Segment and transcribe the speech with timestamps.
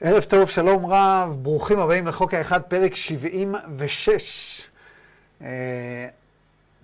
[0.00, 4.68] ערב טוב, שלום רב, ברוכים הבאים לחוק האחד, פרק 76.
[5.40, 5.44] Uh,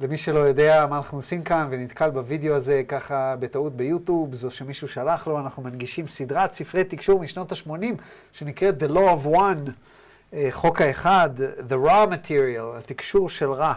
[0.00, 4.89] למי שלא יודע מה אנחנו עושים כאן ונתקל בווידאו הזה ככה בטעות ביוטיוב, זו שמישהו
[4.89, 7.85] שלח לו, אנחנו מנגישים סדרת ספרי תקשור משנות ה-80
[8.32, 11.31] שנקראת The Law of One, uh, חוק האחד,
[11.68, 13.75] The Raw Material, התקשור של רע.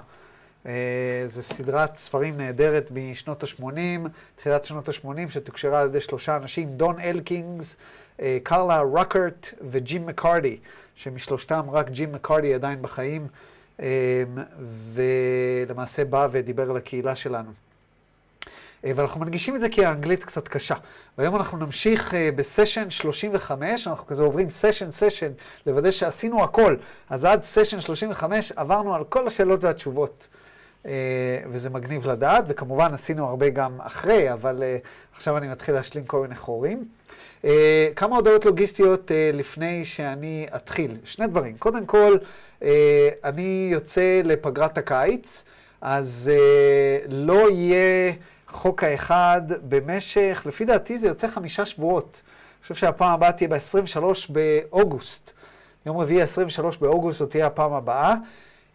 [0.64, 0.68] Uh,
[1.28, 7.00] זו סדרת ספרים נהדרת משנות ה-80, תחילת שנות ה-80, שתוקשרה על ידי שלושה אנשים, דון
[7.00, 8.07] אלקינגס, אה,
[8.44, 10.58] קרלה רוקרט וג'ים מקארדי,
[10.96, 13.28] שמשלושתם רק ג'ים מקארדי עדיין בחיים,
[13.82, 14.24] אה,
[14.94, 17.52] ולמעשה בא ודיבר על הקהילה שלנו.
[18.86, 20.76] אה, ואנחנו מנגישים את זה כי האנגלית קצת קשה.
[21.18, 25.32] והיום אנחנו נמשיך בסשן 35, אנחנו כזה עוברים סשן סשן,
[25.66, 26.76] לוודא שעשינו הכל.
[27.10, 30.28] אז עד סשן 35 עברנו על כל השאלות והתשובות.
[31.50, 34.64] וזה מגניב לדעת, וכמובן עשינו הרבה גם אחרי, אבל
[35.16, 36.88] עכשיו אני מתחיל להשלים כל מיני חורים.
[37.48, 37.50] Uh,
[37.96, 40.98] כמה הודעות לוגיסטיות uh, לפני שאני אתחיל.
[41.04, 41.58] שני דברים.
[41.58, 42.18] קודם כל,
[42.60, 42.64] uh,
[43.24, 45.44] אני יוצא לפגרת הקיץ,
[45.82, 48.14] אז uh, לא יהיה
[48.48, 52.22] חוק האחד במשך, לפי דעתי זה יוצא חמישה שבועות.
[52.24, 55.32] אני חושב שהפעם הבאה תהיה ב-23 באוגוסט.
[55.86, 58.16] יום רביעי 23 באוגוסט זאת תהיה הפעם הבאה.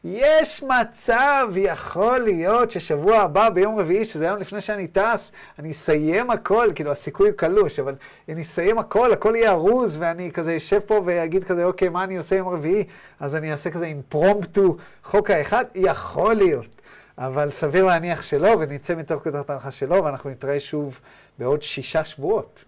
[0.05, 6.31] יש מצב, יכול להיות ששבוע הבא ביום רביעי, שזה היום לפני שאני טס, אני אסיים
[6.31, 7.95] הכל, כאילו הסיכוי הוא קלוש, אבל
[8.28, 12.17] אני אסיים הכל, הכל יהיה ארוז, ואני כזה אשב פה ואגיד כזה, אוקיי, מה אני
[12.17, 12.84] עושה יום רביעי?
[13.20, 16.83] אז אני אעשה כזה אימפרומפטו חוק האחד, יכול להיות.
[17.19, 21.00] אבל סביר להניח שלא, ונצא מתוך כותרת ההנחה שלא, ואנחנו נתראה שוב
[21.39, 22.64] בעוד שישה שבועות.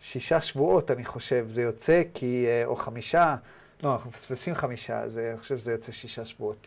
[0.00, 3.36] שישה שבועות, אני חושב, זה יוצא כי, אה, או חמישה,
[3.82, 6.66] לא, אנחנו מפספסים חמישה, אז אני חושב שזה יוצא שישה שבועות.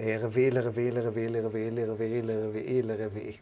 [0.00, 3.36] אה, רביעי לרביעי לרביעי לרביעי לרביעי לרביעי לרביעי.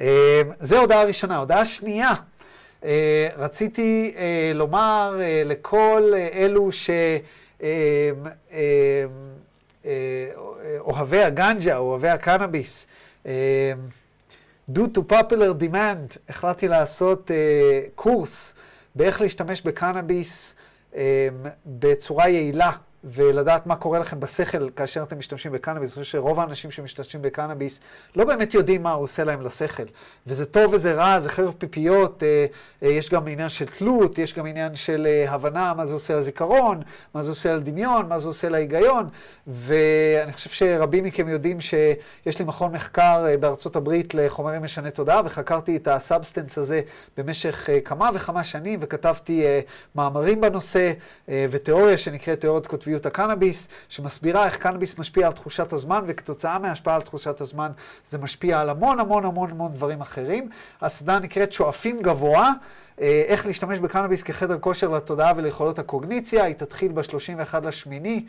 [0.00, 1.36] אה, זו הודעה ראשונה.
[1.36, 2.10] הודעה שנייה,
[2.84, 4.14] אה, רציתי
[4.54, 6.70] לומר לכל אלו
[9.82, 12.86] שאוהבי הגנג'ה, אוהבי הקנאביס,
[14.70, 17.30] due to popular demand, החלטתי לעשות
[17.94, 18.54] קורס
[18.94, 20.54] באיך להשתמש בקנאביס
[21.66, 22.70] בצורה יעילה
[23.04, 25.96] ולדעת מה קורה לכם בשכל כאשר אתם משתמשים בקנאביס.
[25.96, 27.80] אני חושב שרוב האנשים שמשתמשים בקנאביס
[28.16, 29.82] לא באמת יודעים מה הוא עושה להם לשכל.
[30.26, 32.46] וזה טוב וזה רע, זה חרב פיפיות, אה,
[32.82, 36.16] אה, יש גם עניין של תלות, יש גם עניין של אה, הבנה מה זה עושה
[36.16, 36.82] לזיכרון,
[37.14, 39.08] מה זה עושה לדמיון, מה זה עושה להיגיון.
[39.46, 45.76] ואני חושב שרבים מכם יודעים שיש לי מכון מחקר בארצות הברית לחומרים משני תודעה, וחקרתי
[45.76, 46.80] את ה substance הזה
[47.16, 49.44] במשך כמה וכמה שנים, וכתבתי
[49.94, 50.92] מאמרים בנושא,
[51.28, 52.91] ותיאוריה שנקראת תיאוריית כותבים.
[52.92, 57.70] שביעות הקנאביס, שמסבירה איך קנאביס משפיע על תחושת הזמן, וכתוצאה מהשפעה על תחושת הזמן
[58.10, 60.48] זה משפיע על המון המון המון המון דברים אחרים.
[60.80, 62.52] הסדנה נקראת שואפים גבוה.
[63.00, 68.24] אה, איך להשתמש בקנאביס כחדר כושר לתודעה וליכולות הקוגניציה, היא תתחיל ב-31 לשמיני,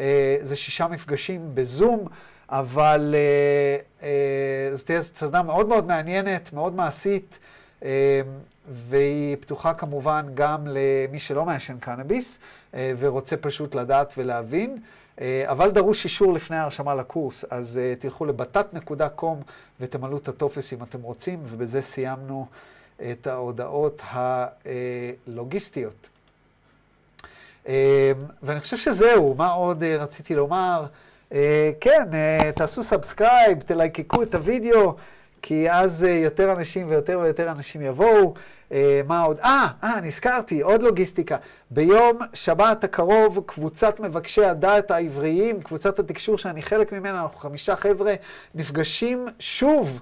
[0.00, 2.08] אה, זה שישה מפגשים בזום,
[2.48, 3.14] אבל
[4.02, 4.08] אה,
[4.76, 7.38] זאת תהיה סדנה מאוד מאוד מעניינת, מאוד מעשית.
[8.70, 12.38] והיא פתוחה כמובן גם למי שלא מעשן קנאביס
[12.74, 14.78] אה, ורוצה פשוט לדעת ולהבין.
[15.20, 19.36] אה, אבל דרוש אישור לפני ההרשמה לקורס, אז אה, תלכו לבטט.com
[19.80, 22.46] ותמלאו את הטופס אם אתם רוצים, ובזה סיימנו
[23.10, 24.02] את ההודעות
[25.26, 26.08] הלוגיסטיות.
[28.42, 30.86] ואני חושב שזהו, מה עוד רציתי לומר?
[31.80, 32.08] כן,
[32.54, 34.94] תעשו subscribe, תלייקו את הוידאו.
[35.48, 38.34] כי אז אה, יותר אנשים ויותר ויותר אנשים יבואו.
[38.72, 39.38] אה, מה עוד?
[39.40, 41.36] אה, אה, נזכרתי, עוד לוגיסטיקה.
[41.70, 48.14] ביום שבת הקרוב, קבוצת מבקשי הדעת העבריים, קבוצת התקשור שאני חלק ממנה, אנחנו חמישה חבר'ה,
[48.54, 50.00] נפגשים שוב.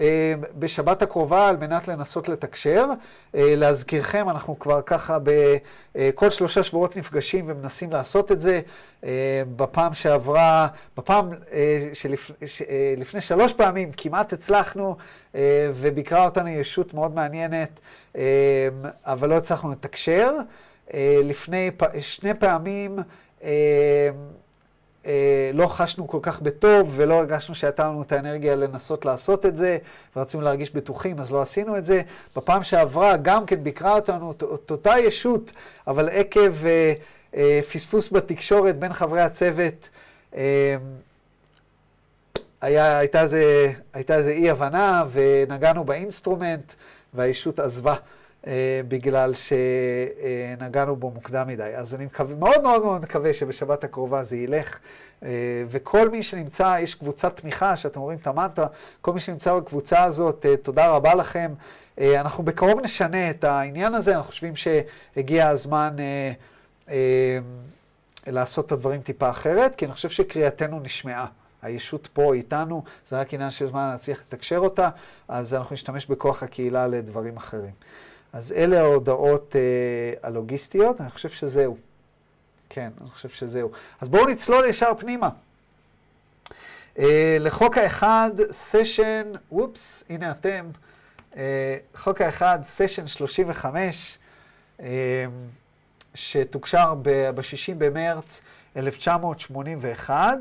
[0.00, 2.86] אה, בשבת הקרובה על מנת לנסות לתקשר.
[3.34, 5.18] אה, להזכירכם, אנחנו כבר ככה
[5.94, 8.60] בכל שלושה שבועות נפגשים ומנסים לעשות את זה.
[9.04, 11.30] אה, בפעם שעברה, בפעם
[11.92, 14.96] שלפני שלוש פעמים כמעט הצלחנו
[15.74, 17.80] וביקרה אותנו ישות מאוד מעניינת,
[19.04, 20.32] אבל לא הצלחנו לתקשר.
[21.24, 21.70] לפני
[22.00, 22.98] שני פעמים
[23.44, 24.10] אה,
[25.54, 29.78] לא חשנו כל כך בטוב ולא הרגשנו שהייתה לנו את האנרגיה לנסות לעשות את זה,
[30.16, 32.02] ורצינו להרגיש בטוחים, אז לא עשינו את זה.
[32.36, 35.50] בפעם שעברה גם כן ביקרה אותנו את אותה ישות,
[35.86, 36.92] אבל עקב אה,
[37.36, 39.88] אה, פספוס בתקשורת בין חברי הצוות,
[40.36, 40.76] אה,
[42.60, 46.72] היה, הייתה איזה אי הבנה ונגענו ב instrument
[47.14, 47.94] והישות עזבה.
[48.88, 51.72] בגלל שנגענו בו מוקדם מדי.
[51.76, 54.78] אז אני מקווה, מאוד מאוד מאוד מקווה שבשבת הקרובה זה ילך.
[55.68, 58.66] וכל מי שנמצא, יש קבוצת תמיכה, שאתם רואים את המנטרה,
[59.00, 61.52] כל מי שנמצא בקבוצה הזאת, תודה רבה לכם.
[62.00, 65.96] אנחנו בקרוב נשנה את העניין הזה, אנחנו חושבים שהגיע הזמן
[68.26, 71.26] לעשות את הדברים טיפה אחרת, כי אני חושב שקריאתנו נשמעה.
[71.62, 74.88] הישות פה איתנו, זה רק עניין של זמן להצליח לתקשר אותה,
[75.28, 77.70] אז אנחנו נשתמש בכוח הקהילה לדברים אחרים.
[78.36, 79.60] אז אלה ההודעות אה,
[80.28, 81.76] הלוגיסטיות, אני חושב שזהו.
[82.68, 83.70] כן, אני חושב שזהו.
[84.00, 85.28] אז בואו נצלול ישר פנימה.
[86.98, 90.70] אה, לחוק האחד, סשן, וופס, הנה אתם.
[91.36, 94.18] אה, חוק האחד, סשן 35,
[94.80, 95.24] אה,
[96.14, 98.42] שתוקשר ב-60 במרץ
[98.76, 100.38] 1981.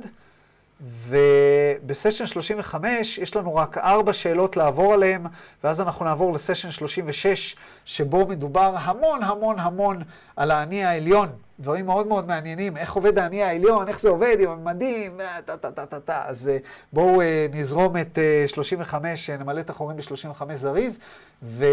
[0.81, 5.21] ובסשן 35 יש לנו רק ארבע שאלות לעבור עליהן,
[5.63, 7.55] ואז אנחנו נעבור לסשן 36,
[7.85, 10.03] שבו מדובר המון המון המון
[10.35, 11.29] על האני העליון.
[11.59, 16.21] דברים מאוד מאוד מעניינים, איך עובד האני העליון, איך זה עובד עם הממדים, טה-טה-טה-טה.
[16.25, 16.57] אז אה,
[16.93, 20.99] בואו אה, נזרום את 35, אה, נמלא את החורים ב-35 זריז,
[21.43, 21.65] ו...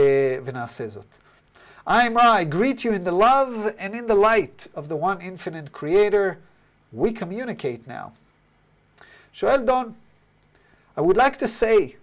[0.45, 1.05] ונעשה זאת.
[1.89, 5.73] I'm I greet you in the love and in the light of the one infinite
[5.73, 6.39] creator.
[6.93, 8.13] We communicate now.
[9.33, 9.93] שואל דון,
[10.97, 11.97] I would like to say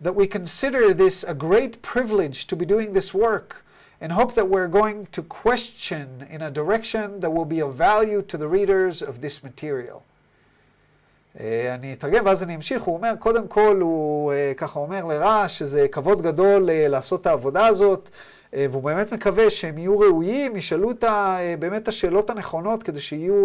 [0.00, 3.64] that we consider this a great privilege to be doing this work
[4.00, 8.22] and hope that we're going to question in a direction that will be of value
[8.22, 10.02] to the readers of this material.
[11.74, 16.22] אני אתרגם ואז אני אמשיך, הוא אומר, קודם כל הוא ככה אומר לרע שזה כבוד
[16.22, 18.08] גדול לעשות את העבודה הזאת,
[18.52, 21.04] והוא באמת מקווה שהם יהיו ראויים, ישאלו את
[21.58, 23.44] באמת השאלות הנכונות כדי שיהיו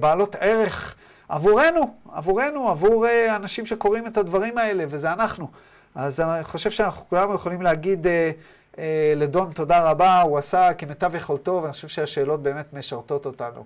[0.00, 0.96] בעלות ערך
[1.28, 5.48] עבורנו, עבורנו, עבור uh, אנשים שקוראים את הדברים האלה, וזה אנחנו.
[5.94, 8.08] אז אני חושב שאנחנו כולנו יכולים להגיד uh,
[8.74, 8.78] uh,
[9.16, 13.64] לדון תודה רבה, הוא עשה כמיטב יכולתו, ואני חושב שהשאלות באמת משרתות אותנו.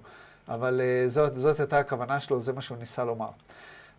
[0.48, 3.28] אבל uh, זאת, זאת הייתה הכוונה שלו, זה מה שהוא ניסה לומר.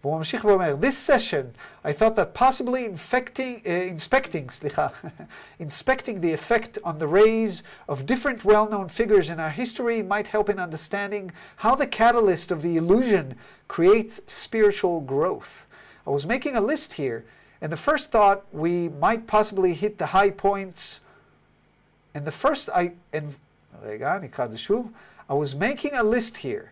[0.06, 1.54] והוא ממשיך ואומר, This session,
[1.84, 4.88] I thought that possibly infecting, uh, inspecting, סליחה,
[5.58, 10.48] inspecting the effect on the rays of different well-known figures in our history might help
[10.48, 13.34] in understanding how the catalyst of the illusion
[13.68, 15.66] creates spiritual growth.
[16.06, 17.24] I was making a list here,
[17.60, 21.00] and the first thought we might possibly hit the high points,
[22.14, 23.34] and the first I, and,
[23.82, 24.92] רגע, נקרא את זה שוב,
[25.28, 26.70] I was making a list here.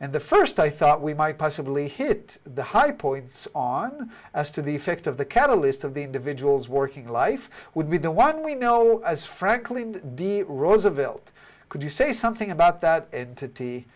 [0.00, 4.62] And the first I thought we might possibly hit the high points on as to
[4.62, 8.54] the effect of the catalyst of the individual's working life would be the one we
[8.54, 10.42] know as Franklin D.
[10.42, 11.32] Roosevelt.
[11.68, 13.86] Could you say something about that entity?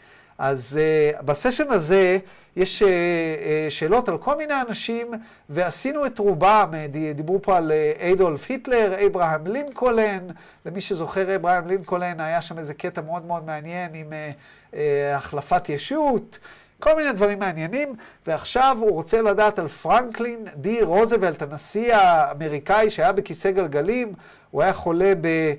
[0.42, 2.18] אז uh, בסשן הזה
[2.56, 2.88] יש uh, uh,
[3.70, 5.10] שאלות על כל מיני אנשים,
[5.48, 6.72] ועשינו את רובם,
[7.14, 10.26] דיברו פה על איידולף היטלר, אברהם לינקולן,
[10.66, 14.76] למי שזוכר אברהם לינקולן, היה שם איזה קטע מאוד מאוד מעניין עם uh, uh,
[15.16, 16.38] החלפת ישות,
[16.78, 17.94] כל מיני דברים מעניינים,
[18.26, 24.12] ועכשיו הוא רוצה לדעת על פרנקלין די רוזוולט, הנשיא האמריקאי שהיה בכיסא גלגלים,
[24.50, 25.52] הוא היה חולה ב...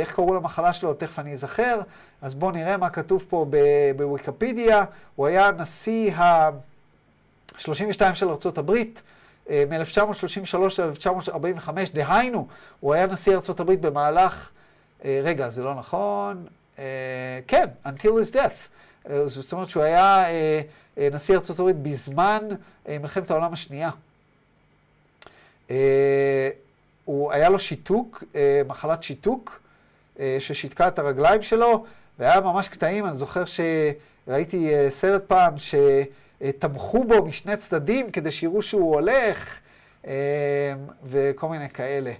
[0.00, 0.94] איך קראו למחלה שלו?
[0.94, 1.80] תכף אני אזכר.
[2.24, 3.46] אז בואו נראה מה כתוב פה
[3.96, 4.84] בוויקיפדיה.
[5.16, 8.72] הוא היה נשיא ה-32 של ארה"ב
[9.48, 12.46] מ-1933 ל-1945, דהיינו,
[12.80, 14.50] הוא היה נשיא ארה"ב במהלך,
[15.04, 16.46] רגע, זה לא נכון,
[17.46, 19.08] כן, until his death.
[19.26, 20.24] זאת אומרת שהוא היה
[20.98, 22.48] נשיא ארה"ב בזמן
[22.88, 23.90] מלחמת העולם השנייה.
[27.04, 28.24] הוא, היה לו שיתוק,
[28.66, 29.60] מחלת שיתוק,
[30.38, 31.84] ששיתקה את הרגליים שלו,
[32.18, 38.94] והיה ממש קטעים, אני זוכר שראיתי סרט פעם שתמכו בו משני צדדים כדי שיראו שהוא
[38.94, 39.58] הולך,
[41.04, 42.12] וכל מיני כאלה.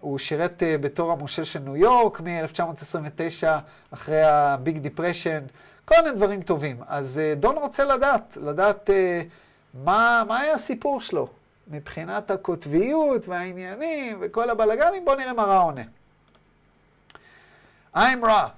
[0.00, 3.46] הוא שירת בתור המושל של ניו יורק מ-1929,
[3.90, 5.40] אחרי ה big depression,
[5.84, 6.76] כל מיני דברים טובים.
[6.88, 8.90] אז דון רוצה לדעת, לדעת
[9.84, 11.28] מה, מה היה הסיפור שלו
[11.68, 15.82] מבחינת הקוטביות והעניינים וכל הבלגנים, בואו נראה מה רע עונה.
[17.93, 18.51] I'm Ra.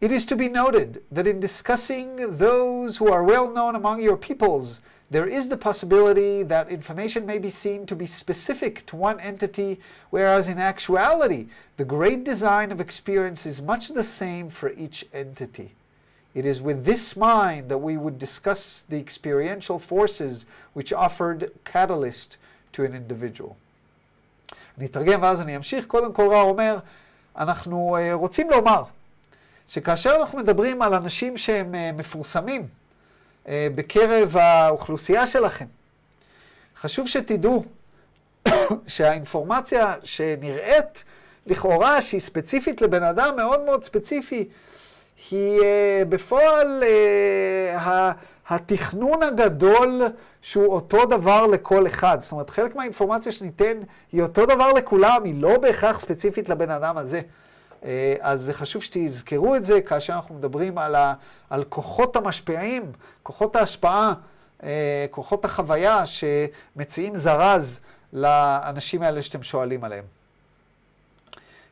[0.00, 4.16] It is to be noted that in discussing those who are well known among your
[4.16, 4.80] peoples,
[5.10, 9.78] there is the possibility that information may be seen to be specific to one entity,
[10.10, 15.72] whereas in actuality, the great design of experience is much the same for each entity.
[16.34, 22.38] It is with this mind that we would discuss the experiential forces which offered catalyst
[22.72, 23.56] to an individual.
[24.78, 25.86] אני אתרגם ואז אני אמשיך.
[25.86, 26.78] קודם כל רע אומר,
[27.37, 28.83] אנחנו רוצים לומר
[29.67, 32.67] שכאשר אנחנו מדברים על אנשים שהם מפורסמים
[33.49, 35.65] בקרב האוכלוסייה שלכם,
[36.81, 37.63] חשוב שתדעו
[38.87, 41.03] שהאינפורמציה שנראית
[41.47, 44.47] לכאורה שהיא ספציפית לבן אדם מאוד מאוד ספציפי,
[45.31, 45.61] היא
[46.09, 46.83] בפועל
[48.49, 50.01] התכנון הגדול
[50.41, 52.17] שהוא אותו דבר לכל אחד.
[52.21, 53.77] זאת אומרת, חלק מהאינפורמציה שניתן
[54.11, 57.21] היא אותו דבר לכולם, היא לא בהכרח ספציפית לבן אדם הזה.
[57.83, 61.13] אה, אז זה חשוב שתזכרו את זה כאשר אנחנו מדברים על, ה,
[61.49, 62.91] על כוחות המשפיעים,
[63.23, 64.13] כוחות ההשפעה,
[64.63, 67.79] אה, כוחות החוויה שמציעים זרז
[68.13, 70.03] לאנשים האלה שאתם שואלים עליהם.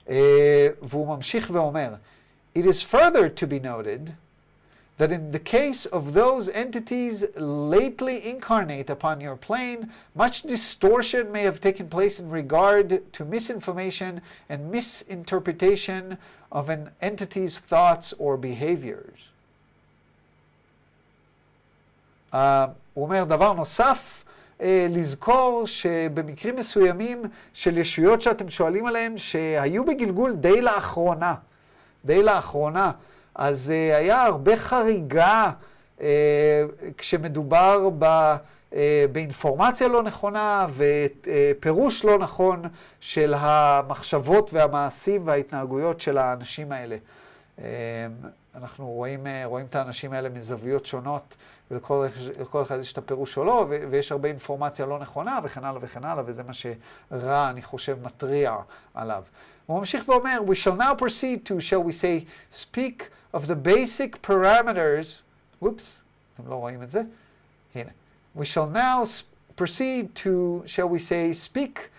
[0.09, 1.93] אה, והוא ממשיך ואומר,
[2.57, 4.11] It is further to be noted
[5.00, 11.42] that in the case of those entities lately incarnate upon your plane, much distortion may
[11.44, 14.20] have taken place in regard to misinformation
[14.50, 16.18] and misinterpretation
[16.52, 19.30] of an entity's thoughts or behaviors.
[22.30, 24.24] Uh, הוא אומר דבר נוסף,
[24.58, 27.22] uh, לזכור שבמקרים מסוימים
[27.54, 31.34] של ישויות שאתם שואלים עליהן, שהיו בגלגול די לאחרונה,
[32.04, 32.92] די לאחרונה,
[33.35, 35.51] אז uh, היה הרבה חריגה
[35.97, 36.01] uh,
[36.97, 38.05] כשמדובר ב,
[38.71, 38.75] uh,
[39.11, 42.63] באינפורמציה לא נכונה ופירוש לא נכון
[42.99, 46.97] של המחשבות והמעשים וההתנהגויות של האנשים האלה.
[47.57, 47.61] Uh,
[48.55, 51.35] אנחנו רואים, uh, רואים את האנשים האלה מזוויות שונות,
[51.71, 56.23] ולכל אחד יש את הפירוש שלו, ויש הרבה אינפורמציה לא נכונה וכן הלאה וכן הלאה,
[56.27, 58.55] וזה מה שרע, אני חושב, מתריע
[58.93, 59.23] עליו.
[59.65, 63.03] הוא ממשיך ואומר, We shall now proceed to, shall we say, speak
[63.34, 65.20] of the basic parameters,
[65.60, 66.00] whoops,
[66.34, 67.02] אתם לא רואים את זה?
[67.74, 67.90] הנה.
[68.36, 69.04] We shall now
[69.56, 71.90] proceed to, shall we say, speak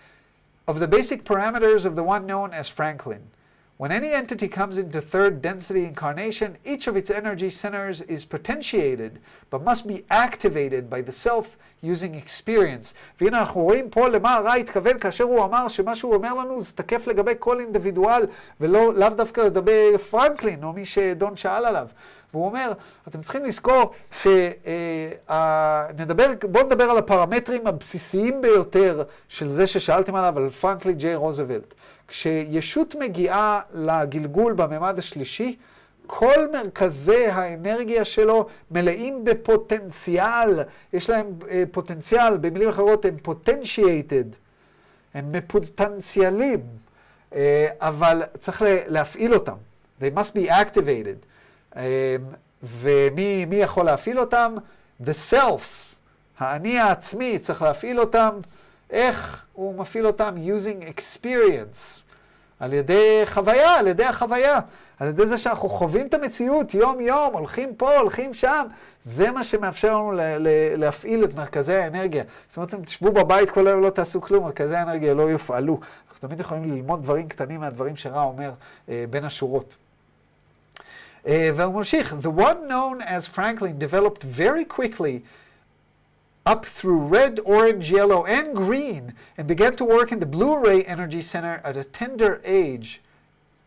[0.66, 3.30] of the basic parameters of the one known as Franklin.
[3.77, 9.19] When any entity comes into third density incarnation, each of its energy centers is potentiated,
[9.51, 12.93] but must be activated by the self using experience.
[13.21, 16.71] והנה אנחנו רואים פה למה הרע התכוון כאשר הוא אמר שמה שהוא אומר לנו זה
[16.75, 18.25] תקף לגבי כל אינדיבידואל,
[18.61, 21.87] ולא לאו דווקא לגבי פרנקלין, או מי שדון שאל עליו.
[22.33, 22.73] והוא אומר,
[23.07, 30.49] אתם צריכים לזכור שנדבר, בואו נדבר על הפרמטרים הבסיסיים ביותר של זה ששאלתם עליו, על
[30.49, 31.73] פרנקלין ג'יי רוזוולט.
[32.07, 35.57] כשישות מגיעה לגלגול בממד השלישי,
[36.07, 44.35] כל מרכזי האנרגיה שלו מלאים בפוטנציאל, יש להם uh, פוטנציאל, במילים אחרות הם potentiated,
[45.13, 46.59] הם מפוטנציאלים,
[47.31, 47.35] uh,
[47.79, 49.55] אבל צריך להפעיל אותם.
[50.01, 51.25] They must be activated.
[51.73, 51.77] Um,
[52.63, 54.55] ומי יכול להפעיל אותם?
[55.03, 55.95] The self,
[56.39, 58.29] האני העצמי, צריך להפעיל אותם.
[58.89, 60.35] איך הוא מפעיל אותם?
[60.35, 62.01] using experience.
[62.59, 64.59] על ידי חוויה, על ידי החוויה.
[64.99, 68.65] על ידי זה שאנחנו חווים את המציאות יום-יום, הולכים פה, הולכים שם.
[69.05, 70.11] זה מה שמאפשר לנו
[70.77, 72.23] להפעיל את מרכזי האנרגיה.
[72.49, 75.79] זאת אומרת, אם תשבו בבית כל היום לא תעשו כלום, מרכזי האנרגיה לא יופעלו.
[76.07, 78.51] אנחנו תמיד יכולים ללמוד דברים קטנים מהדברים שרע אומר
[78.89, 79.75] אה, בין השורות.
[81.25, 85.19] Uh, והוא ממשיך, The one known as Franklin developed very quickly
[86.47, 90.81] up through red, orange, yellow, and green, and began to work in the blue ray
[90.85, 93.01] energy center at a tender age,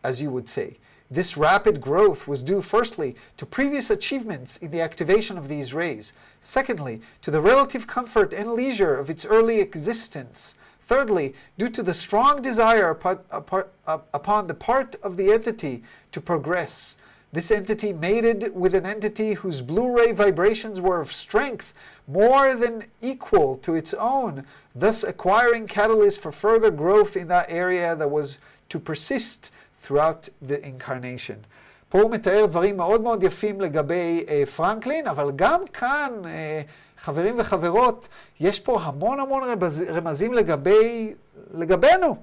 [0.03, 0.77] as you would say.
[1.11, 6.11] This rapid growth was due, firstly, to previous achievements in the activation of these rays,
[6.41, 10.55] secondly, to the relative comfort and leisure of its early existence,
[10.87, 16.95] thirdly, due to the strong desire upon the part of the entity to progress.
[17.32, 21.74] This entity mated with an entity whose blue ray vibrations were of strength
[22.08, 27.96] more than equal to its own, thus acquiring catalyst for further growth in that area
[27.96, 29.50] that was to persist
[29.82, 31.44] throughout the incarnation.
[31.88, 36.62] פה הוא מתאר דברים מאוד מאוד יפים לגבי אה, פרנקלין, אבל גם כאן, אה,
[37.02, 38.08] חברים וחברות,
[38.40, 41.14] יש פה המון המון רמז, רמזים לגבי,
[41.54, 42.16] לגבינו,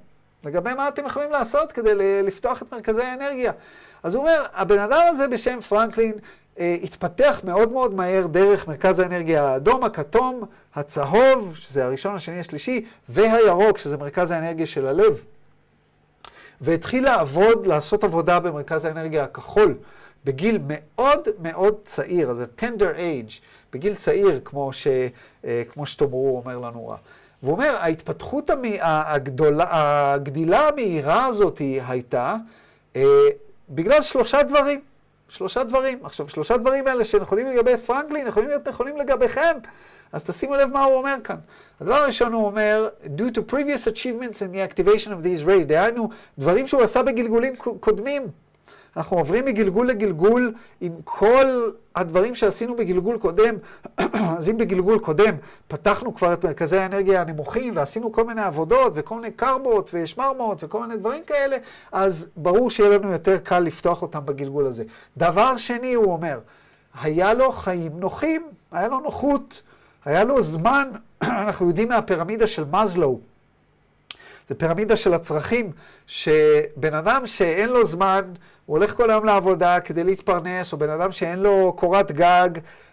[0.43, 3.51] לגבי מה אתם יכולים לעשות כדי לפתוח את מרכזי האנרגיה.
[4.02, 6.12] אז הוא אומר, הבן אדם הזה בשם פרנקלין
[6.58, 10.42] אה, התפתח מאוד מאוד מהר דרך מרכז האנרגיה האדום, הכתום,
[10.74, 15.24] הצהוב, שזה הראשון, השני, השלישי, והירוק, שזה מרכז האנרגיה של הלב.
[16.60, 19.74] והתחיל לעבוד, לעשות עבודה במרכז האנרגיה הכחול,
[20.24, 23.32] בגיל מאוד מאוד צעיר, אז ה-tender age,
[23.72, 24.86] בגיל צעיר, כמו, ש,
[25.44, 26.96] אה, כמו שתאמרו, אומר לנו רע.
[27.42, 28.50] והוא אומר, ההתפתחות
[28.80, 32.36] הגדולה, הגדילה המהירה הזאת הייתה
[32.96, 33.02] אה,
[33.70, 34.80] בגלל שלושה דברים.
[35.28, 35.98] שלושה דברים.
[36.04, 39.56] עכשיו, שלושה דברים האלה שנכונים לגבי פרנקלין, יכולים להיות נכונים לגביכם.
[40.12, 41.36] אז תשימו לב מה הוא אומר כאן.
[41.80, 46.08] הדבר הראשון הוא אומר, due to previous achievements in the activation of these rays, דהיינו,
[46.38, 48.26] דברים שהוא עשה בגלגולים קודמים.
[48.98, 53.54] אנחנו עוברים מגלגול לגלגול עם כל הדברים שעשינו בגלגול קודם.
[54.38, 55.34] אז אם בגלגול קודם
[55.68, 60.80] פתחנו כבר את מרכזי האנרגיה הנמוכים ועשינו כל מיני עבודות וכל מיני קרבות ושמרמות וכל
[60.80, 61.56] מיני דברים כאלה,
[61.92, 64.84] אז ברור שיהיה לנו יותר קל לפתוח אותם בגלגול הזה.
[65.16, 66.38] דבר שני, הוא אומר,
[67.02, 69.62] היה לו חיים נוחים, היה לו נוחות,
[70.04, 70.90] היה לו זמן,
[71.22, 73.20] אנחנו יודעים מהפירמידה של מזלו,
[74.48, 75.72] זה פירמידה של הצרכים,
[76.06, 78.22] שבן אדם שאין לו זמן,
[78.68, 82.48] הוא הולך כל היום לעבודה כדי להתפרנס, או בן אדם שאין לו קורת גג,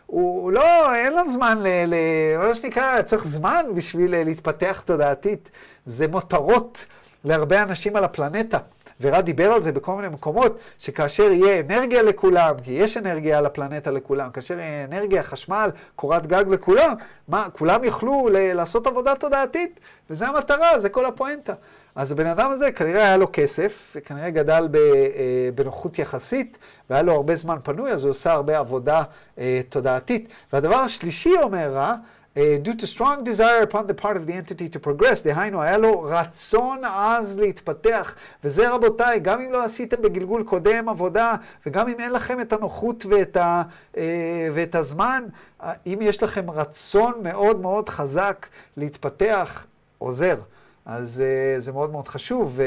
[0.06, 1.96] הוא לא, אין לו זמן, ל, ל,
[2.38, 5.50] מה שנקרא, צריך זמן בשביל להתפתח תודעתית.
[5.86, 6.86] זה מותרות
[7.24, 8.58] להרבה אנשים על הפלנטה.
[9.02, 13.46] ורד דיבר על זה בכל מיני מקומות, שכאשר יהיה אנרגיה לכולם, כי יש אנרגיה על
[13.46, 16.94] הפלנטה לכולם, כאשר יהיה אנרגיה, חשמל, קורת גג לכולם,
[17.28, 19.80] מה, כולם יוכלו לעשות עבודה תודעתית,
[20.10, 21.54] וזו המטרה, זה כל הפואנטה.
[21.96, 26.58] אז הבן אדם הזה כנראה היה לו כסף, כנראה גדל אה, בנוחות יחסית,
[26.90, 29.04] והיה לו הרבה זמן פנוי, אז הוא עושה הרבה עבודה
[29.40, 30.30] אה, תודעתית.
[30.54, 31.96] והדבר השלישי אומר רע,
[32.38, 35.78] Uh, due to strong desire upon the part of the entity to progress, דהיינו, היה
[35.78, 41.36] לו רצון עז להתפתח, וזה רבותיי, גם אם לא עשיתם בגלגול קודם עבודה,
[41.66, 43.64] וגם אם אין לכם את הנוחות ואת, ה,
[44.54, 45.24] ואת הזמן,
[45.86, 48.48] אם יש לכם רצון מאוד מאוד חזק
[48.78, 49.66] להתפתח,
[49.98, 50.36] עוזר.
[50.86, 52.60] אז uh, זה מאוד מאוד חשוב,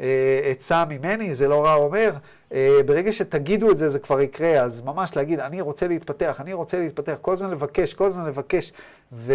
[0.00, 2.12] ועצה uh, ממני, זה לא רע אומר,
[2.50, 2.54] uh,
[2.86, 6.78] ברגע שתגידו את זה, זה כבר יקרה, אז ממש להגיד, אני רוצה להתפתח, אני רוצה
[6.78, 8.72] להתפתח, כל הזמן לבקש, כל הזמן לבקש,
[9.12, 9.34] ו...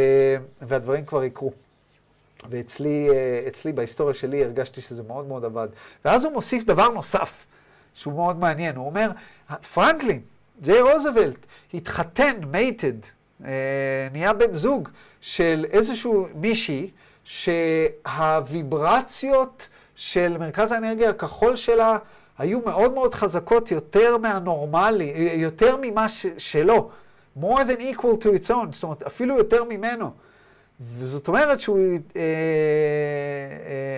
[0.61, 1.51] והדברים כבר יקרו.
[2.49, 5.67] ואצלי, uh, אצלי, בהיסטוריה שלי, הרגשתי שזה מאוד מאוד עבד.
[6.05, 7.45] ואז הוא מוסיף דבר נוסף,
[7.93, 9.09] שהוא מאוד מעניין, הוא אומר,
[9.73, 10.21] פרנקלין,
[10.61, 13.01] ג'יי רוזוולט, התחתן, מייטד,
[13.41, 13.45] uh,
[14.11, 14.89] נהיה בן זוג
[15.21, 16.89] של איזשהו מישהי,
[18.35, 21.97] שהוויברציות של מרכז האנרגיה הכחול שלה
[22.37, 25.03] היו מאוד מאוד חזקות יותר מהנורמלי,
[25.35, 26.89] יותר ממה ש- שלו.
[27.41, 30.11] more than equal to its own, זאת אומרת, אפילו יותר ממנו.
[30.81, 31.79] וזאת אומרת שהוא
[32.15, 32.21] אה,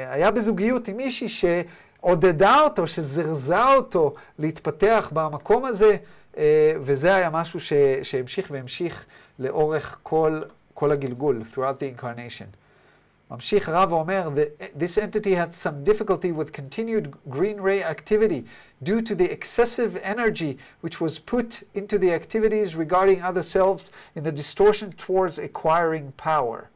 [0.08, 5.96] אה, היה בזוגיות עם מישהי שעודדה אותו, שזרזה אותו להתפתח במקום הזה,
[6.38, 9.06] אה, וזה היה משהו ש- שהמשיך והמשיך
[9.40, 10.42] לאורך כל,
[10.74, 12.67] כל הגלגול, throughout the incarnation.
[13.31, 14.29] ממשיך רב ואומר,
[14.77, 18.45] this entity had some difficulty with continued green ray activity
[18.83, 24.23] due to the excessive energy which was put into the activities regarding other selves in
[24.23, 26.69] the distortion towards acquiring power.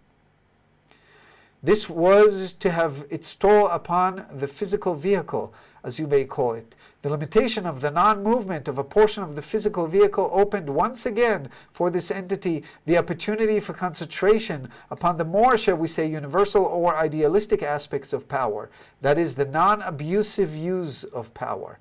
[1.62, 5.52] This was to have its toll upon the physical vehicle,
[5.84, 6.74] as you may call it.
[7.01, 11.05] the limitation of the non movement of a portion of the physical vehicle opened once
[11.05, 16.63] again for this entity the opportunity for concentration upon the more, shall we say, universal
[16.63, 18.69] or idealistic aspects of power,
[19.01, 21.79] that is, the non abusive use of power.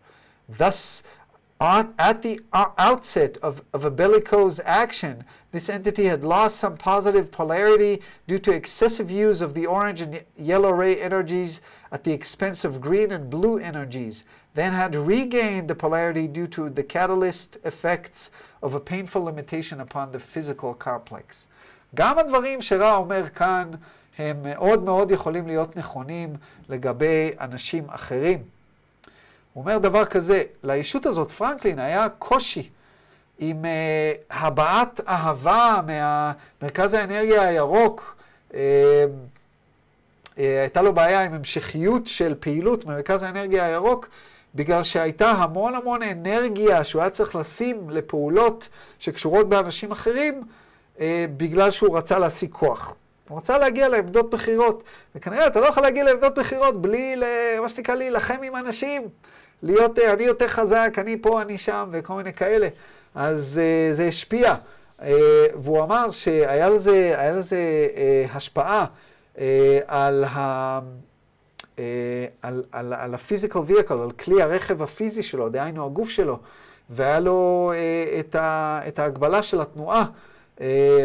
[0.48, 1.02] Thus,
[1.59, 7.31] on, at the outset of, of a bellicose action, this entity had lost some positive
[7.31, 12.65] polarity due to excessive use of the orange and yellow ray energies at the expense
[12.65, 18.29] of green and blue energies, then had regained the polarity due to the catalyst effects
[18.61, 21.47] of a painful limitation upon the physical complex.
[21.95, 23.71] גם הדברים שרע אומר כאן
[24.17, 26.35] הם מאוד מאוד יכולים להיות נכונים
[26.69, 28.43] לגבי אנשים אחרים.
[29.52, 32.70] הוא אומר דבר כזה, לישות הזאת, פרנקלין, היה קושי
[33.38, 38.16] עם uh, הבעת אהבה מהמרכז האנרגיה הירוק.
[38.50, 38.56] Uh, uh,
[40.36, 44.08] הייתה לו בעיה עם המשכיות של פעילות ממרכז האנרגיה הירוק,
[44.54, 50.42] בגלל שהייתה המון המון אנרגיה שהוא היה צריך לשים לפעולות שקשורות באנשים אחרים,
[50.96, 51.00] uh,
[51.36, 52.94] בגלל שהוא רצה להשיג כוח.
[53.28, 54.84] הוא רצה להגיע לעמדות בחירות,
[55.14, 57.14] וכנראה אתה לא יכול להגיע לעמדות בחירות בלי,
[57.62, 59.02] מה שנקרא, להילחם עם אנשים.
[59.62, 62.68] להיות, אני יותר חזק, אני פה, אני שם, וכל מיני כאלה.
[63.14, 64.54] אז uh, זה השפיע.
[65.00, 65.02] Uh,
[65.62, 68.86] והוא אמר שהיה לזה, לזה uh, השפעה
[69.36, 69.38] uh,
[69.86, 70.80] על, ה,
[71.76, 71.78] uh,
[72.42, 76.38] על, על, על ה-physical vehicle, על כלי הרכב הפיזי שלו, דהיינו הגוף שלו,
[76.90, 80.04] והיה לו uh, את, ה, את ההגבלה של התנועה
[80.56, 80.60] uh,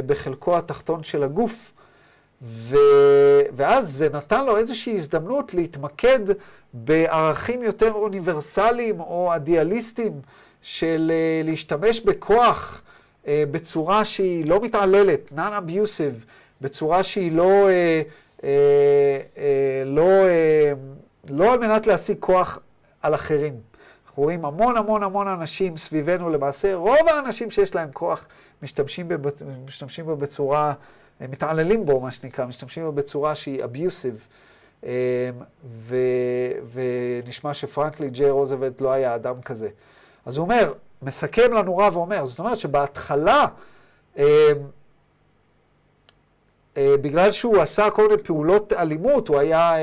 [0.05, 1.71] בחלקו התחתון של הגוף.
[2.41, 2.77] ו...
[3.55, 6.19] ואז זה נתן לו איזושהי הזדמנות להתמקד
[6.77, 10.21] בערכים יותר אוניברסליים או אידיאליסטיים
[10.61, 12.81] של uh, להשתמש בכוח
[13.23, 16.25] uh, בצורה שהיא לא מתעללת, non-abusive,
[16.61, 17.69] בצורה שהיא לא,
[18.39, 18.43] uh,
[19.85, 20.09] לא,
[21.29, 22.59] לא על מנת להשיג כוח
[23.01, 23.53] על אחרים.
[24.07, 28.25] אנחנו רואים המון המון המון אנשים סביבנו, למעשה רוב האנשים שיש להם כוח
[28.63, 29.29] משתמשים, בב...
[29.67, 30.73] משתמשים בו בצורה,
[31.21, 34.44] מתעללים בו, מה שנקרא, משתמשים בו בצורה שהיא abusive.
[35.65, 35.95] ו,
[36.73, 39.69] ונשמע שפרנקלי ג'יי רוזוולט לא היה אדם כזה.
[40.25, 43.45] אז הוא אומר, מסכם לנו רב ואומר, זאת אומרת שבהתחלה,
[46.77, 49.73] בגלל שהוא עשה כל מיני פעולות אלימות, הוא היה,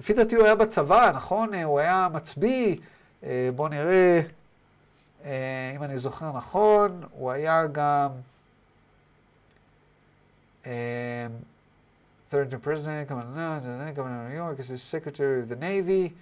[0.00, 1.54] לפי דעתי הוא היה בצבא, נכון?
[1.54, 2.76] הוא היה מצביא,
[3.54, 4.20] בואו נראה,
[5.76, 8.10] אם אני זוכר נכון, הוא היה גם...
[12.30, 13.58] third president, governor
[13.96, 16.12] of New York, is secretary of the Navy.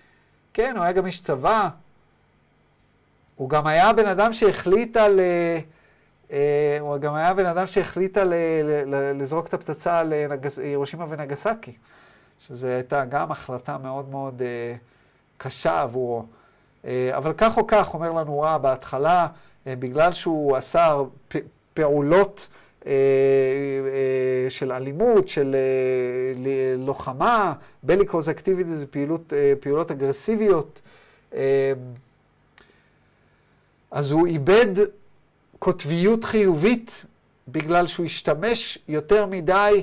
[0.52, 1.68] כן, הוא היה גם איש צבא.
[3.36, 5.20] הוא גם היה בן אדם שהחליט על...
[6.80, 8.32] הוא גם היה בן אדם שהחליט על
[9.14, 10.12] לזרוק את הפצצה על
[10.62, 11.72] הירושימה ונגסקי,
[12.40, 14.42] שזו הייתה גם החלטה מאוד מאוד
[15.36, 16.24] קשה עבורו.
[16.84, 19.26] אבל כך או כך, אומר לנו רע, בהתחלה,
[19.66, 20.96] בגלל שהוא עשה
[21.74, 22.48] פעולות
[24.48, 25.56] של אלימות, של
[26.78, 30.80] לוחמה, בליקוז אקטיביטי זה פעילות, פעולות אגרסיביות.
[33.90, 34.66] אז הוא איבד
[35.58, 37.04] קוטביות חיובית
[37.48, 39.82] בגלל שהוא השתמש יותר מדי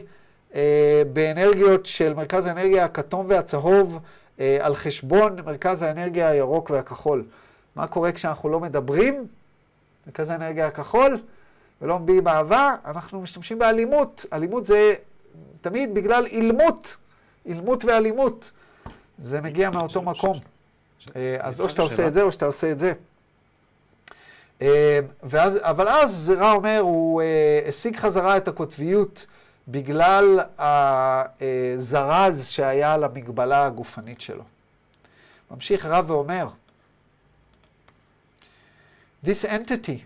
[1.14, 4.00] באנרגיות של מרכז האנרגיה הכתום והצהוב
[4.60, 7.24] על חשבון מרכז האנרגיה הירוק והכחול.
[7.76, 9.28] מה קורה כשאנחנו לא מדברים?
[10.08, 11.18] מרכז האנרגיה הכחול
[11.82, 14.26] ולא מביעים אהבה, אנחנו משתמשים באלימות.
[14.34, 14.94] אלימות זה
[15.62, 16.98] תמיד בגלל אילמות,
[17.46, 18.52] אילמות ואלימות.
[19.18, 20.40] זה מגיע מאותו מקום.
[21.40, 22.94] אז או שאתה עושה את זה או שאתה עושה את זה.
[25.24, 27.22] ואז, אבל אז רע אומר, הוא
[27.68, 29.26] השיג חזרה את הקוטביות
[29.68, 34.44] בגלל הזרז שהיה על המגבלה הגופנית שלו.
[35.52, 36.48] ממשיך רע ואומר,
[39.26, 40.00] This entity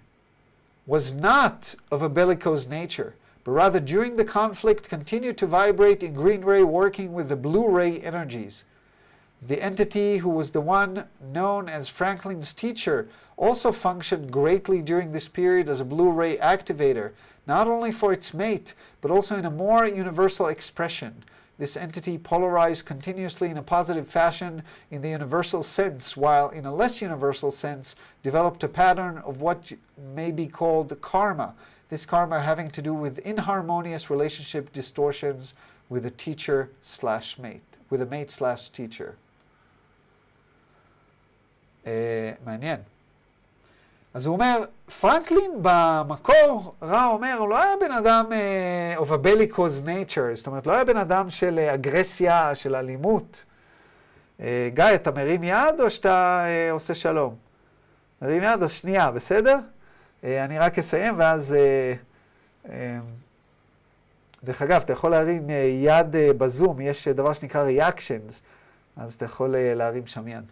[0.89, 6.13] was not of a bellicose nature, but rather during the conflict continued to vibrate in
[6.13, 8.63] green ray working with the blue ray energies.
[9.39, 15.27] The entity who was the one known as Franklin's teacher also functioned greatly during this
[15.27, 17.11] period as a blue ray activator,
[17.45, 21.23] not only for its mate, but also in a more universal expression.
[21.58, 26.74] This entity polarized continuously in a positive fashion in the universal sense, while in a
[26.74, 29.72] less universal sense developed a pattern of what
[30.14, 31.54] may be called karma.
[31.90, 35.54] This karma having to do with inharmonious relationship distortions
[35.88, 39.16] with a teacher slash mate, with a mate slash teacher.
[41.86, 42.84] Uh, מעניין.
[44.13, 44.63] אז הוא אומר,
[44.99, 50.47] פרנקלין במקור, רע אומר, הוא לא היה בן אדם uh, of a bellicose nature, זאת
[50.47, 53.45] אומרת, לא היה בן אדם של uh, אגרסיה, של אלימות.
[54.39, 54.41] Uh,
[54.73, 57.35] גיא, אתה מרים יד או שאתה uh, עושה שלום?
[58.21, 59.57] מרים יד, אז שנייה, בסדר?
[60.21, 61.55] Uh, אני רק אסיים ואז...
[62.65, 62.69] Uh, uh,
[64.43, 65.51] דרך אגב, אתה יכול להרים uh,
[65.85, 68.33] יד uh, בזום, יש uh, דבר שנקרא reactions,
[68.97, 70.43] אז אתה יכול uh, להרים שם יד.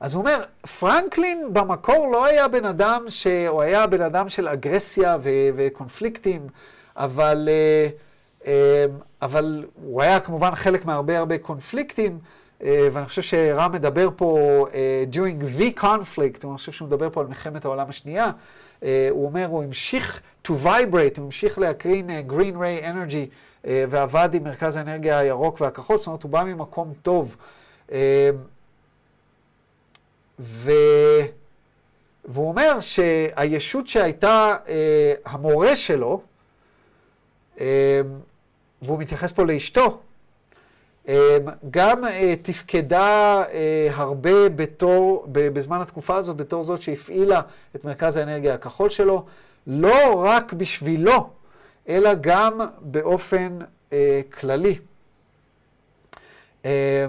[0.00, 0.42] אז הוא אומר,
[0.80, 3.26] פרנקלין במקור לא היה בן אדם, ש...
[3.48, 5.30] הוא היה בן אדם של אגרסיה ו...
[5.56, 6.46] וקונפליקטים,
[6.96, 7.48] אבל,
[9.22, 12.18] אבל הוא היה כמובן חלק מהרבה הרבה קונפליקטים,
[12.60, 14.66] ואני חושב שרם מדבר פה,
[15.12, 18.30] during the conflict, אני חושב שהוא מדבר פה על מלחמת העולם השנייה,
[18.80, 24.76] הוא אומר, הוא המשיך to vibrate, הוא המשיך להקרין green ray energy, ועבד עם מרכז
[24.76, 27.36] האנרגיה הירוק והכחול, זאת אומרת, הוא בא ממקום טוב.
[30.40, 30.70] ו...
[32.24, 36.20] והוא אומר שהישות שהייתה אה, המורה שלו,
[37.60, 38.00] אה,
[38.82, 40.00] והוא מתייחס פה לאשתו,
[41.08, 41.38] אה,
[41.70, 47.40] גם אה, תפקדה אה, הרבה בתור, בזמן התקופה הזאת, בתור זאת שהפעילה
[47.76, 49.24] את מרכז האנרגיה הכחול שלו,
[49.66, 51.30] לא רק בשבילו,
[51.88, 53.58] אלא גם באופן
[53.92, 54.78] אה, כללי.
[56.64, 57.06] אה,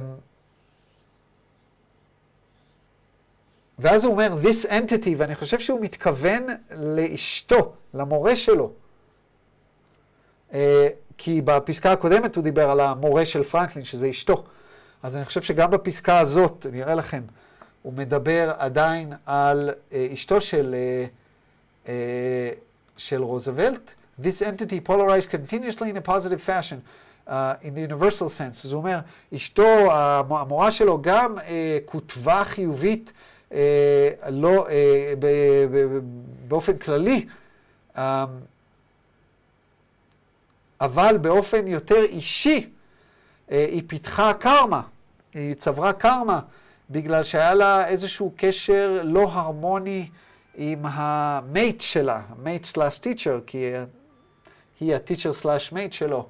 [3.80, 8.72] ואז הוא אומר, this entity, ואני חושב שהוא מתכוון לאשתו, למורה שלו.
[10.52, 10.56] Uh,
[11.18, 14.44] כי בפסקה הקודמת הוא דיבר על המורה של פרנקלין, שזה אשתו.
[15.04, 17.22] אז אני חושב שגם בפסקה הזאת, אני אראה לכם,
[17.82, 20.76] הוא מדבר עדיין על uh, אשתו של,
[21.86, 21.90] uh,
[22.98, 23.94] של רוזוולט.
[24.22, 26.80] This entity polarized continuously in a positive fashion.
[27.28, 28.66] Uh, in the universal sense.
[28.66, 29.00] אז הוא אומר,
[29.36, 29.92] אשתו,
[30.30, 31.42] המורה שלו גם uh,
[31.86, 33.14] כותבה חיובית אה,
[34.30, 35.26] לא, אה, ב,
[35.72, 36.00] ב,
[36.48, 37.26] באופן כללי,
[37.98, 38.26] אה,
[40.82, 42.70] אבל באופן יותר אישי,
[43.52, 44.82] אה, היא פיתחה קרמה,
[45.34, 46.40] היא צברה קרמה,
[46.90, 50.10] בגלל שהיה לה איזשהו קשר לא הרמוני
[50.56, 53.72] עם ה mate שלה, mate slash teacher, כי
[54.80, 56.28] היא ה teacher slash mate שלו,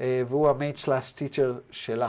[0.00, 2.08] אה, והוא ה mate slash teacher שלה.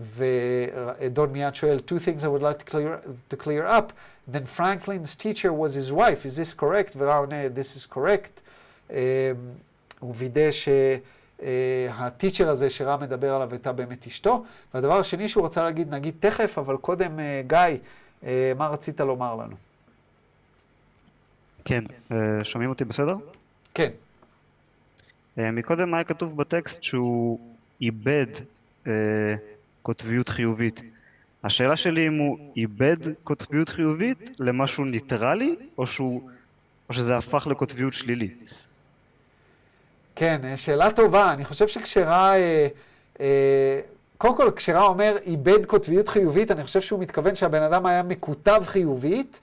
[0.00, 3.92] ודון מיד שואל, two things I would like to clear, to clear up,
[4.32, 6.96] then Franklin's teacher was his wife, is this correct?
[6.96, 8.40] ורע עונה, this is correct.
[10.00, 10.50] הוא וידא
[11.40, 14.44] שהטיצ'ר הזה שרע מדבר עליו הייתה באמת אשתו.
[14.74, 17.58] והדבר השני שהוא רצה להגיד, נגיד תכף, אבל קודם, גיא,
[18.56, 19.56] מה רצית לומר לנו?
[21.64, 21.84] כן,
[22.42, 23.14] שומעים אותי בסדר?
[23.74, 23.90] כן.
[25.36, 27.38] מקודם היה כתוב בטקסט שהוא
[27.80, 28.26] איבד
[29.82, 30.82] קוטביות חיובית.
[31.44, 36.30] השאלה שלי אם הוא איבד קוטביות חיובית למשהו ניטרלי, או, שהוא,
[36.88, 38.54] או שזה הפך לקוטביות שלילית.
[40.16, 41.32] כן, שאלה טובה.
[41.32, 42.66] אני חושב שכשרע, אה,
[43.20, 43.80] אה,
[44.18, 48.62] קודם כל, כשרע אומר איבד קוטביות חיובית, אני חושב שהוא מתכוון שהבן אדם היה מקוטב
[48.64, 49.40] חיובית,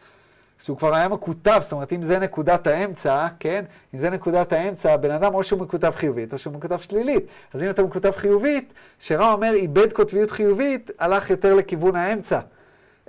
[0.60, 3.66] שהוא כבר היה מקוטב, זאת אומרת, אם זה נקודת האמצע, כן?
[3.94, 7.26] אם זה נקודת האמצע, הבן אדם או שהוא מקוטב חיובית או שהוא מקוטב שלילית.
[7.54, 12.40] אז אם אתה מקוטב חיובית, שרע אומר איבד קוטביות חיובית, הלך יותר לכיוון האמצע.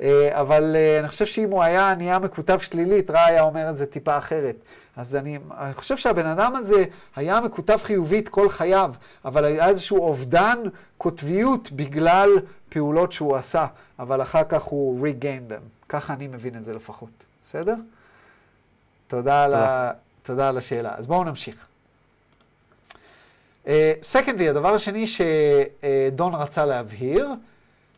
[0.00, 3.78] אה, אבל אה, אני חושב שאם הוא היה נהיה מקוטב שלילית, רע היה אומר את
[3.78, 4.56] זה טיפה אחרת.
[4.96, 6.84] אז אני, אני חושב שהבן אדם הזה
[7.16, 8.90] היה מקוטב חיובית כל חייו,
[9.24, 10.58] אבל היה איזשהו אובדן
[10.98, 12.30] קוטביות בגלל
[12.68, 13.66] פעולות שהוא עשה,
[13.98, 15.62] אבל אחר כך הוא regained them.
[15.88, 17.27] ככה אני מבין את זה לפחות.
[17.48, 17.74] בסדר?
[19.06, 19.92] תודה, על, ה...
[20.22, 20.94] תודה על השאלה.
[20.96, 21.66] אז בואו נמשיך.
[24.02, 27.28] סקנדלי, uh, הדבר השני שדון רצה להבהיר,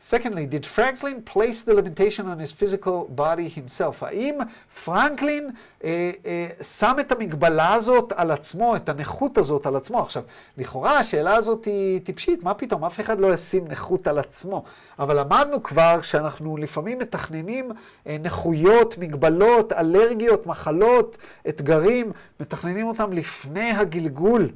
[0.03, 4.03] Secondly, did Franklin place the limitation on his physical body himself?
[4.03, 4.39] האם
[4.85, 5.51] פרנקלין
[5.85, 10.01] אה, אה, שם את המגבלה הזאת על עצמו, את הנכות הזאת על עצמו?
[10.01, 10.23] עכשיו,
[10.59, 12.85] לכאורה השאלה הזאת היא טיפשית, מה פתאום?
[12.85, 14.65] אף אחד לא ישים נכות על עצמו.
[14.99, 17.71] אבל למדנו כבר שאנחנו לפעמים מתכננים
[18.07, 21.17] אה, נכויות, מגבלות, אלרגיות, מחלות,
[21.49, 24.49] אתגרים, מתכננים אותם לפני הגלגול.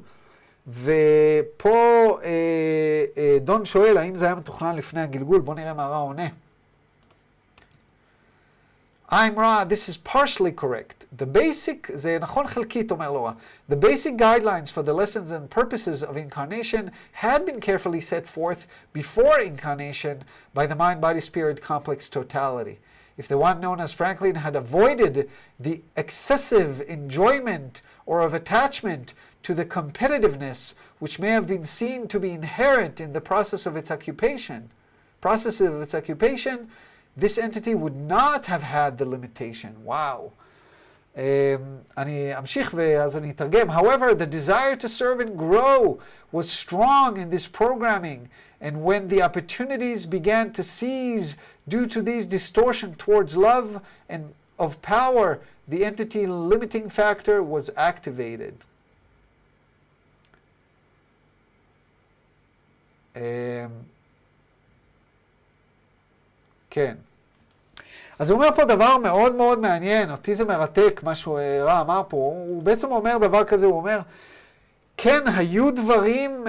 [0.68, 5.40] ופה אה, אה, דון שואל, האם זה היה מתוכנן לפני הגלגול?
[5.40, 6.26] בואו נראה מה רע עונה.
[9.12, 11.04] I'm Ra, this is partially correct.
[11.16, 13.32] The basic, זה נכון חלקית, אומר לו רע.
[13.68, 18.68] The basic guidelines for the lessons and purposes of incarnation had been carefully set forth
[18.92, 20.22] before incarnation
[20.54, 22.78] by the mind-body-spirit complex totality.
[23.18, 29.54] If the one known as Franklin had avoided the excessive enjoyment or of attachment to
[29.54, 33.90] the competitiveness which may have been seen to be inherent in the process of its
[33.90, 34.70] occupation,
[35.20, 36.68] process of its occupation,
[37.16, 39.84] this entity would not have had the limitation.
[39.84, 40.32] Wow.
[41.16, 43.68] Um, אני אמשיך ואז אני אתרגם.
[43.70, 45.98] However, the desire to serve and grow
[46.30, 48.28] was strong in this programming,
[48.60, 51.34] and when the opportunities began to cease
[51.68, 58.53] due to these distortion towards love and of power, the entity limiting factor was activated.
[66.69, 66.95] כן.
[68.19, 72.01] אז הוא אומר פה דבר מאוד מאוד מעניין, אותי זה מרתק, מה שהוא רע אמר
[72.07, 73.99] פה, הוא בעצם אומר דבר כזה, הוא אומר,
[74.97, 76.43] כן, היו דברים,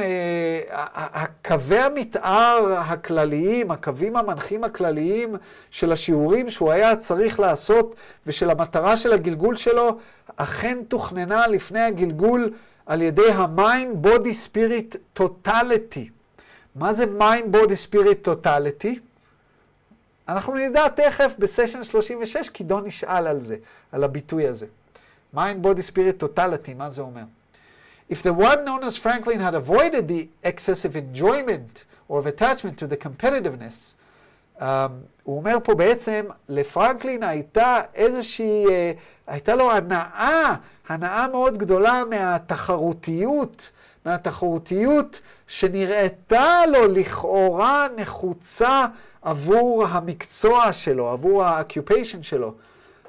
[0.95, 5.37] הקווי המתאר הכלליים, הקווים המנחים הכלליים
[5.71, 7.95] של השיעורים שהוא היה צריך לעשות
[8.27, 9.99] ושל המטרה של הגלגול שלו,
[10.37, 12.53] אכן תוכננה לפני הגלגול
[12.87, 16.11] על ידי ה-mind body spirit totality.
[16.75, 18.99] מה זה mind body spirit totality?
[20.29, 23.57] אנחנו נדע תכף בסשן 36, כי דון נשאל על זה,
[23.93, 24.67] על הביטוי הזה.
[25.35, 27.23] mind body spirit totality, מה זה אומר?
[28.09, 32.87] If the one known as Franklin had avoided the excessive enjoyment or of attachment to
[32.87, 33.95] the competitiveness,
[34.61, 34.65] um,
[35.23, 38.71] הוא אומר פה בעצם, לפרנקלין הייתה איזושהי, uh,
[39.27, 40.55] הייתה לו הנאה,
[40.89, 43.71] הנאה מאוד גדולה מהתחרותיות,
[44.05, 48.87] מהתחרותיות שנראתה לו לכאורה נחוצה
[49.23, 52.55] עבור המקצוע שלו, עבור ה-occupation שלו.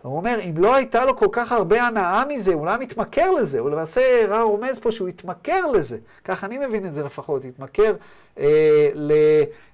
[0.01, 3.31] הוא אומר, אם לא הייתה לו כל כך הרבה הנאה מזה, הוא לא היה מתמכר
[3.31, 3.60] לזה.
[3.60, 5.97] הוא למעשה, רע רומז פה שהוא התמכר לזה.
[6.25, 7.93] כך אני מבין את זה לפחות, התמכר
[8.39, 9.12] אה, ל...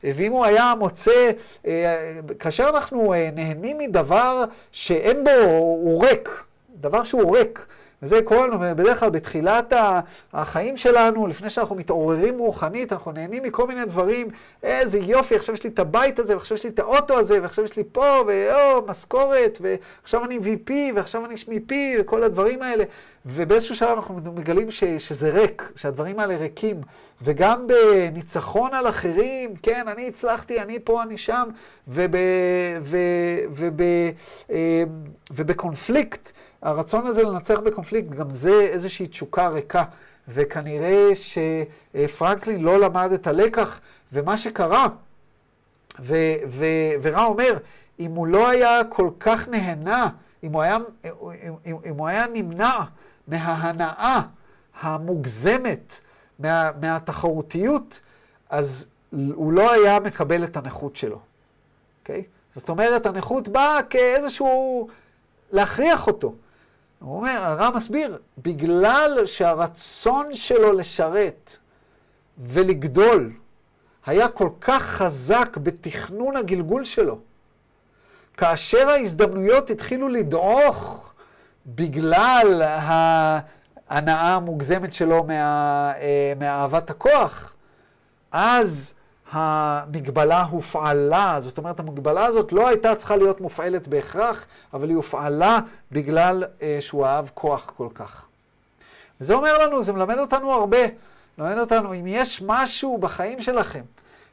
[0.03, 1.31] ואם הוא היה מוצא,
[1.67, 6.43] אה, כאשר אנחנו אה, נהנים מדבר שאין בו, הוא ריק,
[6.79, 7.65] דבר שהוא ריק.
[8.03, 9.73] וזה לנו בדרך כלל בתחילת
[10.33, 14.27] החיים שלנו, לפני שאנחנו מתעוררים רוחנית, אנחנו נהנים מכל מיני דברים,
[14.63, 17.65] איזה יופי, עכשיו יש לי את הבית הזה, ועכשיו יש לי את האוטו הזה, ועכשיו
[17.65, 22.83] יש לי פה, ואו, משכורת, ועכשיו אני VP, ועכשיו אני שמי-P, וכל הדברים האלה.
[23.25, 26.81] ובאיזשהו שלב אנחנו מגלים ש, שזה ריק, שהדברים האלה ריקים.
[27.21, 31.49] וגם בניצחון על אחרים, כן, אני הצלחתי, אני פה, אני שם,
[31.87, 32.15] וב,
[32.83, 32.95] וב,
[33.49, 33.81] וב,
[34.51, 34.83] אה,
[35.31, 36.31] ובקונפליקט.
[36.63, 39.83] הרצון הזה לנצח בקונפליקט, גם זה איזושהי תשוקה ריקה.
[40.27, 43.79] וכנראה שפרנקלין לא למד את הלקח,
[44.13, 44.87] ומה שקרה,
[45.99, 46.15] ו,
[46.47, 46.65] ו,
[47.01, 47.57] ורע אומר,
[47.99, 50.09] אם הוא לא היה כל כך נהנה,
[50.43, 50.77] אם הוא היה,
[51.65, 52.79] אם, אם הוא היה נמנע
[53.27, 54.21] מההנאה
[54.81, 55.99] המוגזמת,
[56.39, 57.99] מה, מהתחרותיות,
[58.49, 61.19] אז הוא לא היה מקבל את הנכות שלו,
[62.01, 62.23] אוקיי?
[62.25, 62.59] Okay?
[62.59, 64.87] זאת אומרת, הנכות באה כאיזשהו...
[65.53, 66.33] להכריח אותו.
[67.03, 71.57] הוא אומר, הרב מסביר, בגלל שהרצון שלו לשרת
[72.37, 73.31] ולגדול
[74.05, 77.19] היה כל כך חזק בתכנון הגלגול שלו,
[78.37, 81.13] כאשר ההזדמנויות התחילו לדעוך
[81.65, 87.53] בגלל ההנאה המוגזמת שלו מה, אה, מאהבת הכוח,
[88.31, 88.93] אז
[89.33, 91.37] המגבלה הופעלה.
[91.39, 95.59] זאת אומרת, המגבלה הזאת לא הייתה צריכה להיות מופעלת בהכרח, אבל היא הופעלה
[95.91, 98.25] בגלל אה, שהוא אהב כוח כל כך.
[99.21, 100.77] וזה אומר לנו, זה מלמד אותנו הרבה.
[101.37, 103.81] מלמד אותנו, אם יש משהו בחיים שלכם,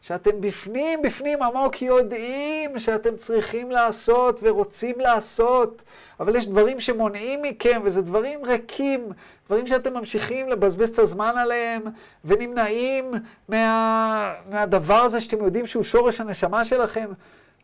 [0.02, 5.82] שאתם בפנים, בפנים עמוק יודעים שאתם צריכים לעשות ורוצים לעשות,
[6.20, 9.08] אבל יש דברים שמונעים מכם, וזה דברים ריקים,
[9.46, 11.82] דברים שאתם ממשיכים לבזבז את הזמן עליהם,
[12.24, 13.12] ונמנעים
[13.48, 17.10] מה, מהדבר הזה שאתם יודעים שהוא שורש הנשמה שלכם.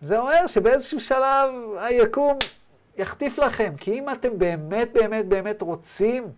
[0.01, 2.37] זה אומר שבאיזשהו שלב היקום
[2.99, 6.29] יחטיף לכם, כי אם אתם באמת באמת באמת רוצים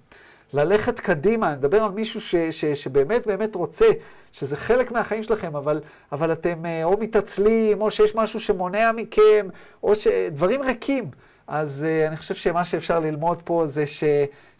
[0.53, 3.87] ללכת קדימה, אני מדבר על מישהו ש, ש, שבאמת באמת רוצה,
[4.33, 5.81] שזה חלק מהחיים שלכם, אבל,
[6.13, 9.49] אבל אתם אה, או מתעצלים, או שיש משהו שמונע מכם,
[9.83, 11.11] או שדברים ריקים.
[11.49, 14.05] אז uh, אני חושב שמה שאפשר ללמוד פה זה ש,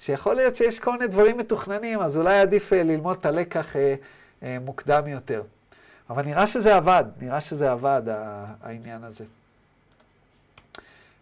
[0.01, 3.77] שיכול להיות שיש כל מיני דברים מתוכננים, אז אולי עדיף uh, ללמוד את הלקח uh,
[4.41, 5.43] uh, מוקדם יותר.
[6.11, 8.03] אבל נראה שזה עבד, נראה שזה עבד,
[8.63, 9.25] העניין הזה.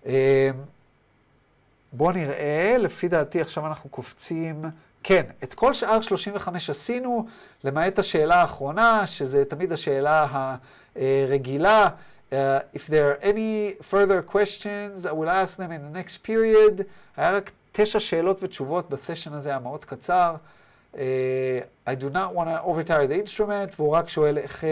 [0.05, 0.09] Uh,
[1.93, 4.61] בואו נראה, לפי דעתי עכשיו אנחנו קופצים,
[5.03, 7.27] כן, את כל שאר 35 עשינו,
[7.65, 10.27] למעט השאלה האחרונה, שזה תמיד השאלה
[10.97, 11.89] הרגילה.
[12.31, 12.35] Uh,
[12.75, 16.83] if there are any further questions, I will ask them in the next period.
[17.17, 20.37] היה רק תשע שאלות ותשובות בסשן הזה, היה מאוד קצר.
[20.95, 20.99] Uh,
[21.87, 24.67] I do not want to overtire the instrument, והוא רק שואל איך uh,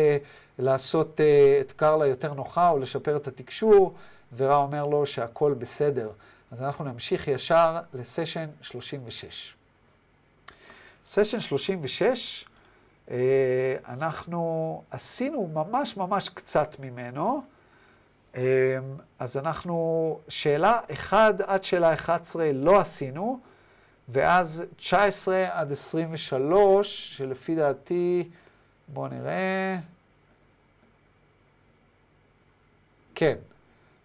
[0.58, 3.94] לעשות uh, את קרלה יותר נוחה או לשפר את התקשור,
[4.36, 6.10] ורע אומר לו שהכל בסדר.
[6.54, 9.54] אז אנחנו נמשיך ישר לסשן 36.
[11.06, 12.44] סשן 36,
[13.10, 13.16] אה,
[13.88, 17.42] אנחנו עשינו ממש ממש קצת ממנו.
[18.36, 18.78] אה,
[19.18, 23.40] אז אנחנו, שאלה 1 עד שאלה 11 לא עשינו,
[24.08, 28.28] ואז 19 עד 23, שלפי דעתי,
[28.88, 29.78] בואו נראה.
[33.14, 33.36] כן,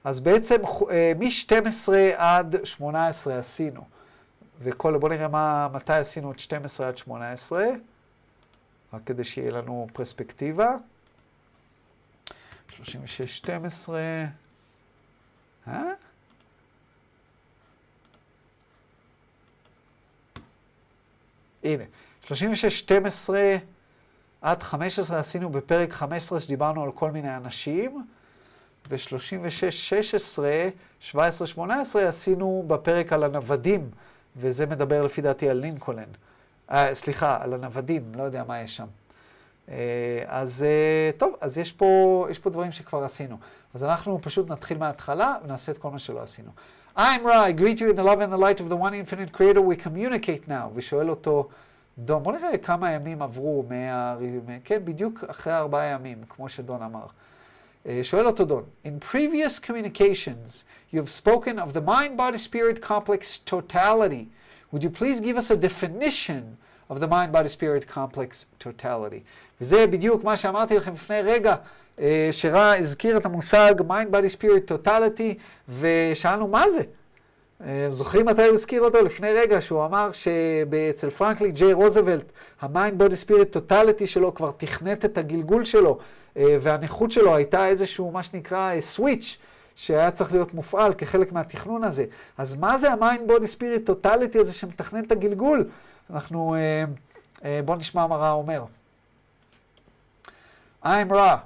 [0.03, 0.55] אז בעצם
[0.91, 3.81] אה, מ-12 עד 18 עשינו.
[4.59, 7.65] וכל, בואו נראה מה, מתי עשינו את 12 עד 18,
[8.93, 10.75] רק כדי שיהיה לנו פרספקטיבה.
[12.69, 13.99] 36, 12,
[15.67, 15.83] אה?
[21.63, 21.83] הנה,
[22.23, 23.57] 36, 12
[24.41, 28.05] עד 15 עשינו בפרק 15 שדיברנו על כל מיני אנשים.
[28.89, 30.49] ו-36, 16,
[30.99, 33.89] 17, 18 עשינו בפרק על הנוודים,
[34.37, 36.03] וזה מדבר לפי דעתי על לינקולן.
[36.71, 38.87] אה, סליחה, על הנוודים, לא יודע מה יש שם.
[39.69, 39.75] אה,
[40.27, 43.37] אז אה, טוב, אז יש פה, יש פה דברים שכבר עשינו.
[43.73, 46.51] אז אנחנו פשוט נתחיל מההתחלה ונעשה את כל מה שלא עשינו.
[46.97, 49.31] I'm Ra, I greet you in the love and the light of the one infinite
[49.31, 50.69] creator, we communicate now.
[50.75, 51.49] ושואל אותו,
[51.97, 54.15] דון, בוא נראה כמה ימים עברו מה...
[54.63, 57.05] כן, בדיוק אחרי ארבעה ימים, כמו שדון אמר.
[58.03, 64.25] שואל אותו דון, in previous communications you have spoken of the mind-body-spirit complex totality.
[64.71, 66.57] Would you please give us a definition
[66.89, 69.21] of the mind-body-spirit complex totality?
[69.61, 71.55] וזה בדיוק מה שאמרתי לכם לפני רגע,
[72.31, 75.33] שרע הזכיר את המושג mind-body-spirit totality,
[75.79, 76.81] ושאלנו מה זה?
[77.89, 79.01] זוכרים מתי הוא הזכיר אותו?
[79.01, 82.31] לפני רגע, שהוא אמר שאצל פרנקלין די רוזוולט,
[82.61, 85.99] ה mind body spirit totality שלו כבר תכנת את הגלגול שלו,
[86.35, 89.37] והנכות שלו הייתה איזשהו, מה שנקרא, switch,
[89.75, 92.05] שהיה צריך להיות מופעל כחלק מהתכנון הזה.
[92.37, 95.69] אז מה זה ה mind body spirit totality הזה שמתכנן את הגלגול?
[96.09, 96.55] אנחנו,
[97.65, 98.63] בואו נשמע מה רע אומר.
[100.83, 101.37] I'm Ra.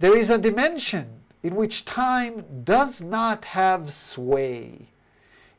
[0.00, 1.06] There is a dimension
[1.44, 2.34] in which time
[2.64, 4.93] does not have sway.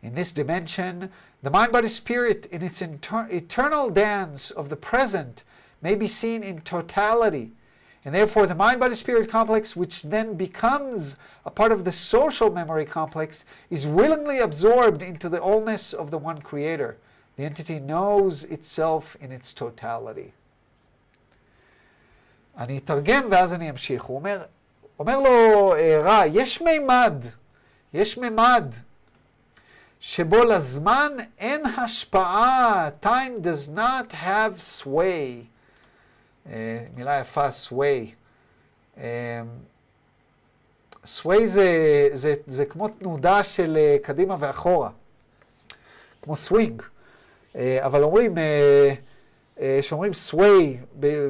[0.04, 1.10] In this dimension,
[1.42, 5.44] the mind body spirit, in its inter- eternal dance of the present,
[5.82, 7.52] may be seen in totality.
[8.04, 12.50] And therefore, the mind body spirit complex, which then becomes a part of the social
[12.50, 16.96] memory complex, is willingly absorbed into the allness of the one creator.
[17.36, 20.32] The entity knows itself in its totality.
[22.58, 24.02] אני אתרגם ואז אני אמשיך.
[24.02, 24.42] הוא אומר,
[24.98, 27.14] אומר לו רע, יש מימד,
[27.94, 28.64] יש מימד
[30.07, 35.45] שבו לזמן אין השפעה, time does not have sway.
[36.45, 36.49] Uh,
[36.95, 38.13] מילה יפה, sway.
[38.97, 38.99] Um,
[41.05, 41.69] sway זה,
[42.13, 44.89] זה, זה כמו תנודה של uh, קדימה ואחורה,
[46.21, 46.81] כמו swing.
[47.81, 48.35] אבל אומרים,
[49.79, 50.63] כשאומרים sway,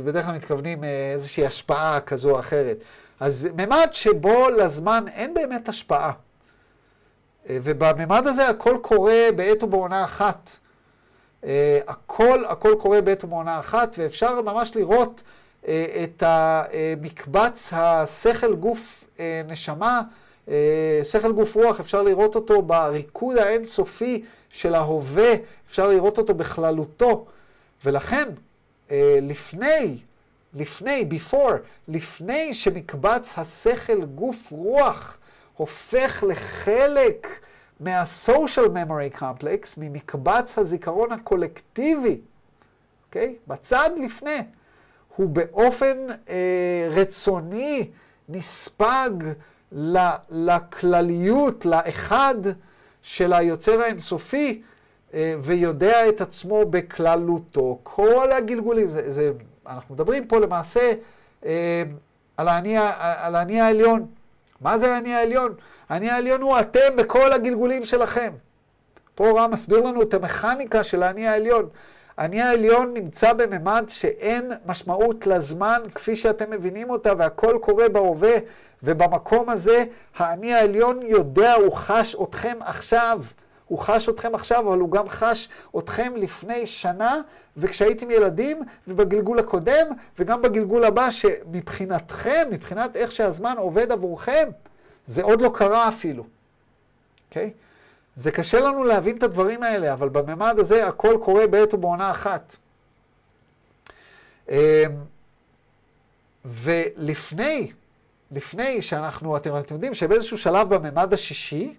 [0.05, 2.77] בדרך כלל מתכוונים איזושהי השפעה כזו או אחרת.
[3.19, 6.11] אז ממד שבו לזמן אין באמת השפעה.
[7.49, 10.49] ובממד הזה הכל קורה בעת ובעונה אחת.
[11.45, 15.21] אה, הכל, הכל קורה בעת ובעונה אחת, ואפשר ממש לראות
[15.67, 20.01] אה, את המקבץ השכל גוף אה, נשמה,
[21.03, 25.33] שכל גוף רוח, אפשר לראות אותו בריקוד האינסופי של ההווה,
[25.69, 27.25] אפשר לראות אותו בכללותו.
[27.85, 28.29] ולכן,
[29.21, 29.97] לפני,
[30.53, 31.53] לפני, before,
[31.87, 35.17] לפני שמקבץ השכל גוף רוח
[35.57, 37.27] הופך לחלק
[37.79, 42.21] מה-social memory complex, ממקבץ הזיכרון הקולקטיבי,
[43.07, 43.35] אוקיי?
[43.35, 43.49] Okay?
[43.49, 44.39] בצד לפני,
[45.15, 45.97] הוא באופן
[46.29, 47.89] אה, רצוני
[48.29, 49.09] נספג
[50.31, 52.35] לכלליות, לאחד
[53.01, 54.61] של היוצר האינסופי,
[55.13, 57.79] אה, ויודע את עצמו בכללותו.
[57.83, 59.31] כל הגלגולים, זה, זה,
[59.67, 60.93] אנחנו מדברים פה למעשה
[61.45, 61.83] אה,
[62.37, 62.47] על
[63.35, 64.05] האני העליון.
[64.61, 65.53] מה זה האני העליון?
[65.89, 68.31] האני העליון הוא אתם בכל הגלגולים שלכם.
[69.15, 71.69] פה רם מסביר לנו את המכניקה של האני העליון.
[72.17, 78.35] האני העליון נמצא בממד שאין משמעות לזמן כפי שאתם מבינים אותה, והכל קורה בהווה,
[78.83, 79.83] ובמקום הזה
[80.17, 83.19] האני העליון יודע, הוא חש אתכם עכשיו.
[83.67, 87.21] הוא חש אתכם עכשיו, אבל הוא גם חש אתכם לפני שנה,
[87.57, 89.87] וכשהייתם ילדים, ובגלגול הקודם,
[90.19, 94.49] וגם בגלגול הבא, שמבחינתכם, מבחינת איך שהזמן עובד עבורכם,
[95.07, 96.25] זה עוד לא קרה אפילו.
[97.29, 97.51] אוקיי?
[97.53, 97.65] Okay?
[98.15, 102.55] זה קשה לנו להבין את הדברים האלה, אבל בממד הזה הכל קורה בעת ובעונה אחת.
[104.49, 104.55] אמ,
[106.45, 107.71] ולפני,
[108.31, 111.75] לפני שאנחנו, אתם, אתם יודעים שבאיזשהו שלב בממד השישי,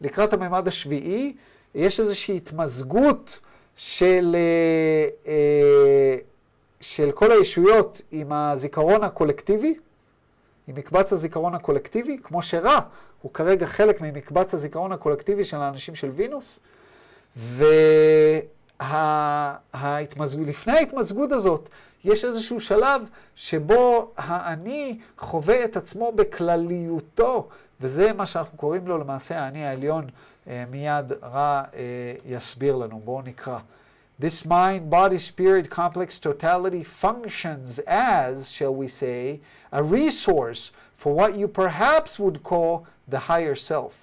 [0.00, 1.34] לקראת הממד השביעי,
[1.74, 3.38] יש איזושהי התמזגות
[3.76, 6.16] של, אה, אה,
[6.80, 9.74] של כל הישויות עם הזיכרון הקולקטיבי,
[10.68, 12.80] עם מקבץ הזיכרון הקולקטיבי, כמו שרע,
[13.22, 16.60] הוא כרגע חלק ממקבץ הזיכרון הקולקטיבי של האנשים של וינוס,
[17.36, 17.62] ולפני
[20.72, 21.68] ההתמזגות הזאת,
[22.04, 23.02] יש איזשהו שלב
[23.34, 27.48] שבו האני חווה את עצמו בכלליותו,
[27.81, 30.09] וזה מה שאנחנו קוראים לו למעשה האני העליון,
[30.47, 31.63] מיד רע
[32.25, 33.01] יסביר לנו.
[33.03, 33.59] בואו נקרא.
[34.21, 39.41] This mind, body, spirit complex totality functions as, shall we say,
[39.71, 43.93] a resource for what you perhaps would call the higher self.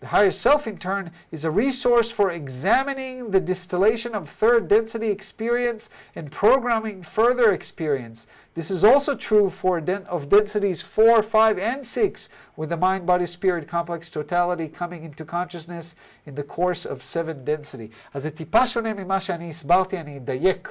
[0.00, 5.08] The higher self, in turn, is a resource for examining the distillation of third density
[5.08, 8.26] experience and programming further experience.
[8.58, 13.04] This is also true for den of densities 4, 5, and 6, with the mind
[13.04, 17.90] body spirit complex totality coming into consciousness in the course of 7 density.
[18.14, 20.68] אז זה טיפה שונה ממה שאני הסברתי, אני אדייק.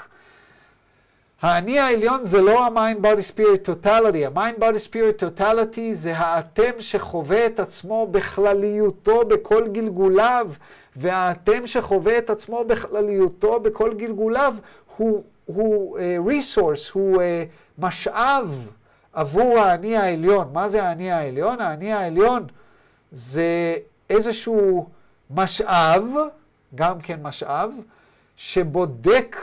[1.42, 7.46] האני העליון זה לא ה-mind body spirit totality, ה-mind body spirit totality זה האתם שחווה
[7.46, 10.52] את עצמו בכלליותו בכל גלגוליו,
[10.96, 14.56] והאתם שחווה את עצמו בכלליותו בכל גלגוליו
[14.98, 17.21] הוא, הוא uh, resource, הוא uh,
[17.79, 18.71] משאב
[19.13, 20.51] עבור האני העליון.
[20.53, 21.61] מה זה האני העליון?
[21.61, 22.47] האני העליון
[23.13, 23.77] זה
[24.11, 24.89] איזשהו
[25.31, 26.05] משאב,
[26.75, 27.71] גם כן משאב,
[28.37, 29.37] שבודק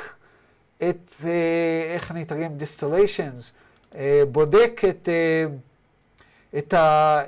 [0.77, 2.51] את, אה, איך אני אתרגם?
[3.95, 5.45] אה, בודק את, אה,
[6.57, 7.21] את, ה,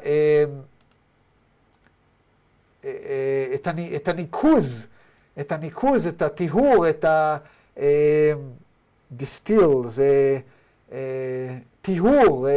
[3.53, 4.87] את, הנ, את הניקוז,
[5.39, 7.05] את הניקוז, את הטיהור, את
[9.11, 10.39] ה-distill, זה
[11.81, 12.47] טיהור,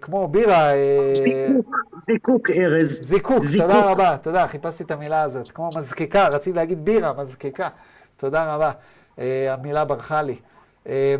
[0.00, 0.70] כמו בירה.
[1.14, 3.00] זיקוק, זיקוק ארז.
[3.02, 7.68] זיקוק, תודה רבה, תודה, חיפשתי את המילה הזאת, כמו מזקיקה, רציתי להגיד בירה, מזקיקה,
[8.16, 8.70] תודה רבה.
[9.18, 10.36] אה, המילה ברחה לי.
[10.88, 11.14] אה,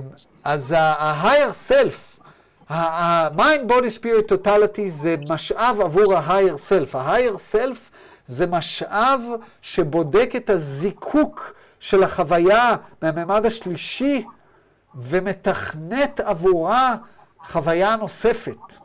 [0.45, 2.23] אז ה-higher self,
[2.69, 6.97] ה-mind body spirit totality זה משאב עבור ה-higher self.
[6.97, 7.79] ה-higher self
[8.29, 9.21] זה משאב
[9.63, 14.25] שבודק את הזיקוק של החוויה מהממד השלישי
[14.95, 16.97] ומתכנת עבורה
[17.45, 18.77] חוויה נוספת.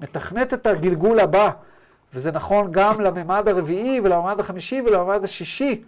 [0.00, 1.50] מתכנת את הגלגול הבא,
[2.14, 5.82] וזה נכון גם לממד הרביעי ולממד החמישי ולממד השישי.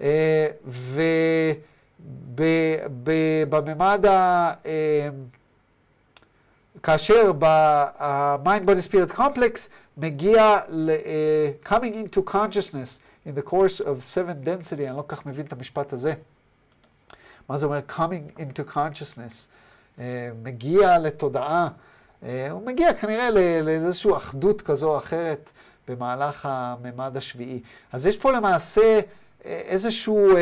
[0.00, 0.48] אה,
[3.48, 4.52] בממד ה...
[6.82, 14.02] כאשר ב-mind body spirit complex מגיע ל- uh, coming into consciousness in the course of
[14.14, 16.14] seven density, אני לא כל כך מבין את המשפט הזה.
[17.48, 19.48] מה זה אומר coming into consciousness?
[19.96, 20.00] Uh,
[20.42, 23.30] מגיע לתודעה, uh, הוא מגיע כנראה
[23.62, 25.50] לאיזושהי אחדות כזו או אחרת
[25.88, 27.62] במהלך הממד השביעי.
[27.92, 29.00] אז יש פה למעשה
[29.44, 30.32] איזשהו...
[30.32, 30.38] Uh,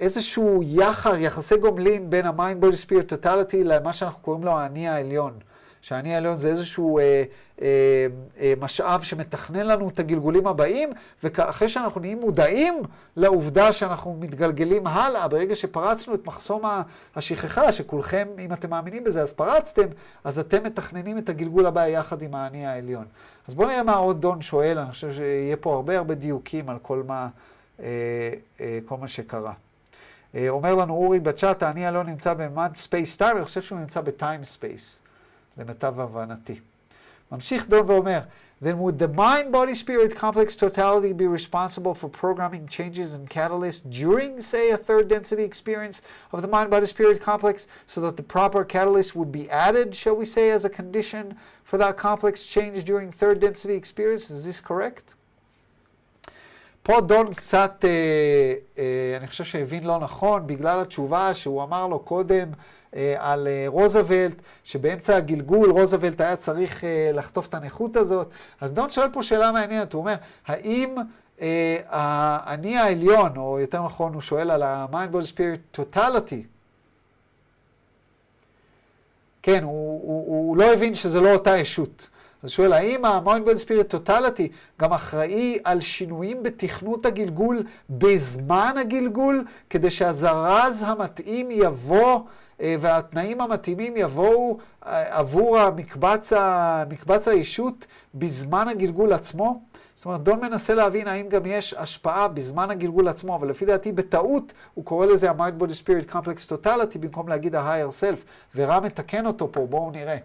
[0.00, 5.38] איזשהו יחס, יחסי גומלין בין ה-mind body spirit למה שאנחנו קוראים לו האני העליון.
[5.82, 7.24] שהאני העליון זה איזשהו אה,
[7.62, 8.06] אה,
[8.40, 10.90] אה, משאב שמתכנן לנו את הגלגולים הבאים,
[11.22, 12.82] ואחרי שאנחנו נהיים מודעים
[13.16, 16.62] לעובדה שאנחנו מתגלגלים הלאה, ברגע שפרצנו את מחסום
[17.16, 19.86] השכחה, שכולכם, אם אתם מאמינים בזה, אז פרצתם,
[20.24, 23.04] אז אתם מתכננים את הגלגול הבא יחד עם האני העליון.
[23.48, 26.76] אז בואו נראה מה עוד דון שואל, אני חושב שיהיה פה הרבה הרבה דיוקים על
[26.82, 27.28] כל מה,
[27.80, 27.86] אה,
[28.60, 29.52] אה, כל מה שקרה.
[30.34, 33.78] אה, אומר לנו אורי בצ'אט, האני העליון לא נמצא בממד space time, אני חושב שהוא
[33.78, 34.99] נמצא ב time space,
[35.59, 36.59] למיטב הבנתי.
[37.31, 38.19] ממשיך דון ואומר,
[38.61, 44.41] then would the mind-body spirit complex totality be responsible for programming changes and catalysts during,
[44.41, 49.13] say, a third density experience of the mind-body spirit complex so that the proper catalyst
[49.15, 53.41] would be added, shall we say, as a condition for that complex change during third
[53.41, 54.31] density experience?
[54.31, 55.15] Is this correct?
[56.83, 61.99] פה דון קצת, אה, אה, אני חושב שהבין לא נכון, בגלל התשובה שהוא אמר לו
[61.99, 62.53] קודם אה,
[63.18, 64.34] על אה, רוזוולט,
[64.64, 68.30] שבאמצע הגלגול רוזוולט היה צריך אה, לחטוף את הנכות הזאת.
[68.60, 70.14] אז דון שואל פה שאלה מעניינת, הוא אומר,
[70.46, 70.94] האם
[71.40, 76.46] אה, האני העליון, או יותר נכון, הוא שואל על ה-mind body spirit totality,
[79.42, 82.09] כן, הוא, הוא, הוא לא הבין שזה לא אותה ישות.
[82.42, 84.42] אז שואל, האם ה-Mind Spirit Totality
[84.80, 92.20] גם אחראי על שינויים בתכנות הגלגול בזמן הגלגול, כדי שהזרז המתאים יבוא
[92.60, 96.32] אה, והתנאים המתאימים יבואו אה, עבור המקבץ,
[96.90, 99.62] מקבץ הישות בזמן הגלגול עצמו?
[99.96, 103.92] זאת אומרת, דון מנסה להבין האם גם יש השפעה בזמן הגלגול עצמו, אבל לפי דעתי
[103.92, 108.18] בטעות הוא קורא לזה ה-Mind Body Spirit Complex Totality במקום להגיד ה-Higher Self,
[108.54, 110.16] ורם מתקן אותו פה, בואו נראה.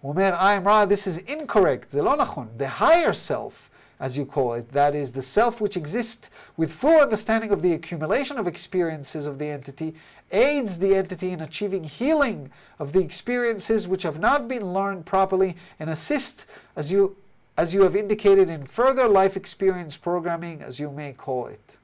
[0.00, 2.48] הוא אומר, I'm right, this is incorrect, זה לא נכון.
[2.58, 7.00] The higher self, as you call it, that is the self which exists with full
[7.00, 9.94] understanding of the accumulation of experiences of the entity,
[10.30, 15.56] aids the entity in achieving healing of the experiences which have not been learned properly
[15.80, 16.44] and assist,
[16.76, 17.16] as you,
[17.56, 21.78] as you have indicated, in further life experience programming, as you may call it.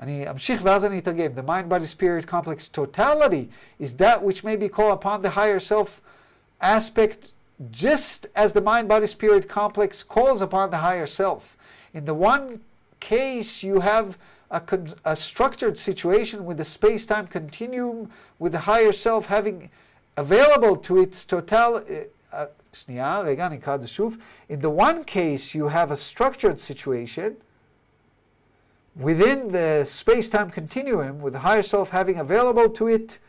[0.00, 1.34] אני אמשיך ואז אני אתרגם.
[1.34, 3.48] The mind, body, spirit complex totality
[3.78, 6.00] is that which may be called upon the higher self
[6.61, 7.31] aspect
[7.71, 11.57] just as the mind body spirit complex calls upon the higher self.
[11.93, 12.61] In the one
[12.99, 14.17] case, you have
[14.51, 14.61] a,
[15.05, 19.69] a structured situation with the space time continuum, with the higher self having
[20.17, 21.83] available to its total.
[22.31, 22.45] Uh,
[22.87, 27.35] in the one case, you have a structured situation
[28.95, 33.19] within the space time continuum, with the higher self having available to it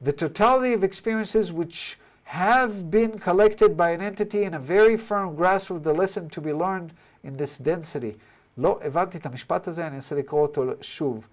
[0.00, 5.35] the totality of experiences which have been collected by an entity in a very firm
[5.35, 6.91] grasp of the lesson to be learned
[7.23, 8.17] in this density.
[8.57, 11.27] לא הבנתי את המשפט הזה, אני אנסה לקרוא אותו שוב.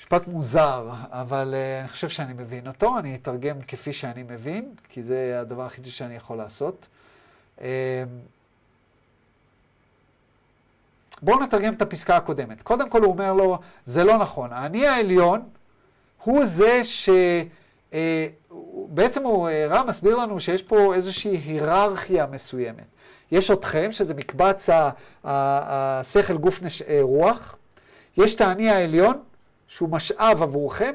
[0.00, 5.02] משפט מוזר, אבל uh, אני חושב שאני מבין אותו, אני אתרגם כפי שאני מבין, כי
[5.02, 6.86] זה הדבר היחידי שאני יכול לעשות.
[7.58, 7.62] Uh,
[11.22, 12.62] בואו נתרגם את הפסקה הקודמת.
[12.62, 14.52] קודם כל הוא אומר לו, זה לא נכון.
[14.52, 15.42] האני העליון
[16.24, 17.08] הוא זה ש...
[17.90, 17.94] Uh,
[18.88, 22.84] בעצם הוא, רם מסביר לנו שיש פה איזושהי היררכיה מסוימת.
[23.32, 24.68] יש אתכם, שזה מקבץ
[25.24, 26.82] השכל גוף נש...
[27.00, 27.56] רוח,
[28.16, 29.22] יש את האני העליון,
[29.68, 30.94] שהוא משאב עבורכם,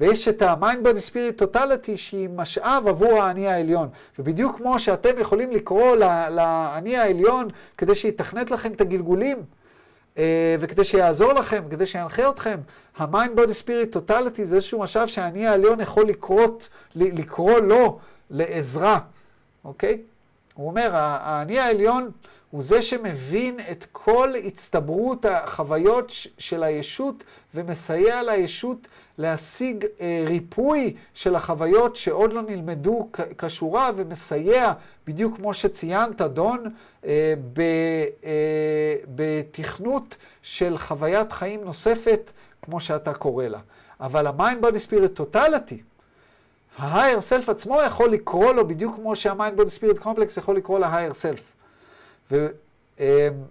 [0.00, 3.88] ויש את ה-mind body spirit totality שהיא משאב עבור האני העליון.
[4.18, 5.96] ובדיוק כמו שאתם יכולים לקרוא
[6.30, 7.48] לאני העליון
[7.78, 9.36] כדי שיתכנת לכם את הגלגולים,
[10.18, 12.56] אה, וכדי שיעזור לכם, כדי שינחה אתכם,
[12.98, 17.98] ה-mind body spirit totality זה איזשהו משאב שהאני העליון יכול לקרות, לקרוא לו
[18.30, 18.98] לעזרה,
[19.64, 19.98] אוקיי?
[20.54, 22.10] הוא אומר, האני העליון
[22.50, 27.24] הוא זה שמבין את כל הצטברות החוויות של הישות
[27.54, 28.88] ומסייע לישות
[29.18, 34.72] להשיג אה, ריפוי של החוויות שעוד לא נלמדו כשורה ומסייע,
[35.06, 36.64] בדיוק כמו שציינת, דון,
[37.04, 42.30] אה, אה, בתכנות של חוויית חיים נוספת,
[42.62, 43.58] כמו שאתה קורא לה.
[44.00, 45.74] אבל ה-mind body spirit totality,
[46.78, 51.14] ה-higher self עצמו יכול לקרוא לו בדיוק כמו שה-mind body spirit complex יכול לקרוא ל-higher
[51.14, 51.59] self.
[52.31, 52.49] ו...
[52.97, 53.49] Um,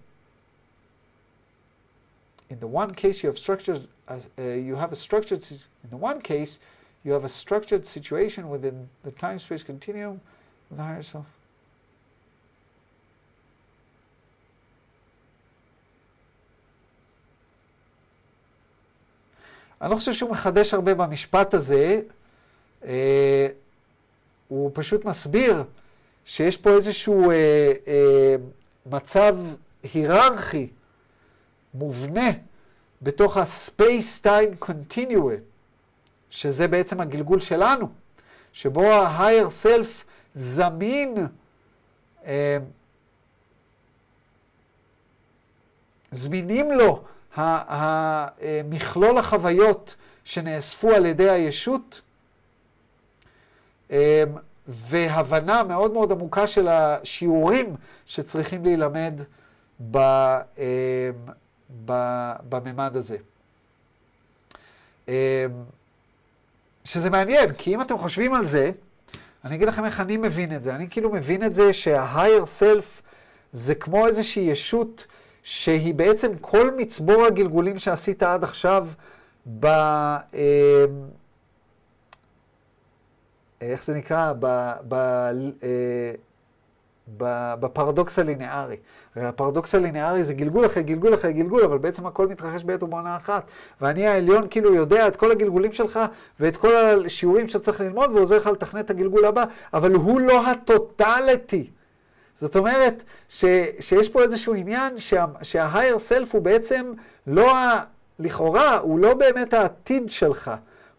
[2.50, 5.42] in the one case you have structures, as, uh, you have a structured,
[5.84, 6.58] in the one case,
[7.04, 10.20] you have a structured situation within the time-space continuum
[10.70, 11.26] with the higher self.
[19.82, 22.00] אני לא חושב שהוא מחדש הרבה במשפט הזה,
[22.84, 23.48] אה,
[24.48, 25.64] הוא פשוט מסביר
[26.24, 28.36] שיש פה איזשהו אה, אה,
[28.89, 29.35] מצב
[29.93, 30.67] היררכי
[31.73, 32.29] מובנה
[33.01, 35.41] בתוך ה-space time continuum,
[36.29, 37.89] שזה בעצם הגלגול שלנו,
[38.53, 40.03] שבו ה-higher self
[40.35, 41.27] זמין
[42.25, 42.57] אה,
[46.11, 47.03] זמינים לו
[47.35, 52.01] המכלול החוויות שנאספו על ידי הישות,
[53.91, 54.23] אה,
[54.69, 59.21] והבנה מאוד מאוד עמוקה של השיעורים שצריכים להילמד
[59.91, 61.09] ב, אה,
[61.85, 61.93] ב,
[62.49, 63.17] בממד הזה.
[65.09, 65.45] אה,
[66.85, 68.71] שזה מעניין, כי אם אתם חושבים על זה,
[69.45, 70.75] אני אגיד לכם איך אני מבין את זה.
[70.75, 73.01] אני כאילו מבין את זה שה-higher self
[73.53, 75.07] זה כמו איזושהי ישות
[75.43, 78.87] שהיא בעצם כל מצבור הגלגולים שעשית עד עכשיו
[79.59, 79.67] ב...
[83.61, 84.33] איך זה נקרא?
[84.39, 86.11] ב, ב, אה,
[87.17, 88.77] ב, בפרדוקס הלינארי.
[89.15, 93.47] הפרדוקס הלינארי זה גלגול אחרי גלגול אחרי גלגול, אבל בעצם הכל מתרחש בעת ובעונה אחת.
[93.81, 95.99] ואני העליון כאילו יודע את כל הגלגולים שלך
[96.39, 96.73] ואת כל
[97.05, 99.43] השיעורים שאתה צריך ללמוד ועוזר לך לתכנן את הגלגול הבא,
[99.73, 101.69] אבל הוא לא הטוטליטי.
[102.41, 103.45] זאת אומרת ש,
[103.79, 106.93] שיש פה איזשהו עניין שה, שה-higher self הוא בעצם
[107.27, 107.79] לא ה...
[108.19, 110.51] לכאורה, הוא לא באמת העתיד שלך,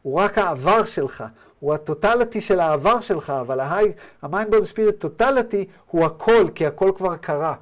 [0.03, 1.25] הוא רק העבר שלך.
[1.60, 7.16] הוא הטוטליטי של העבר שלך, אבל ה-mind body spirit totality הוא הכל, כי הכל כבר
[7.16, 7.56] קרה.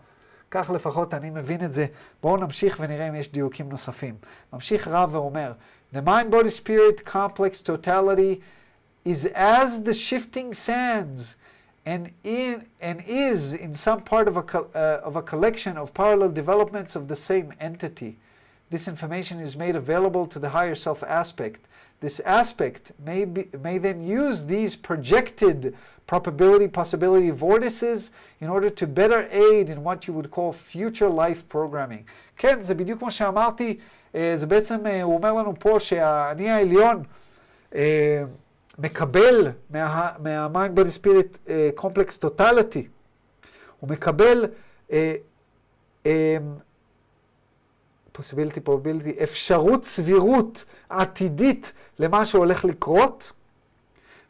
[0.52, 1.86] כך לפחות אני מבין את זה.
[2.22, 4.16] בואו נמשיך ונראה אם יש דיוקים נוספים.
[4.54, 5.52] ממשיך רב ואומר,
[5.94, 8.42] The mind body spirit complex totality
[9.06, 11.36] is as the shifting sands
[11.86, 16.30] and, in, and is in some part of a, uh, of a collection of parallel
[16.30, 18.18] developments of the same entity.
[18.70, 21.62] This information is made available to the higher self aspect.
[22.02, 25.74] This aspect may, be, may then use these projected
[26.06, 28.12] probability possibility vortices
[28.42, 32.04] in order to better aid in what you would call future life programming.
[32.38, 33.78] כן, זה בדיוק כמו שאמרתי,
[34.14, 37.04] זה בעצם, הוא אומר לנו פה שהאני העליון
[38.80, 41.38] מקבל מה-mind body spirit
[41.76, 42.88] complex totality,
[43.80, 44.46] הוא מקבל
[48.21, 53.33] possibility, probability, אפשרות סבירות עתידית למה שהולך לקרות,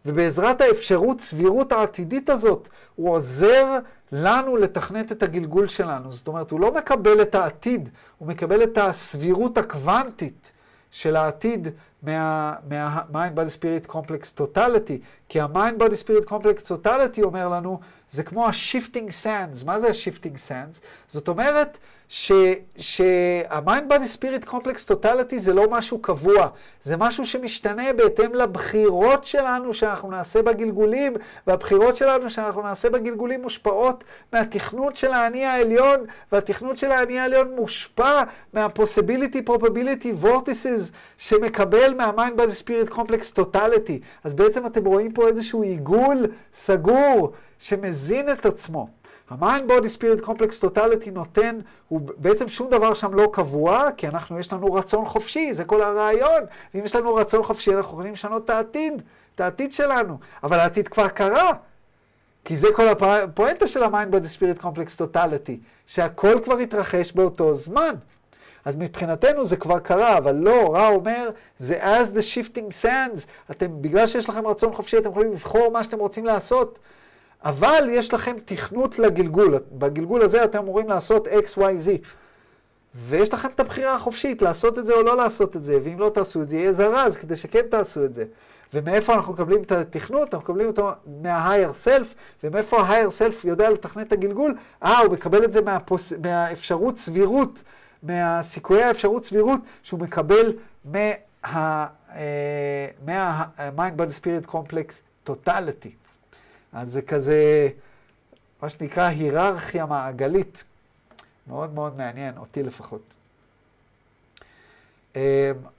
[0.06, 3.78] ובעזרת האפשרות סבירות העתידית הזאת, הוא עוזר
[4.12, 6.12] לנו לתכנת את הגלגול שלנו.
[6.12, 10.52] זאת אומרת, הוא לא מקבל את העתיד, הוא מקבל את הסבירות הקוונטית
[10.90, 11.68] של העתיד
[12.02, 17.80] מה-mind מה, body spirit complex totality, כי ה-mind body spirit complex totality אומר לנו,
[18.10, 19.64] זה כמו ה-shifting sands.
[19.66, 20.80] מה זה ה-shifting sands?
[21.08, 21.78] זאת אומרת,
[22.08, 26.48] שה-mind spirit complex totality זה לא משהו קבוע,
[26.84, 34.04] זה משהו שמשתנה בהתאם לבחירות שלנו שאנחנו נעשה בגלגולים, והבחירות שלנו שאנחנו נעשה בגלגולים מושפעות
[34.32, 36.00] מהתכנות של האני העליון,
[36.32, 44.00] והתכנות של האני העליון מושפע מה-possibility probability vortices שמקבל מה-mind spirit complex totality.
[44.24, 48.97] אז בעצם אתם רואים פה איזשהו עיגול סגור שמזין את עצמו.
[49.30, 51.58] ה mind body spirit complex totality נותן,
[51.88, 55.82] הוא בעצם שום דבר שם לא קבוע, כי אנחנו, יש לנו רצון חופשי, זה כל
[55.82, 56.42] הרעיון.
[56.74, 59.02] ואם יש לנו רצון חופשי, אנחנו יכולים לשנות את העתיד,
[59.34, 60.18] את העתיד שלנו.
[60.42, 61.52] אבל העתיד כבר קרה.
[62.44, 67.54] כי זה כל הפואנטה של ה mind body spirit complex totality, שהכל כבר התרחש באותו
[67.54, 67.94] זמן.
[68.64, 73.20] אז מבחינתנו זה כבר קרה, אבל לא, רע אומר, זה as the shifting sands.
[73.50, 76.78] אתם, בגלל שיש לכם רצון חופשי, אתם יכולים לבחור מה שאתם רוצים לעשות.
[77.44, 79.58] אבל יש לכם תכנות לגלגול.
[79.72, 81.90] בגלגול הזה אתם אמורים לעשות x, y, z.
[82.94, 86.10] ויש לכם את הבחירה החופשית לעשות את זה או לא לעשות את זה, ואם לא
[86.14, 88.24] תעשו את זה, יהיה זרז כדי שכן תעשו את זה.
[88.74, 90.34] ומאיפה אנחנו מקבלים את התכנות?
[90.34, 90.90] אנחנו מקבלים אותו
[91.22, 92.14] מה-higher self,
[92.44, 94.56] ומאיפה ה-higher self יודע לתכנן את הגלגול?
[94.82, 96.12] אה, הוא מקבל את זה מהפוס...
[96.12, 97.62] מהאפשרות סבירות,
[98.02, 100.52] מהסיכויי האפשרות סבירות שהוא מקבל
[100.84, 101.86] מה...
[103.06, 106.07] מה-mind body spirit complex totality.
[106.77, 107.69] אז זה כזה,
[108.61, 110.63] מה שנקרא היררכיה מעגלית.
[111.47, 113.13] מאוד מאוד מעניין, אותי לפחות.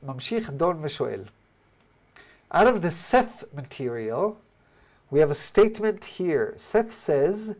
[0.02, 1.24] ממשיך דון ושואל.
[2.52, 4.36] Out of the Seth material,
[5.10, 6.54] we have a statement here.
[6.56, 7.54] Seth says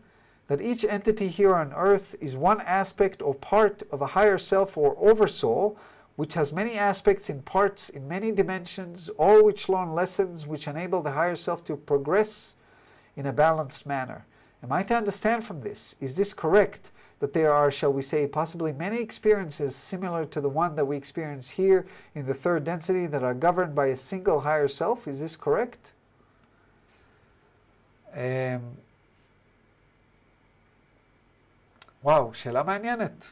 [0.47, 4.77] that each entity here on earth is one aspect or part of a higher self
[4.77, 5.75] or oversoul,
[6.15, 11.01] which has many aspects in parts in many dimensions, all which learn lessons which enable
[11.01, 12.55] the higher self to progress
[13.15, 14.25] in a balanced manner.
[14.63, 15.95] Am I to understand from this?
[16.01, 16.91] Is this correct?
[17.19, 20.97] That there are, shall we say, possibly many experiences similar to the one that we
[20.97, 25.07] experience here in the third density that are governed by a single higher self?
[25.07, 25.91] Is this correct?
[28.13, 28.77] Um,
[32.03, 33.31] וואו, שאלה מעניינת.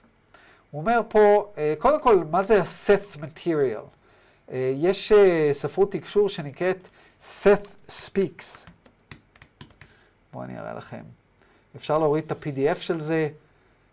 [0.72, 3.90] הוא אומר פה, קודם כל, מה זה ה-Seth material?
[4.56, 5.12] יש
[5.54, 6.78] ספרות תקשור שנקראת
[7.24, 8.68] Seth Speaks.
[10.33, 11.03] בואו אני אראה לכם.
[11.77, 13.29] אפשר להוריד את ה-PDF של זה.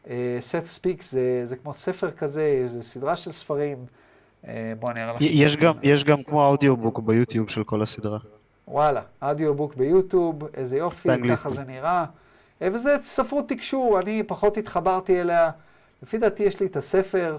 [0.06, 3.86] Seth Speaks זה, זה כמו ספר כזה, זה סדרה של ספרים.
[4.80, 5.26] בואו אני אראה לכם.
[5.28, 8.20] יש גם, יש גם כמו אודיובוק ביוטיוב של כל הסדרה.
[8.68, 11.40] וואלה, אודיובוק ביוטיוב, איזה יופי, באנגלית.
[11.40, 12.06] ככה זה נראה.
[12.62, 15.52] וזה ספרות תקשור, אני פחות התחברתי אליה.
[16.04, 17.38] לפי דעתי יש לי את הספר,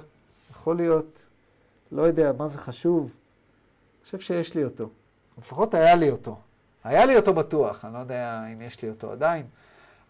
[0.51, 1.25] יכול להיות,
[1.93, 3.03] לא יודע מה זה חשוב.
[3.03, 4.89] אני חושב שיש לי אותו.
[5.39, 6.39] לפחות היה לי אותו.
[6.87, 9.47] היה לי אותו בטוח, אני לא יודע אם יש לי אותו עדיין.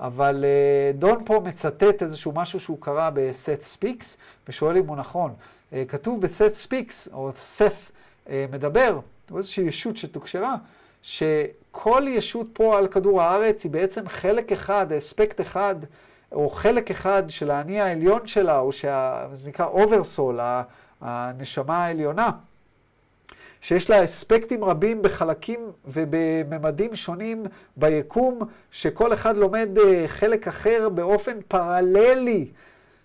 [0.00, 4.06] אבל uh, דון פה מצטט איזשהו משהו שהוא קרא ב-Set Speaks,
[4.48, 5.34] ושואל אם הוא נכון.
[5.70, 7.90] אה, כתוב ב- Seth Speaks, או Seth
[8.26, 9.00] אה, מדבר,
[9.30, 10.56] הוא איזושהי ישות שתוקשרה,
[11.02, 15.76] שכל ישות פה על כדור הארץ היא בעצם חלק אחד, אספקט אחד,
[16.32, 20.40] או חלק אחד של האני העליון שלה, או שזה נקרא oversoul,
[21.00, 22.30] הנשמה העליונה,
[23.66, 27.46] שיש לה אספקטים רבים בחלקים ובממדים שונים
[27.76, 28.40] ביקום,
[28.70, 29.68] שכל אחד לומד
[30.06, 32.48] חלק אחר באופן פרללי.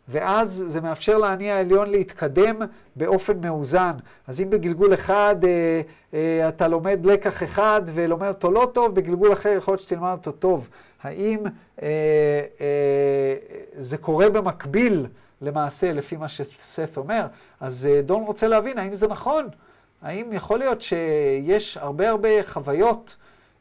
[0.10, 2.56] ואז זה מאפשר לאני העליון להתקדם
[2.96, 3.92] באופן מאוזן.
[4.28, 5.82] אז אם בגלגול אחד אה,
[6.14, 10.32] אה, אתה לומד לקח אחד ולומד אותו לא טוב, בגלגול אחר יכול להיות שתלמד אותו
[10.32, 10.70] טוב.
[11.04, 11.40] האם
[11.82, 11.88] אה,
[12.62, 13.36] אה,
[13.78, 15.06] זה קורה במקביל
[15.42, 17.26] למעשה, לפי מה שסת אומר?
[17.60, 19.48] אז אה, דון רוצה להבין האם זה נכון.
[20.02, 23.16] האם יכול להיות שיש הרבה הרבה חוויות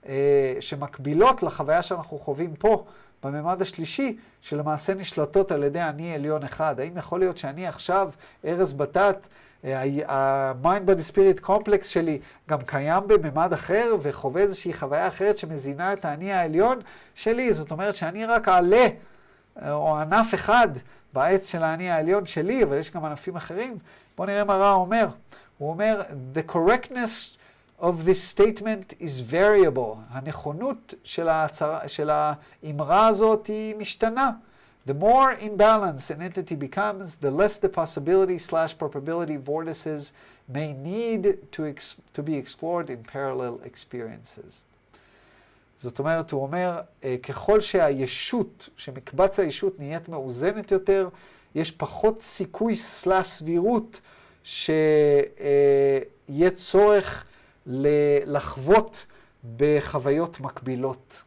[0.08, 2.84] אה, שמקבילות לחוויה שאנחנו חווים פה,
[3.24, 6.80] בממד השלישי, שלמעשה נשלטות על ידי אני עליון אחד.
[6.80, 8.10] האם יכול להיות שאני עכשיו,
[8.44, 9.26] ארז בטט,
[9.64, 12.18] ה-mind body spirit complex שלי
[12.48, 16.78] גם קיים בממד אחר וחווה איזושהי חוויה אחרת שמזינה את האני העליון
[17.14, 17.54] שלי?
[17.54, 18.86] זאת אומרת שאני רק עלה
[19.70, 20.68] או ענף אחד
[21.12, 23.78] בעץ של האני העליון שלי, אבל יש גם ענפים אחרים.
[24.16, 25.08] בואו נראה מה רע אומר.
[25.60, 26.02] הוא אומר,
[26.34, 27.36] the correctness
[27.80, 29.96] of this statement is variable.
[30.08, 34.30] הנכונות של, ההצרה, של האמרה הזאת היא משתנה.
[34.88, 40.12] The more in balance an entity becomes, the less the possibility slash probability vortices
[40.48, 44.62] may need to, ex- to be explored in parallel experiences.
[45.82, 46.80] זאת אומרת, הוא אומר,
[47.22, 51.08] ככל שהישות, שמקבץ הישות נהיית מאוזנת יותר,
[51.54, 54.00] יש פחות סיכוי סלאש סבירות
[54.44, 56.00] שיהיה
[56.54, 57.24] צורך
[57.66, 59.06] לחוות
[59.56, 61.22] בחוויות מקבילות.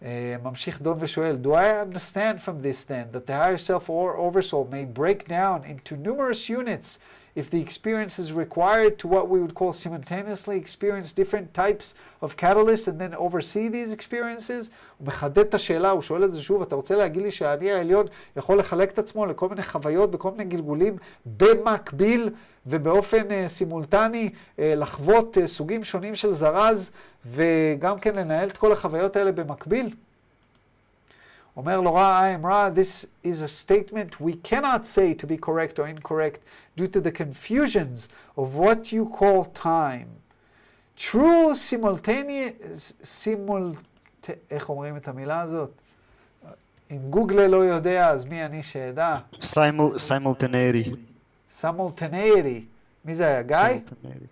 [0.00, 0.06] Uh,
[0.42, 4.68] ממשיך דון ושואל, Do I understand from this then that the higher self or oversoul
[4.70, 6.98] may break down into numerous units
[7.36, 12.36] if the experience is required to what we would call simultaneously experience different types of
[12.36, 14.70] catalysts and then oversee these experiences?
[14.98, 18.06] הוא מחדד את השאלה, הוא שואל את זה שוב, אתה רוצה להגיד לי שהאני העליון
[18.36, 22.30] יכול לחלק את עצמו לכל מיני חוויות בכל מיני גלגולים במקביל
[22.66, 26.90] ובאופן uh, סימולטני uh, לחוות uh, סוגים שונים של זרז
[27.26, 29.90] וגם כן לנהל את כל החוויות האלה במקביל?
[31.57, 35.37] אומר לו רע, I am רע, this is a statement we cannot say to be
[35.37, 36.39] correct or incorrect
[36.75, 38.07] due to the confusions
[38.37, 40.09] of what you call time.
[40.95, 43.77] True simultaneous, simult...
[44.51, 45.69] איך אומרים את המילה הזאת?
[46.91, 49.17] אם גוגל לא יודע, אז מי אני שאדע?
[49.97, 50.83] סיימולטנרי.
[51.51, 52.65] סמולטניירי.
[53.05, 53.41] מי זה היה?
[53.41, 53.57] גיא?
[53.57, 54.27] סיימולטנרי.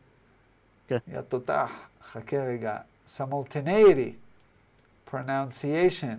[0.88, 0.98] כן.
[1.08, 1.70] יא תותח.
[2.12, 2.78] חכה רגע.
[3.08, 4.14] סמולטניירי.
[5.12, 6.18] pronunciation.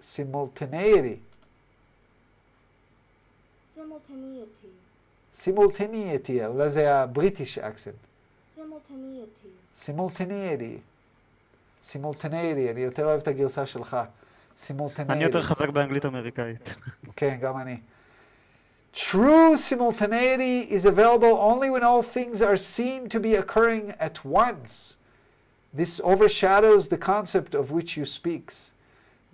[0.00, 1.18] simultaneity.
[3.74, 4.70] Simultaneity.
[5.44, 7.94] simultaneity, אולי זה הבריטיש אקסנט.
[8.56, 9.48] Simultaneity.
[9.78, 10.78] סימולטניאדי.
[11.84, 13.96] סימולטניאדי, אני יותר אוהב את הגרסה שלך.
[14.60, 15.12] סימולטניאדי.
[15.12, 16.74] אני יותר חזק באנגלית אמריקאית.
[17.16, 17.76] כן, גם אני.
[18.94, 24.96] True simultaneity is available only when all things are seen to be occurring at once.
[25.72, 28.72] This overshadows the concept of which you speaks.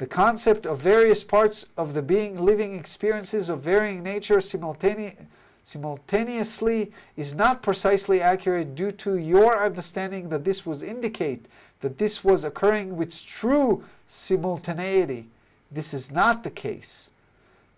[0.02, 5.28] The concept of various parts of the being living experiences of varying nature simultane-
[5.64, 11.46] simultaneously is not precisely accurate due to your understanding that this was indicate
[11.82, 15.28] that this was occurring with true simultaneity.
[15.70, 17.11] This is not the case.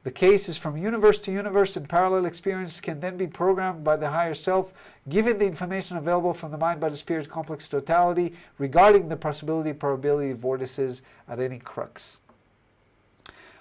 [0.05, 3.97] The case is from universe to universe, and parallel experience can then be programmed by
[3.97, 4.73] the higher self,
[5.09, 9.73] given the information available from the mind by the spirit complex totality regarding the possibility
[9.73, 12.19] probability of vortices at any crux.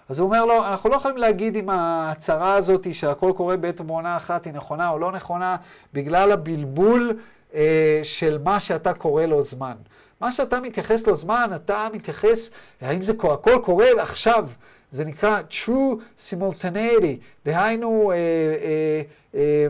[0.09, 4.17] אז הוא אומר לו, אנחנו לא יכולים להגיד אם ההצהרה הזאת שהכל קורה בעת ובעונה
[4.17, 5.55] אחת היא נכונה או לא נכונה,
[5.93, 7.19] בגלל הבלבול
[7.53, 9.75] אה, של מה שאתה קורא לו זמן.
[10.21, 12.49] מה שאתה מתייחס לו זמן, אתה מתייחס,
[12.81, 14.49] האם זה הכל קורה עכשיו,
[14.92, 19.02] זה נקרא true simultaneity, דהיינו, אה, אה,
[19.34, 19.66] אה,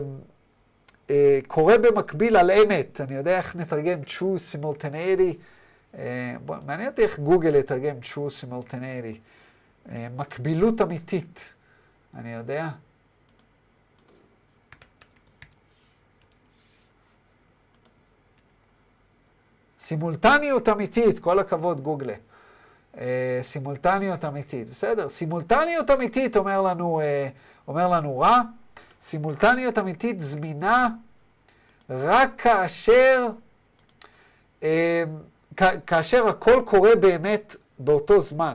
[1.09, 3.01] אה, קורה במקביל על אמת.
[3.01, 5.35] אני יודע איך נתרגם true simultaneity.
[5.97, 9.17] אה, בוא, מעניין אותי איך גוגל יתרגם true simultaneity.
[9.89, 11.53] אה, מקבילות אמיתית,
[12.17, 12.69] אני יודע.
[19.81, 22.13] סימולטניות אמיתית, כל הכבוד גוגלה.
[22.97, 25.09] אה, סימולטניות אמיתית, בסדר?
[25.09, 27.27] סימולטניות אמיתית אומר לנו, אה,
[27.67, 28.39] אומר לנו רע,
[29.01, 30.89] סימולטניות אמיתית זמינה
[31.89, 33.27] רק כאשר,
[34.63, 35.03] אה,
[35.87, 38.53] כאשר הכל קורה באמת באותו זמן.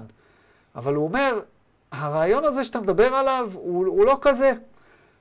[0.77, 1.41] אבל הוא אומר,
[1.93, 4.53] הרעיון הזה שאתה מדבר עליו הוא, הוא לא כזה.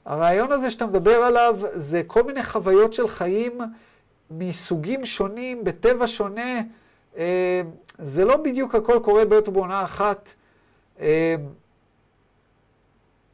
[0.06, 3.62] הרעיון הזה שאתה מדבר עליו זה כל מיני חוויות של חיים
[4.32, 6.62] מסוגים שונים, בטבע שונה.
[7.18, 7.62] אה,
[8.00, 10.34] זה לא בדיוק הכל קורה בעת ובעונה אחת.
[11.00, 11.36] אה,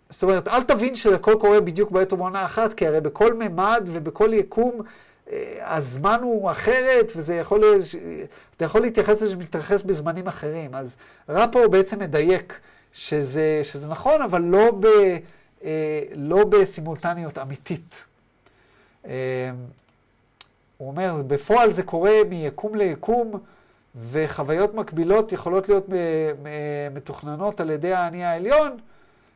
[0.09, 4.34] זאת אומרת, אל תבין שהכל קורה בדיוק בעת ובעונה אחת, כי הרי בכל ממד ובכל
[4.34, 4.81] יקום
[5.31, 7.61] אה, הזמן הוא אחרת, וזה יכול,
[8.57, 10.75] אתה יכול להתייחס לזה שמתייחס בזמנים אחרים.
[10.75, 10.95] אז
[11.29, 12.59] רע פה בעצם מדייק
[12.93, 14.88] שזה, שזה נכון, אבל לא, ב,
[16.15, 18.05] לא בסימולטניות אמיתית.
[20.77, 23.39] הוא אומר, בפועל זה קורה מיקום ליקום,
[23.95, 25.85] וחוויות מקבילות יכולות להיות
[26.93, 28.77] מתוכננות על ידי האני העליון,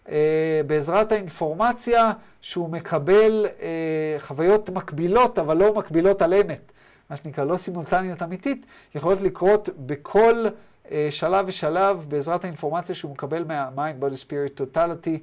[0.10, 6.72] אה, בעזרת האינפורמציה שהוא מקבל אה, חוויות מקבילות, אבל לא מקבילות על אמת.
[7.10, 10.46] מה שנקרא, לא סימולטניות אמיתית, יכולות לקרות בכל
[10.92, 15.20] אה, שלב ושלב בעזרת האינפורמציה שהוא מקבל מה-mind body spirit totality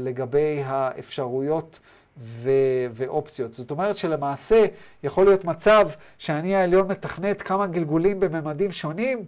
[0.00, 1.78] לגבי האפשרויות
[2.20, 3.54] ו- ואופציות.
[3.54, 4.66] זאת אומרת שלמעשה
[5.02, 5.88] יכול להיות מצב
[6.18, 9.24] שאני העליון מתכנת כמה גלגולים בממדים שונים,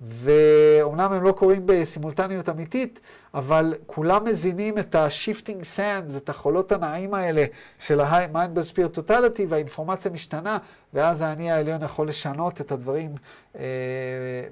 [0.00, 3.00] ואומנם הם לא קורים בסימולטניות אמיתית,
[3.34, 7.44] אבל כולם מזינים את ה-shifting sands, את החולות הנעים האלה
[7.78, 10.58] של ה-mind by spirit totality, והאינפורמציה משתנה,
[10.94, 13.14] ואז האני העליון יכול לשנות את הדברים
[13.58, 13.62] אה,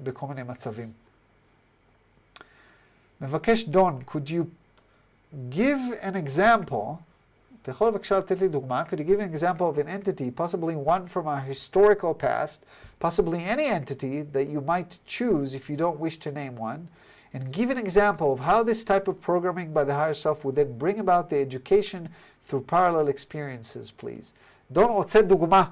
[0.03, 0.91] בכל מיני מצבים.
[3.21, 4.43] מבקש דון, could you
[5.51, 7.10] give an example
[7.62, 8.82] אתה יכול בבקשה לתת לי דוגמה?
[8.82, 12.64] Could you give an example of an entity, possibly one from our historical past,
[13.00, 16.86] possibly any entity that you might choose if you don't wish to name one,
[17.34, 20.56] and give an example of how this type of programming by the higher self would
[20.60, 22.02] then bring about the education
[22.46, 24.32] through parallel experiences, please.
[24.70, 25.64] דון רוצה דוגמה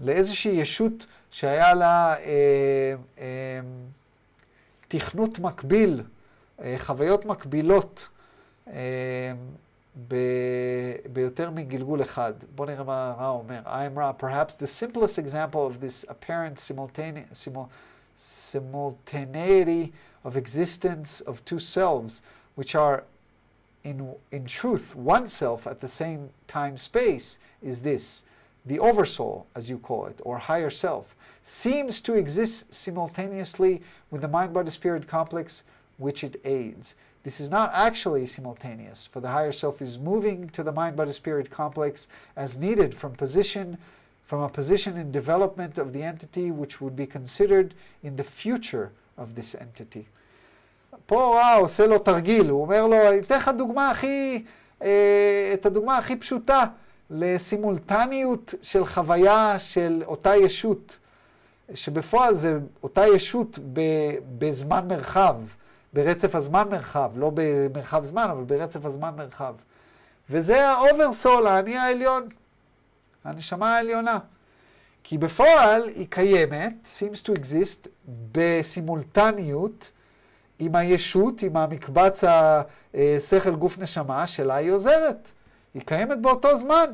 [0.00, 3.60] לאיזושהי ישות שהיה לה אה, אה,
[4.88, 6.02] תכנות מקביל,
[6.62, 8.08] אה, חוויות מקבילות.
[8.68, 9.32] אה,
[11.12, 12.32] ביותר מגלגול אחד.
[12.54, 13.60] בואו נראה מה רע אומר.
[13.66, 14.12] I'm רע.
[14.18, 16.60] Perhaps the simplest example of this apparent
[18.18, 19.92] simultaneity
[20.24, 22.22] of existence of two selves,
[22.54, 23.04] which are
[23.84, 28.24] in, in truth one self at the same time space, is this.
[28.66, 34.28] The oversoul, as you call it, or higher self, seems to exist simultaneously with the
[34.28, 35.62] mind body spirit complex
[35.98, 36.94] which it aids.
[37.24, 41.12] This is not actually simultaneous, for the higher self is moving to the mind body
[41.12, 42.06] spirit complex
[42.36, 43.78] as needed from position
[44.26, 48.90] from a position in development of the entity which would be considered in the future
[49.18, 50.06] of this entity.
[51.06, 54.44] פה רע עושה לו תרגיל, הוא אומר לו, אני אתן לך דוגמה הכי,
[54.82, 56.64] אה, את הדוגמה הכי פשוטה
[57.10, 60.96] לסימולטניות של חוויה של אותה ישות,
[61.74, 63.58] שבפועל זה אותה ישות
[64.38, 65.36] בזמן מרחב.
[65.93, 69.53] ברצף הזמן-מרחב, לא במרחב זמן, אבל ברצף הזמן-מרחב.
[70.29, 72.27] וזה ה oversoul, האני העליון,
[73.23, 74.19] הנשמה העליונה.
[75.03, 77.87] כי בפועל היא קיימת, seems to exist,
[78.31, 79.91] בסימולטניות
[80.59, 85.31] עם הישות, עם המקבץ השכל גוף נשמה שלה היא עוזרת.
[85.73, 86.85] היא קיימת באותו זמן.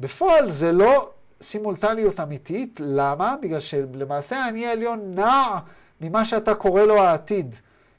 [0.00, 1.10] בפועל זה לא
[1.42, 3.36] סימולטניות אמיתית, למה?
[3.42, 5.58] בגלל שלמעשה האני העליון נע
[6.00, 7.54] ממה שאתה קורא לו העתיד,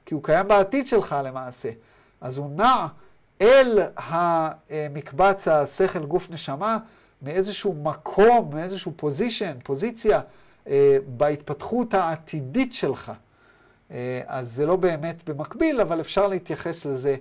[0.08, 1.70] כי הוא קיים בעתיד שלך למעשה.
[2.22, 2.88] אז הוא נע
[3.42, 6.78] אל המקבץ השכל גוף נשמה
[7.22, 10.22] מאיזשהו מקום, מאיזשהו פוזיישן, פוזיציה,
[10.68, 13.12] אה, בהתפתחות העתידית שלך.
[13.92, 17.16] אה, אז זה לא באמת במקביל, אבל אפשר להתייחס לזה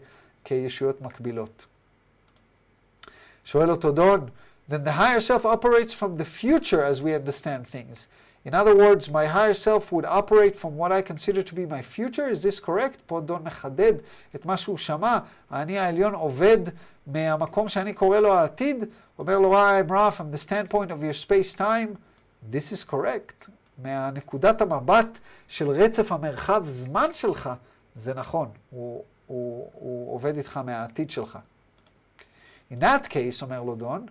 [0.45, 1.66] כישויות מקבילות.
[3.45, 4.26] שואל אותו דון,
[4.70, 8.07] then the higher self operates from the future as we understand things.
[8.45, 11.82] In other words, my higher self would operate from what I consider to be my
[11.82, 12.97] future, is this correct?
[13.05, 13.93] פה דון מחדד
[14.36, 15.17] את מה שהוא שמע,
[15.49, 16.57] האני העליון עובד
[17.07, 18.86] מהמקום שאני קורא לו העתיד,
[19.19, 21.97] אומר לו I'm raw from the standpoint of your space-time,
[22.51, 23.49] this is correct.
[23.84, 25.07] מהנקודת המבט
[25.47, 27.49] של רצף המרחב זמן שלך,
[27.95, 31.38] זה נכון, הוא, הוא, הוא עובד איתך מהעתיד שלך.
[32.71, 34.05] In that case, אומר לו דון,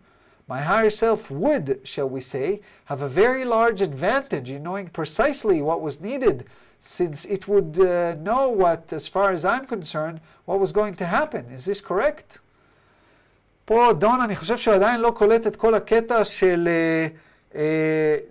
[0.49, 5.63] my higher self would, shall we say, have a very large advantage in knowing precisely
[5.63, 6.45] what was needed,
[6.81, 11.07] since it would uh, know what, as far as I'm concerned, what was going to
[11.07, 11.47] happen.
[11.51, 12.39] Is this correct?
[13.65, 17.57] פה דון, אני חושב שהוא עדיין לא קולט את כל הקטע של, uh, uh,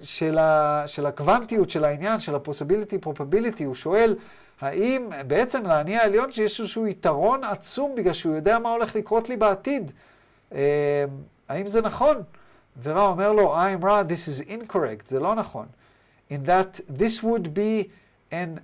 [0.03, 3.63] של, ה, של הקוונטיות של העניין, של ה-possibility, probability.
[3.65, 4.15] הוא שואל,
[4.61, 9.37] האם בעצם לעני העליון שיש איזשהו יתרון עצום בגלל שהוא יודע מה הולך לקרות לי
[9.37, 9.91] בעתיד?
[10.51, 10.55] Uh,
[11.49, 12.23] האם זה נכון?
[12.83, 15.65] ורע אומר לו, I'm רע, this is incorrect, זה לא נכון.
[16.31, 17.89] In that this would be
[18.31, 18.59] an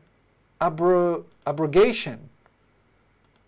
[0.61, 2.17] abro abrogation.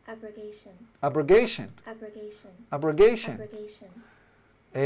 [0.08, 0.74] Abrogation.
[1.04, 1.68] abrogation.
[1.86, 2.52] Abrogation.
[2.72, 3.38] abrogation.
[3.38, 3.90] Abrogation.
[4.74, 4.80] Um,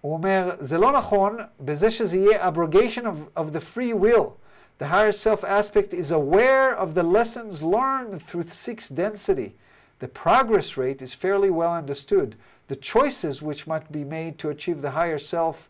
[0.00, 4.36] הוא אומר, זה לא נכון בזה שזה יהיה abrogation of, of the free will.
[4.78, 9.54] The higher self aspect is aware of the lessons learned through six density.
[9.99, 12.35] The progress rate is fairly well understood.
[12.67, 15.69] The choices which must be made to achieve the higher self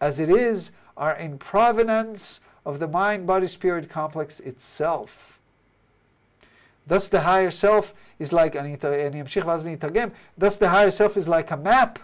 [0.00, 5.38] as it is are in provenance of the mind body spirit complex itself.
[6.86, 8.62] Thus, the higher self is like, thus,
[10.56, 11.98] the higher self is like a map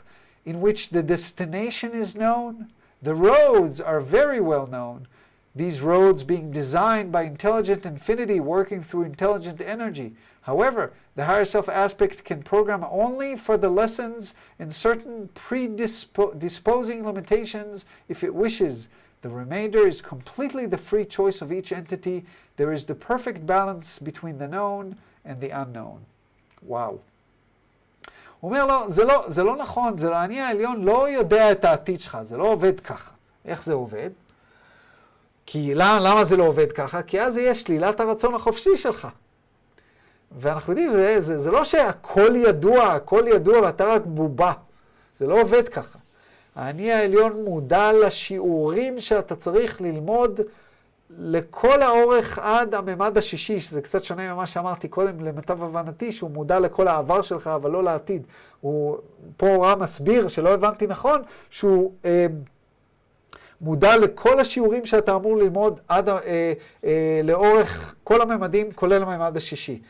[0.45, 2.68] in which the destination is known,
[3.03, 5.09] the roads are very well known,
[5.55, 10.15] These roads being designed by intelligent infinity working through intelligent energy.
[10.43, 17.86] However, the higher self aspect can program only for the lessons in certain predisposing limitations
[18.07, 18.88] if it wishes.
[19.22, 22.26] The remainder is completely the free choice of each entity.
[22.57, 26.05] There is the perfect balance between the known and the unknown.
[26.67, 26.99] וואו.
[28.39, 31.65] הוא אומר לו, זה לא, זה לא נכון, זה לא, אני העליון לא יודע את
[31.65, 33.11] העתיד שלך, זה לא עובד ככה.
[33.45, 34.09] איך זה עובד?
[35.47, 37.03] כי למה, למה זה לא עובד ככה?
[37.03, 39.09] כי אז יש שלילת הרצון החופשי שלך.
[40.40, 44.53] ואנחנו יודעים, זה, זה, זה לא שהכל ידוע, הכל ידוע ואתה רק בובה.
[45.20, 45.99] זה לא עובד ככה.
[46.57, 50.40] האני העליון מודע לשיעורים שאתה צריך ללמוד
[51.18, 56.61] לכל האורך עד הממד השישי, שזה קצת שונה ממה שאמרתי קודם, למיטב הבנתי, שהוא מודע
[56.61, 58.22] לכל העבר שלך, אבל לא לעתיד.
[58.61, 58.99] הוא,
[59.36, 62.26] פה רם מסביר, שלא הבנתי נכון, שהוא אה,
[63.61, 66.52] מודע לכל השיעורים שאתה אמור ללמוד עד, אה,
[66.84, 69.80] אה, לאורך כל הממדים, כולל הממד השישי.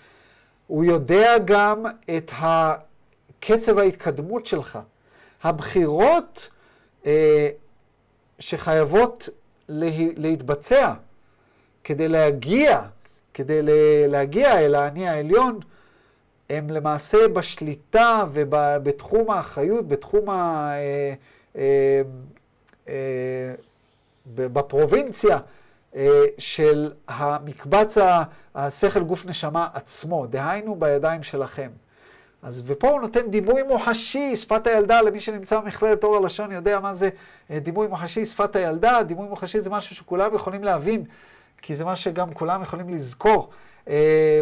[0.67, 1.85] הוא יודע גם
[2.17, 2.33] את
[3.41, 4.79] קצב ההתקדמות שלך.
[5.43, 6.49] הבחירות
[7.07, 7.49] אה,
[8.39, 9.29] שחייבות
[9.69, 10.93] לה, להתבצע
[11.85, 12.83] כדי להגיע,
[13.35, 13.61] כדי
[14.09, 15.61] להגיע אל האני העליון,
[16.51, 20.71] הם למעשה בשליטה ובתחום האחריות, בתחום ה...
[20.75, 21.15] אה,
[21.57, 22.03] אה,
[24.35, 25.39] בפרובינציה
[25.97, 27.99] אה, של המקבץ
[28.55, 31.71] השכל גוף נשמה עצמו, דהיינו בידיים שלכם.
[32.43, 36.95] אז ופה הוא נותן דימוי מוחשי, שפת הילדה, למי שנמצא במכללת אור הלשון יודע מה
[36.95, 37.09] זה
[37.51, 41.05] אה, דימוי מוחשי, שפת הילדה, דימוי מוחשי זה משהו שכולם יכולים להבין,
[41.63, 43.51] כי זה מה שגם כולם יכולים לזכור.
[43.89, 44.41] אה,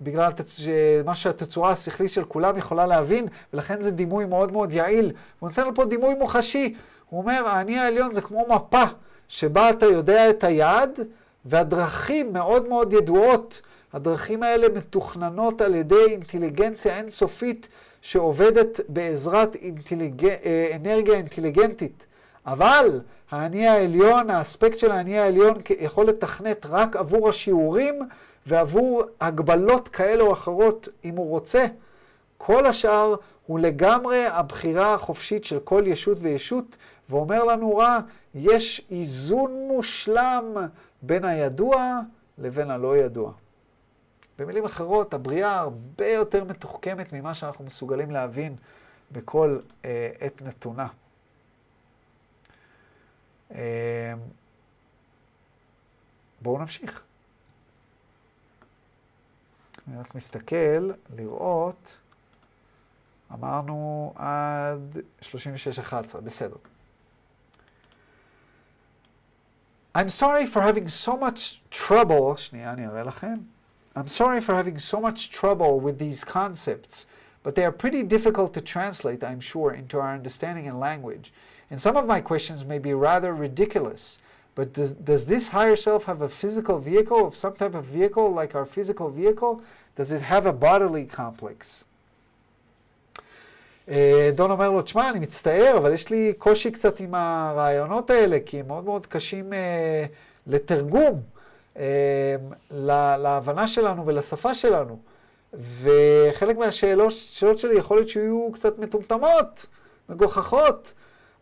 [0.00, 0.32] בגלל
[1.04, 5.12] מה שהתצורה השכלית של כולם יכולה להבין, ולכן זה דימוי מאוד מאוד יעיל.
[5.38, 6.74] הוא נותן לו פה דימוי מוחשי.
[7.10, 8.84] הוא אומר, האני העליון זה כמו מפה.
[9.28, 11.00] שבה אתה יודע את היעד,
[11.44, 13.62] והדרכים מאוד מאוד ידועות.
[13.92, 17.68] הדרכים האלה מתוכננות על ידי אינטליגנציה אינסופית
[18.02, 20.26] שעובדת בעזרת אינטליג...
[20.26, 22.06] אה, אנרגיה אינטליגנטית.
[22.46, 23.00] אבל
[23.30, 27.94] האני העליון, האספקט של האני העליון יכול לתכנת רק עבור השיעורים
[28.46, 31.66] ועבור הגבלות כאלה או אחרות, אם הוא רוצה.
[32.38, 33.14] כל השאר
[33.46, 36.76] הוא לגמרי הבחירה החופשית של כל ישות וישות,
[37.10, 37.98] ואומר לנו רע,
[38.34, 40.44] יש איזון מושלם
[41.02, 42.00] בין הידוע
[42.38, 43.32] לבין הלא ידוע.
[44.38, 48.56] במילים אחרות, הבריאה הרבה יותר מתוחכמת ממה שאנחנו מסוגלים להבין
[49.12, 50.86] בכל אה, עת נתונה.
[53.54, 54.14] אה,
[56.40, 57.02] בואו נמשיך.
[59.88, 61.96] אני רק מסתכל לראות,
[63.32, 66.56] אמרנו עד 36-11, בסדר.
[69.96, 72.36] I'm sorry for having so much trouble,
[73.94, 77.06] I'm sorry for having so much trouble with these concepts,
[77.44, 81.32] but they are pretty difficult to translate, I'm sure, into our understanding and language.
[81.70, 84.18] And some of my questions may be rather ridiculous,
[84.56, 88.32] but does, does this higher self have a physical vehicle of some type of vehicle
[88.32, 89.62] like our physical vehicle?
[89.94, 91.84] Does it have a bodily complex?
[94.34, 98.60] דון אומר לו, תשמע, אני מצטער, אבל יש לי קושי קצת עם הרעיונות האלה, כי
[98.60, 99.56] הם מאוד מאוד קשים uh,
[100.46, 101.20] לתרגום
[101.74, 101.78] uh,
[102.70, 104.98] להבנה שלנו ולשפה שלנו.
[105.82, 109.66] וחלק מהשאלות שלי יכול להיות שיהיו קצת מטומטמות,
[110.08, 110.92] מגוחכות,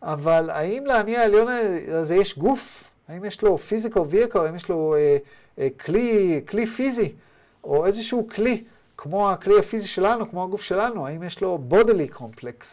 [0.01, 1.47] אבל האם לעני העליון
[1.87, 2.83] הזה יש גוף?
[3.07, 5.17] האם יש לו פיזיקל vehicle, האם יש לו אה,
[5.59, 7.13] אה, כלי, כלי פיזי,
[7.63, 8.63] או איזשהו כלי,
[9.02, 12.64] כמו הכלי הפיזי שלנו, כמו הגוף שלנו, האם יש לו bodily complex,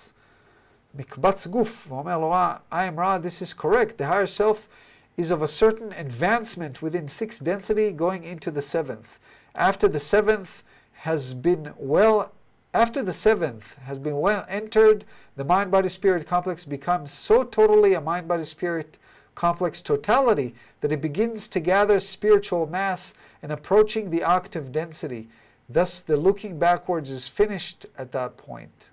[0.95, 1.88] מקבץ גוף.
[1.89, 2.33] הוא אומר לו,
[2.71, 4.67] I am Ra, this is correct, the higher self
[5.17, 9.19] is of a certain advancement within sixth density going into the seventh.
[9.55, 10.63] After the seventh
[11.03, 12.31] has been well
[12.73, 15.05] after the seventh has been well entered,
[15.38, 18.97] the mind body spirit complex becomes so totally a mind body spirit
[19.33, 25.29] complex totality that it begins to gather spiritual mass and approaching the octave density.
[25.72, 28.90] Thus, the looking backwards is finished at that point.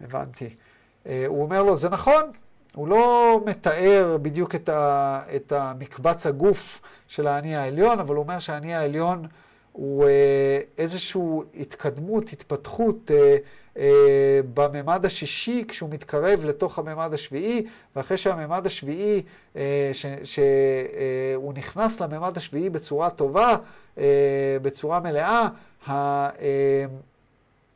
[0.00, 0.54] הבנתי.
[1.04, 2.22] הוא אומר לו, זה נכון,
[2.74, 8.38] הוא לא מתאר בדיוק את, ה, את המקבץ הגוף של האני העליון, אבל הוא אומר
[8.38, 9.26] שהאני העליון
[9.72, 10.06] הוא
[10.78, 11.20] איזושהי
[11.60, 13.36] התקדמות, התפתחות אה,
[14.54, 17.66] בממד השישי כשהוא מתקרב לתוך הממד השביעי,
[17.96, 19.22] ואחרי שהממד השביעי,
[19.56, 19.90] אה,
[20.24, 23.56] שהוא אה, נכנס לממד השביעי בצורה טובה,
[24.62, 25.48] בצורה מלאה,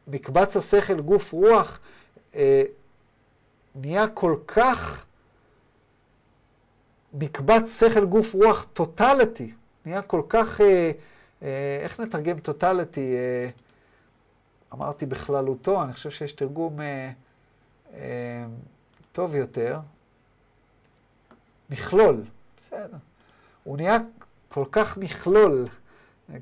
[0.09, 1.81] מקבץ השכל, גוף, רוח,
[3.75, 5.05] נהיה כל כך
[7.15, 9.53] מקבץ שכל, גוף, רוח, טוטליטי,
[9.87, 10.61] נהיה כל כך,
[11.83, 13.15] איך נתרגם טוטליטי?
[14.75, 17.11] אמרתי בכללותו, אני חושב שיש תרגום אה,
[17.95, 18.45] אה,
[19.13, 19.79] טוב יותר.
[21.71, 22.25] מכלול,
[22.61, 22.97] בסדר.
[23.65, 23.99] הוא נהיה
[24.49, 25.69] כל כך מכלול,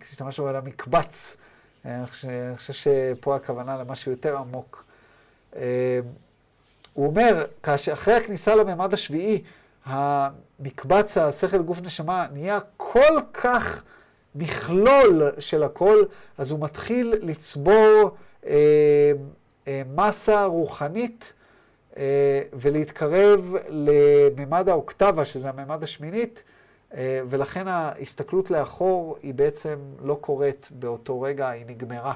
[0.00, 1.36] כשהשתמשנו על המקבץ.
[1.84, 2.06] אני
[2.56, 4.84] חושב שפה הכוונה למשהו יותר עמוק.
[5.56, 6.00] אה,
[6.92, 9.42] הוא אומר, כאשר אחרי הכניסה לממד השביעי,
[9.84, 13.82] המקבץ, השכל, גוף, נשמה, נהיה כל כך
[14.38, 16.02] מכלול של הכל,
[16.38, 18.10] אז הוא מתחיל לצבור
[18.46, 19.12] אה,
[19.68, 21.32] אה, מסה רוחנית
[21.96, 26.42] אה, ולהתקרב לממד האוקטבה, שזה הממד השמינית,
[26.94, 32.12] אה, ולכן ההסתכלות לאחור היא בעצם לא קורית באותו רגע, היא נגמרה.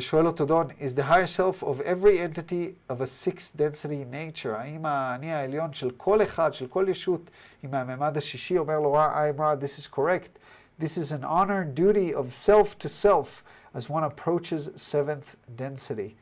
[0.00, 4.48] שואל אותו דון, is the higher self of every entity of a sixth density nature?
[4.56, 7.30] האם האני העליון של כל אחד, של כל ישות,
[7.62, 10.38] עם הממד השישי, אומר לו, I'm right, this is correct.
[10.80, 13.42] This is an honor duty of self to self
[13.74, 16.14] as one approaches seventh density.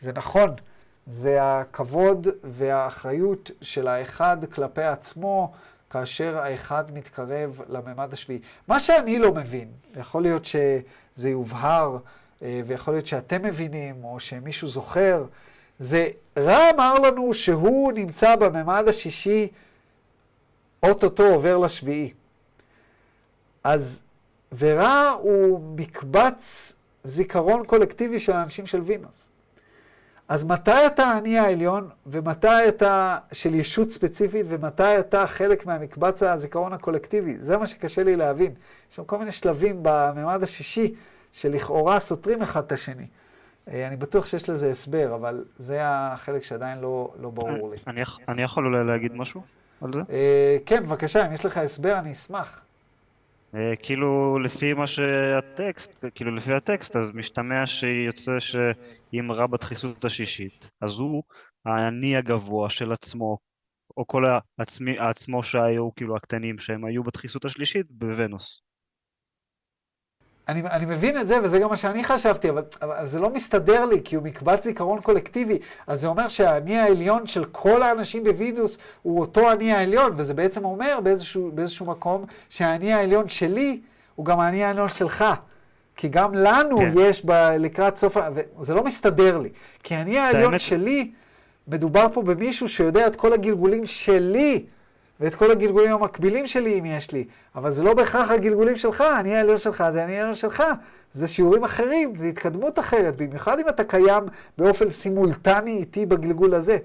[0.00, 0.50] זה נכון,
[1.06, 5.52] זה הכבוד והאחריות של האחד כלפי עצמו,
[5.90, 8.40] כאשר האחד מתקרב לממד השביעי.
[8.68, 11.98] מה שאני לא מבין, יכול להיות שזה יובהר, אה,
[12.42, 15.24] ויכול להיות שאתם מבינים, או שמישהו זוכר,
[15.78, 19.48] זה רע אמר לנו שהוא נמצא בממד השישי,
[20.82, 22.12] אוטוטו עובר לשביעי.
[23.64, 24.02] אז,
[24.58, 26.72] ורע הוא מקבץ
[27.04, 29.28] זיכרון קולקטיבי של האנשים של וינוס.
[30.28, 36.72] אז מתי אתה האני העליון, ומתי אתה של ישות ספציפית, ומתי אתה חלק מהמקבץ הזיכרון
[36.72, 37.36] הקולקטיבי?
[37.40, 38.52] זה מה שקשה לי להבין.
[38.90, 40.94] יש שם כל מיני שלבים בממד השישי,
[41.32, 43.06] שלכאורה סותרים אחד את השני.
[43.68, 47.76] אה, אני בטוח שיש לזה הסבר, אבל זה החלק שעדיין לא, לא ברור לי.
[47.86, 49.42] אני, אני יכול אולי להגיד משהו
[49.80, 50.00] על זה?
[50.10, 52.62] אה, כן, בבקשה, אם יש לך הסבר, אני אשמח.
[53.54, 60.70] אה, כאילו לפי מה שהטקסט, כאילו לפי הטקסט, אז משתמע שיוצא שאם רע בדחיסות השישית,
[60.80, 61.22] אז הוא
[61.66, 63.38] האני הגבוה של עצמו,
[63.96, 64.24] או כל
[64.58, 68.62] העצמי, העצמו שהיו, כאילו הקטנים, שהם היו בדחיסות השלישית, בוונוס.
[70.50, 73.84] אני, אני מבין את זה, וזה גם מה שאני חשבתי, אבל, אבל זה לא מסתדר
[73.84, 75.58] לי, כי הוא מקבץ זיכרון קולקטיבי.
[75.86, 80.64] אז זה אומר שהאני העליון של כל האנשים בווידוס הוא אותו אני העליון, וזה בעצם
[80.64, 83.80] אומר באיזשהו, באיזשהו מקום שהאני העליון שלי
[84.14, 85.24] הוא גם האני העליון שלך.
[85.96, 86.92] כי גם לנו כן.
[86.96, 88.16] יש ב, לקראת סוף,
[88.58, 89.48] וזה לא מסתדר לי.
[89.82, 91.10] כי האני העליון שלי,
[91.68, 94.64] מדובר פה במישהו שיודע את כל הגלגולים שלי.
[95.20, 97.24] ואת כל הגלגולים המקבילים שלי אם יש לי.
[97.54, 100.62] אבל זה לא בהכרח הגלגולים שלך, אני העליון שלך, זה אני העליון שלך.
[101.12, 104.24] זה שיעורים אחרים, זה התקדמות אחרת, במיוחד אם אתה קיים
[104.58, 106.76] באופן סימולטני איתי בגלגול הזה.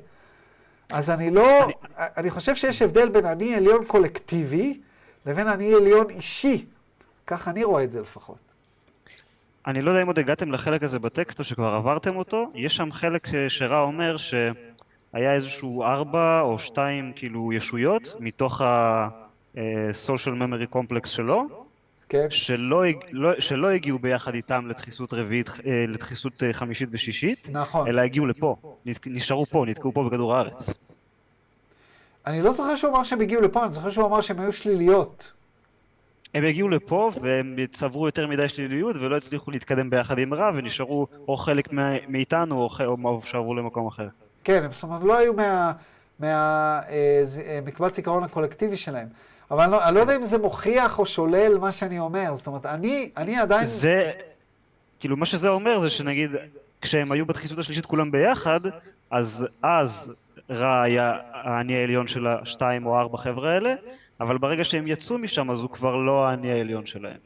[0.90, 4.80] אז אני לא, אני, אני חושב שיש הבדל בין אני עליון קולקטיבי
[5.26, 6.66] לבין אני עליון אישי.
[7.28, 8.38] כך אני רואה את זה לפחות.
[9.68, 12.92] אני לא יודע אם עוד הגעתם לחלק הזה בטקסט או שכבר עברתם אותו, יש שם
[12.92, 14.34] חלק שרע אומר ש...
[15.16, 21.48] היה איזשהו ארבע או שתיים כאילו ישויות מתוך ה-social memory complex שלו,
[22.10, 22.28] כן.
[22.30, 27.88] שלא, לא, שלא הגיעו ביחד איתם לדחיסות רביעית, אה, לדחיסות אה, חמישית ושישית, נכון.
[27.88, 28.56] אלא הגיעו לפה,
[29.06, 30.70] נשארו פה, נתקעו פה בכדור הארץ.
[32.28, 35.32] אני לא זוכר שהוא אמר שהם הגיעו לפה, אני זוכר שהוא אמר שהם היו שליליות.
[36.34, 41.08] הם הגיעו לפה והם צברו יותר מדי שליליות ולא הצליחו להתקדם ביחד עם רע ונשארו
[41.28, 41.70] או חלק
[42.08, 42.70] מאיתנו או,
[43.04, 44.08] או שעברו למקום אחר.
[44.46, 45.34] כן, זאת אומרת, לא היו
[46.20, 49.08] מהמקבץ אה, זיכרון הקולקטיבי שלהם.
[49.52, 52.36] אבל אני לא, אני לא יודע אם זה מוכיח או שולל מה שאני אומר.
[52.36, 53.64] זאת אומרת, אני, אני עדיין...
[53.64, 54.12] זה,
[55.00, 56.32] כאילו, מה שזה אומר זה שנגיד,
[56.82, 58.60] כשהם היו בדחיסות השלישית כולם ביחד,
[59.12, 60.16] אז אז
[60.50, 63.74] רע היה האני העליון של השתיים או ארבע חבר'ה האלה,
[64.20, 67.18] אבל ברגע שהם יצאו משם, אז הוא כבר לא האני העליון שלהם.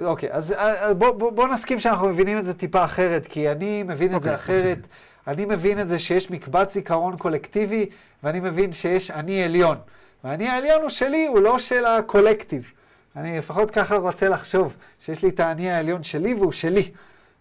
[0.00, 3.82] אוקיי, אז אה, בוא, בוא, בוא נסכים שאנחנו מבינים את זה טיפה אחרת, כי אני
[3.82, 4.34] מבין את זה אוקיי.
[4.34, 4.78] אחרת.
[5.26, 7.86] אני מבין את זה שיש מקבץ זיכרון קולקטיבי,
[8.22, 9.76] ואני מבין שיש אני עליון.
[10.24, 12.72] והאני העליון הוא שלי, הוא לא של הקולקטיב.
[13.16, 14.74] אני לפחות ככה רוצה לחשוב,
[15.04, 16.90] שיש לי את האני העליון שלי והוא שלי.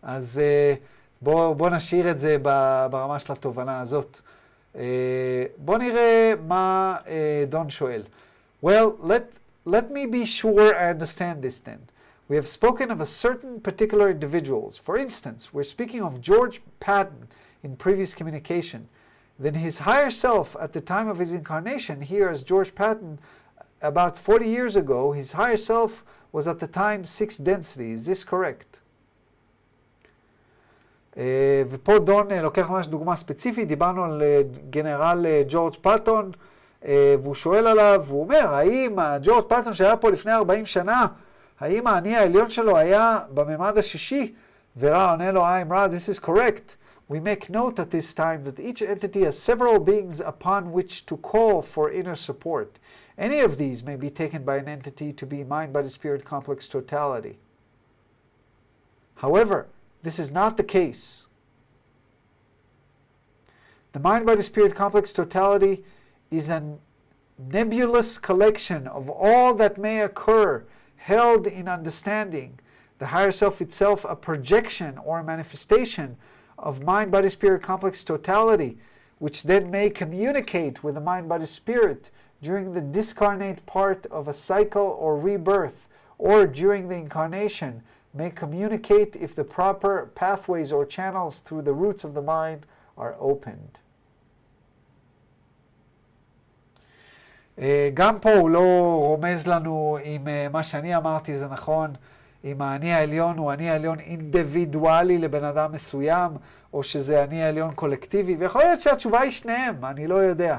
[0.03, 0.79] אז uh,
[1.21, 2.37] בואו בוא נשאיר את זה
[2.89, 4.19] ברמה של התובנה הזאת.
[4.73, 4.77] Uh,
[5.57, 7.05] בואו נראה מה uh,
[7.49, 8.03] דון שואל.
[8.63, 9.23] Well, let,
[9.67, 11.79] let me be sure I understand this then.
[12.29, 14.77] We have spoken of a certain particular individuals.
[14.77, 17.27] For instance, we're speaking of George Patton,
[17.64, 18.88] in previous communication.
[19.38, 23.18] Then his higher self at the time of his incarnation, here as George Patton,
[23.82, 27.92] about 40 years ago, his higher self was at the time six density.
[27.92, 28.80] Is this correct?
[31.16, 31.20] Uh,
[31.70, 36.32] ופה דון uh, לוקח ממש דוגמה ספציפית, דיברנו על uh, גנרל ג'ורג' פטון,
[37.22, 41.06] והוא שואל עליו, והוא אומר, האם ג'ורג' פטון שהיה פה לפני 40 שנה,
[41.60, 44.34] האם האני העליון שלו היה בממד השישי?
[44.78, 46.76] ורע עונה לו, I'm רע, this is correct.
[47.07, 51.17] we make note at this time that each entity has several beings upon which to
[51.17, 52.79] call for inner support.
[53.17, 56.67] Any of these may be taken by an entity to be mind body spirit complex
[56.67, 57.37] totality.
[59.15, 59.67] However,
[60.01, 61.27] this is not the case.
[63.93, 65.85] The mind body spirit complex totality
[66.31, 66.77] is a
[67.37, 70.65] nebulous collection of all that may occur
[70.97, 72.59] held in understanding.
[72.97, 76.17] The higher self itself a projection or a manifestation
[76.58, 78.78] of mind body spirit complex totality,
[79.18, 82.10] which then may communicate with the mind body spirit
[82.42, 85.86] during the discarnate part of a cycle or rebirth,
[86.18, 87.82] or during the incarnation,
[88.12, 92.66] may communicate if the proper pathways or channels through the roots of the mind
[92.96, 93.78] are opened.
[97.94, 101.94] גם פה הוא לא רומז לנו אם מה שאני אמרתי זה נכון.
[102.45, 106.31] אם האני העליון הוא אני העליון אינדיבידואלי לבן אדם מסוים,
[106.73, 110.57] או שזה אני העליון קולקטיבי, ויכול להיות שהתשובה היא שניהם, אני לא יודע.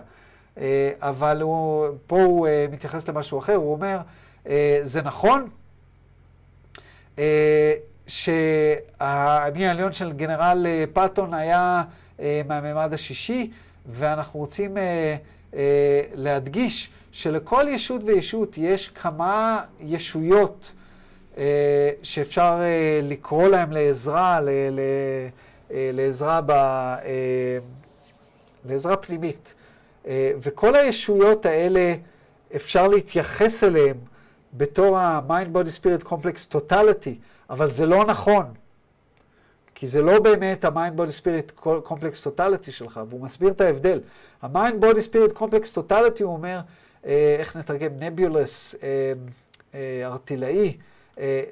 [0.59, 3.99] אה, אבל הוא, פה הוא אה, מתייחס למשהו אחר, הוא אומר,
[4.49, 5.45] אה, זה נכון
[8.07, 11.83] שהאני העליון של גנרל פטון היה
[12.49, 13.51] מהמימד השישי,
[13.87, 14.77] ואנחנו רוצים
[16.15, 20.73] להדגיש שלכל ישות וישות יש כמה ישויות
[22.03, 26.53] שאפשר אה, לקרוא להם לעזרה, אה, לעזרה, ב,
[28.65, 29.55] לעזרה פנימית.
[30.43, 31.95] וכל הישויות האלה,
[32.57, 33.97] אפשר להתייחס אליהן
[34.55, 37.11] בתור ה-mind body spirit complex totality,
[37.51, 38.45] אבל זה לא נכון.
[39.75, 44.01] כי זה לא באמת ה-mind body spirit complex totality שלך, והוא מסביר את ההבדל.
[44.43, 46.61] ה-mind body spirit complex totality, הוא אומר,
[47.39, 47.91] איך נתרגם?
[48.01, 48.75] נביולס,
[50.05, 50.69] ארטילאי.
[50.69, 50.73] אה,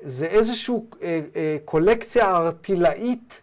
[0.03, 3.43] זה איזושהי אה, אה, קולקציה ארטילאית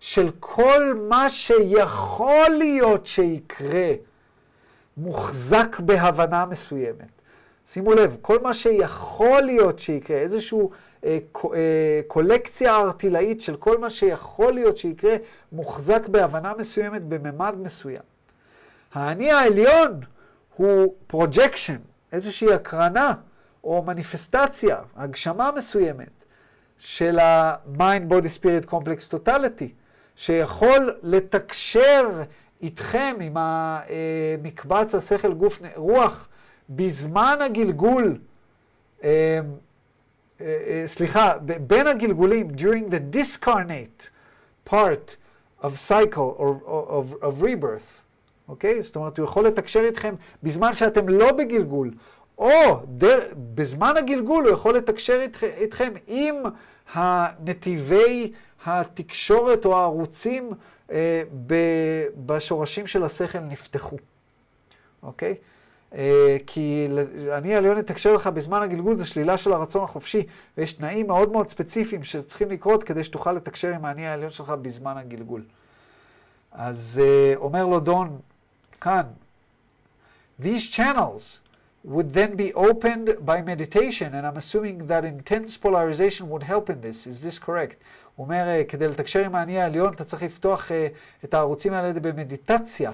[0.00, 3.92] של כל מה שיכול להיות שיקרה,
[4.96, 7.18] מוחזק בהבנה מסוימת.
[7.66, 10.70] שימו לב, כל מה שיכול להיות שיקרה, איזשהו
[11.04, 11.18] אה,
[11.54, 15.16] אה, קולקציה של כל מה שיכול להיות שיקרה,
[15.52, 18.02] מוחזק בהבנה מסוימת בממד מסוים.
[18.94, 20.00] האני העליון
[20.56, 21.76] הוא projection,
[22.12, 23.14] איזושהי הקרנה
[23.68, 26.24] או מניפסטציה, הגשמה מסוימת
[26.78, 29.68] של ה-mind body spirit complex totality,
[30.16, 32.22] שיכול לתקשר
[32.62, 36.28] איתכם, עם המקבץ השכל גוף רוח,
[36.70, 38.18] בזמן הגלגול,
[39.04, 39.40] אה,
[40.40, 44.10] אה, סליחה, בין הגלגולים, during the discarnate
[44.70, 45.16] part
[45.62, 48.00] of cycle or of, of rebirth,
[48.48, 48.78] אוקיי?
[48.78, 48.82] Okay?
[48.82, 51.90] זאת אומרת, הוא יכול לתקשר איתכם בזמן שאתם לא בגלגול,
[52.38, 56.36] או דר, בזמן הגלגול הוא יכול לתקשר איתכם עם
[56.92, 58.32] הנתיבי
[58.66, 60.50] התקשורת או הערוצים
[60.90, 61.54] אה, ב,
[62.26, 63.96] בשורשים של השכל נפתחו,
[65.02, 65.34] אוקיי?
[65.94, 66.88] אה, כי
[67.32, 70.26] אני עליון אתקשר לך בזמן הגלגול זה שלילה של הרצון החופשי,
[70.58, 74.96] ויש תנאים מאוד מאוד ספציפיים שצריכים לקרות כדי שתוכל לתקשר עם האני העליון שלך בזמן
[74.96, 75.42] הגלגול.
[76.52, 78.18] אז uh, אומר לו דון
[78.80, 79.02] כאן,
[80.42, 81.47] these channels
[81.94, 86.78] would then be opened by meditation, and I'm assuming that intense polarization would help in
[86.86, 87.06] this.
[87.06, 87.76] Is this correct?
[88.16, 92.00] הוא אומר, uh, כדי לתקשר עם האני העליון אתה צריך לפתוח uh, את הערוצים האלה
[92.00, 92.92] במדיטציה.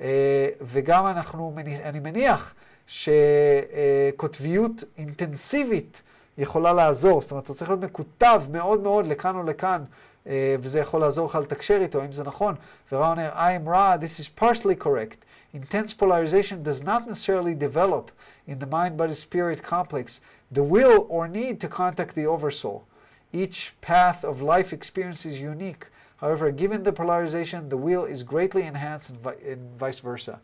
[0.00, 1.54] אה, וגם אנחנו,
[1.84, 2.54] אני מניח
[2.86, 6.02] שקוטביות אינטנסיבית
[6.38, 9.84] יכולה לעזור, זאת אומרת, אתה צריך להיות מקוטב מאוד מאוד לכאן או לכאן,
[10.26, 12.54] אה, וזה יכול לעזור לך לתקשר איתו, אם זה נכון.
[12.92, 15.23] ורע אומר, I'm raw, this is partially correct.
[15.53, 18.11] Intense polarization does not necessarily develop
[18.47, 20.21] in the mind-body-spirit complex
[20.51, 22.85] the will or need to contact the oversoul.
[23.31, 25.87] Each path of life experience is unique.
[26.17, 30.39] However, given the polarization, the wheel is greatly enhanced and, vi and vice versa.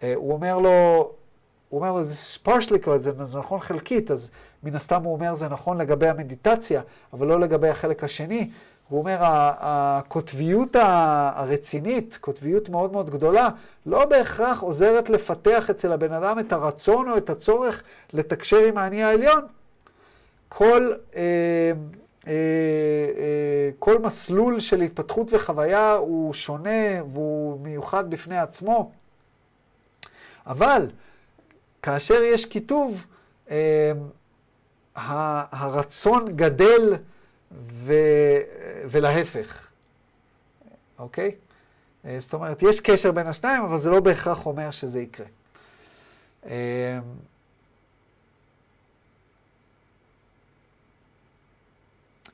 [0.00, 1.10] Uh, הוא אומר לו,
[1.68, 4.30] הוא אומר לו, זה partially correct, זה, זה נכון חלקית, אז
[4.62, 8.50] מן הסתם הוא אומר, זה נכון לגבי המדיטציה, אבל לא לגבי החלק השני.
[8.89, 13.49] הוא אומר, הקוטביות הרצינית, קוטביות מאוד מאוד גדולה,
[13.85, 17.83] לא בהכרח עוזרת לפתח אצל הבן אדם את הרצון או את הצורך
[18.13, 19.45] לתקשר עם האני העליון.
[20.49, 20.93] כל...
[21.15, 21.21] אה,
[22.27, 22.33] אה,
[23.17, 28.91] אה, כל מסלול של התפתחות וחוויה הוא שונה והוא מיוחד בפני עצמו.
[30.47, 30.87] אבל
[31.81, 33.05] כאשר יש כיתוב,
[33.51, 33.91] אה,
[34.95, 36.95] הרצון גדל
[37.51, 37.93] ו...
[38.89, 39.67] ולהפך,
[40.99, 41.35] אוקיי?
[42.19, 45.25] זאת אומרת, יש קשר בין השניים, אבל זה לא בהכרח אומר שזה יקרה.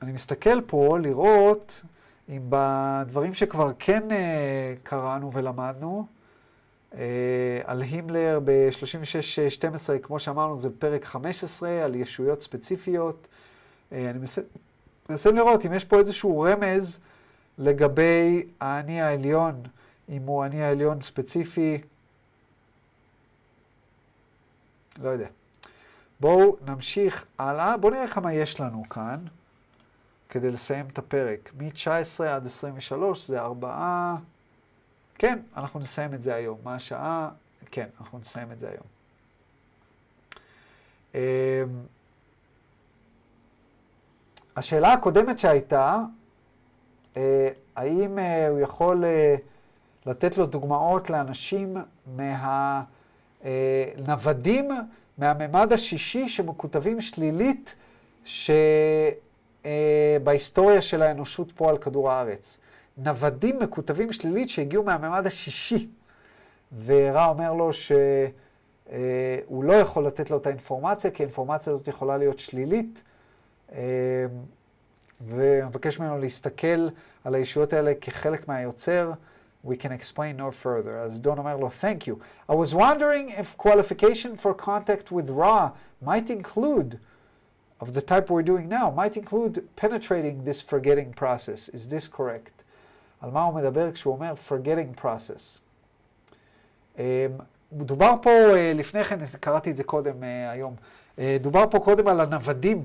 [0.02, 1.82] אני מסתכל פה לראות
[2.28, 4.14] אם בדברים שכבר כן uh,
[4.82, 6.06] קראנו ולמדנו,
[7.64, 13.26] על הימלר ב-36-12, כמו שאמרנו, זה פרק 15, על ישויות ספציפיות.
[13.92, 14.40] אני מנסה,
[15.08, 16.98] מנסה לראות אם יש פה איזשהו רמז
[17.58, 19.62] לגבי האני העליון,
[20.08, 21.80] אם הוא האני העליון ספציפי.
[25.02, 25.28] לא יודע.
[26.20, 27.76] בואו נמשיך הלאה.
[27.76, 29.18] בואו נראה כמה יש לנו כאן.
[30.28, 31.50] כדי לסיים את הפרק.
[31.58, 34.16] מ-19 עד 23 זה ארבעה...
[35.18, 36.58] כן, אנחנו נסיים את זה היום.
[36.64, 37.28] מה השעה?
[37.70, 38.86] כן, אנחנו נסיים את זה היום.
[44.56, 46.00] השאלה הקודמת שהייתה,
[47.16, 49.36] אה, האם אה, הוא יכול אה,
[50.06, 51.76] לתת לו דוגמאות לאנשים
[53.44, 54.68] מהנוודים
[55.18, 57.74] מהממד השישי שמקוטבים שלילית,
[58.24, 58.50] ש...
[59.66, 62.58] אה, בהיסטוריה של האנושות פה על כדור הארץ.
[62.96, 65.88] נוודים מקוטבים שלילית שהגיעו מהממד השישי.
[66.84, 72.38] ורע אומר לו שהוא לא יכול לתת לו את האינפורמציה, כי האינפורמציה הזאת יכולה להיות
[72.38, 73.02] שלילית,
[75.20, 76.88] ומבקש ממנו להסתכל
[77.24, 79.12] על הישויות האלה כחלק מהיוצר.
[79.66, 80.90] We can explain no further.
[81.04, 82.14] אז דון אומר לו, thank you.
[82.50, 85.70] I was wondering if qualification for contact with Ra
[86.02, 86.98] might include
[87.80, 91.68] of the type we're doing now might include penetrating this forgetting process.
[91.70, 92.62] Is this correct?
[93.20, 95.58] על מה הוא מדבר כשהוא אומר forgetting process.
[96.96, 97.00] Um,
[97.72, 100.74] דובר פה uh, לפני כן, קראתי את זה קודם uh, היום,
[101.16, 102.82] uh, דובר פה קודם על הנוודים.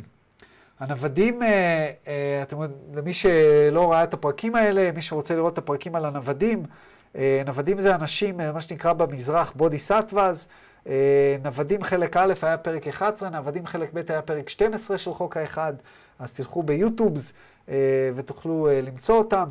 [0.80, 2.10] הנוודים, uh, uh,
[2.44, 2.58] אתם
[2.94, 6.64] למי שלא ראה את הפרקים האלה, מי שרוצה לראות את הפרקים על הנוודים,
[7.14, 10.48] uh, נוודים זה אנשים, מה שנקרא במזרח בודי סטוואז,
[10.88, 15.38] אה, נוודים חלק א' היה פרק 11, נוודים חלק ב' היה פרק 12 של חוק
[15.38, 15.74] האחד,
[16.20, 17.34] אז תלכו ביוטיובס
[17.70, 17.76] אה,
[18.16, 19.50] ותוכלו אה, למצוא אותם.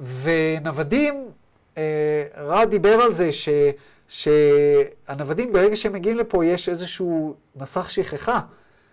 [0.00, 1.30] ונוודים,
[2.36, 3.48] רע דיבר על זה ש,
[4.14, 8.40] שהנוודים, ברגע שהם מגיעים לפה, יש איזשהו מסך שכחה,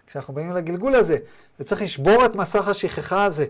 [0.07, 1.17] כשאנחנו באים לגלגול הזה,
[1.59, 3.45] וצריך לשבור את מסך השכחה הזה,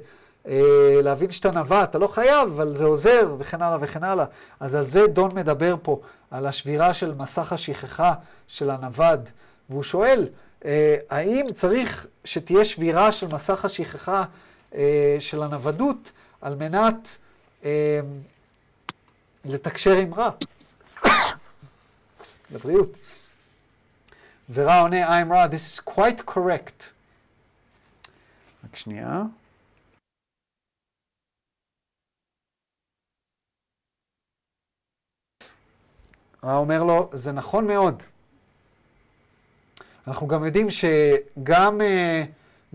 [0.48, 4.26] אה, להבין שאתה נווט, אתה לא חייב, אבל זה עוזר, וכן הלאה וכן הלאה.
[4.60, 8.14] אז על זה דון מדבר פה, על השבירה של מסך השכחה
[8.48, 9.30] של הנווד,
[9.70, 10.28] והוא שואל,
[10.66, 14.24] אה, האם צריך שתהיה שבירה של מסך השכחה
[14.76, 16.12] אה, של הנוודות
[16.42, 17.18] על מנת
[19.46, 20.30] לתקשר עם רע?
[22.52, 22.90] לבריאות.
[24.54, 26.84] ורע עונה, I'm רע, this is quite correct.
[28.64, 29.24] רק שנייה.
[36.44, 38.04] רע אומר לו, זה נכון מאוד.
[40.08, 42.24] אנחנו גם יודעים שגם אה,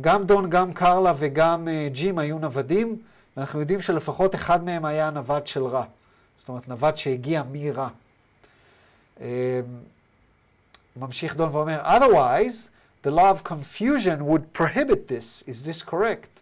[0.00, 3.02] גם דון, גם קרלה וגם אה, ג'ים היו נוודים,
[3.36, 5.84] ואנחנו יודעים שלפחות אחד מהם היה נווד של רע.
[6.38, 7.88] זאת אומרת, נווד שהגיע מרע.
[9.20, 9.60] אה,
[10.96, 12.68] ממשיך דון ואומר, otherwise,
[13.06, 15.42] the law of confusion would prohibit this.
[15.48, 16.40] Is this correct?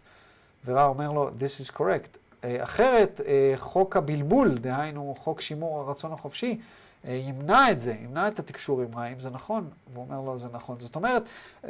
[0.65, 2.17] ורע אומר לו, this is correct.
[2.43, 3.21] אחרת,
[3.57, 6.59] חוק הבלבול, דהיינו חוק שימור הרצון החופשי,
[7.07, 9.69] ימנע את זה, ימנע את התקשור עם רעים, זה נכון?
[9.93, 10.75] והוא אומר לו, זה נכון.
[10.79, 11.23] זאת אומרת,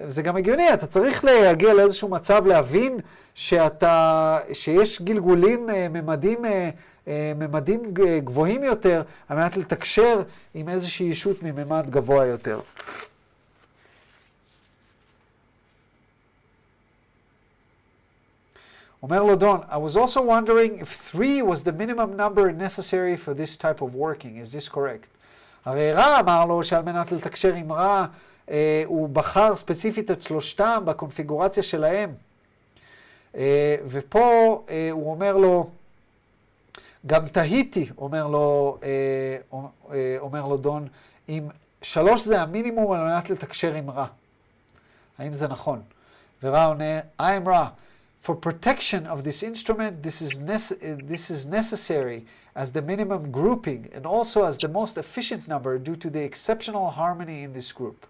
[0.08, 3.00] זה גם הגיוני, אתה צריך להגיע לאיזשהו מצב להבין
[3.34, 6.46] שאתה, שיש גלגולים, ממדים,
[7.36, 7.82] ממדים
[8.24, 12.60] גבוהים יותר, על מנת לתקשר עם איזושהי ישות מממד גבוה יותר.
[19.04, 23.34] אומר לו דון, I was also wondering if three was the minimum number necessary for
[23.34, 24.38] this type of working.
[24.38, 25.15] Is this correct?
[25.66, 28.06] הרי רע אמר לו שעל מנת לתקשר עם רע,
[28.50, 32.14] אה, הוא בחר ספציפית את שלושתם בקונפיגורציה שלהם.
[33.36, 35.70] אה, ופה אה, הוא אומר לו,
[37.06, 39.60] גם תהיתי, אומר לו, אה,
[39.94, 40.88] אה, אומר לו דון,
[41.30, 41.48] אם
[41.82, 44.06] שלוש זה המינימום על מנת לתקשר עם רע.
[45.18, 45.82] האם זה נכון?
[46.44, 47.68] ורע עונה, I'm רע.
[48.26, 52.26] For protection of this instrument, this is, this is necessary
[52.56, 56.90] as the minimum grouping and also as the most efficient number due to the exceptional
[56.90, 58.08] harmony in this group.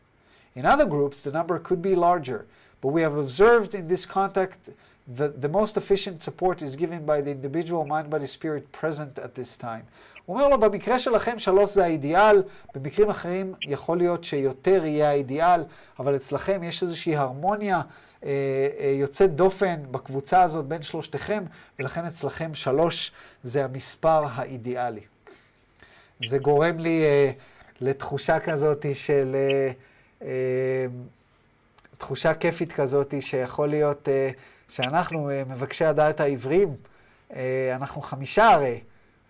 [0.56, 2.46] In other groups, the number could be larger,
[2.80, 4.60] but we have observed in this context
[5.08, 9.36] that the most efficient support is given by the individual mind, body, spirit present at
[9.36, 9.86] this time.
[10.26, 12.44] הוא אומר לו, במקרה שלכם שלוש זה האידיאל,
[12.76, 15.64] במקרים אחרים יכול להיות שיותר יהיה האידיאל,
[16.00, 17.82] אבל אצלכם יש איזושהי הרמוניה
[18.24, 18.30] אה,
[18.80, 21.44] אה, יוצאת דופן בקבוצה הזאת בין שלושתכם,
[21.80, 23.12] ולכן אצלכם שלוש
[23.44, 25.02] זה המספר האידיאלי.
[26.28, 27.32] זה גורם לי אה,
[27.82, 29.72] לתחושה כזאת של, אה,
[30.22, 30.86] אה,
[31.98, 34.30] תחושה כיפית כזאת שיכול להיות אה,
[34.76, 36.76] שאנחנו, אה, מבקשי הדעת העברים,
[37.36, 38.80] אה, אנחנו חמישה הרי,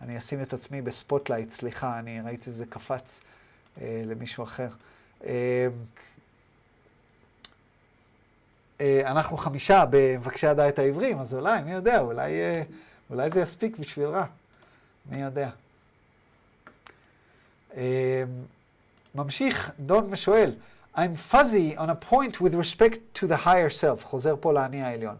[0.01, 3.19] אני אשים את עצמי ב spotlight, סליחה, אני ראיתי שזה קפץ
[3.81, 4.67] אה, למישהו אחר.
[9.05, 12.31] אנחנו חמישה במבקשי הדעת העברים, אז אולי, מי יודע, אולי,
[13.09, 14.25] אולי זה יספיק בשביל רע,
[15.11, 15.49] מי יודע.
[19.15, 20.55] ממשיך דון ושואל,
[20.95, 25.15] I'm fuzzy on a point with respect to the higher self, חוזר פה לאני העליון.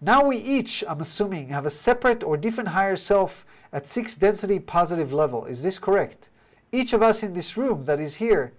[0.00, 4.58] Now we each, I'm assuming, have a separate or different higher self at six density
[4.58, 5.44] positive level.
[5.44, 6.28] Is this correct?
[6.72, 8.52] Each of us in this room that is here,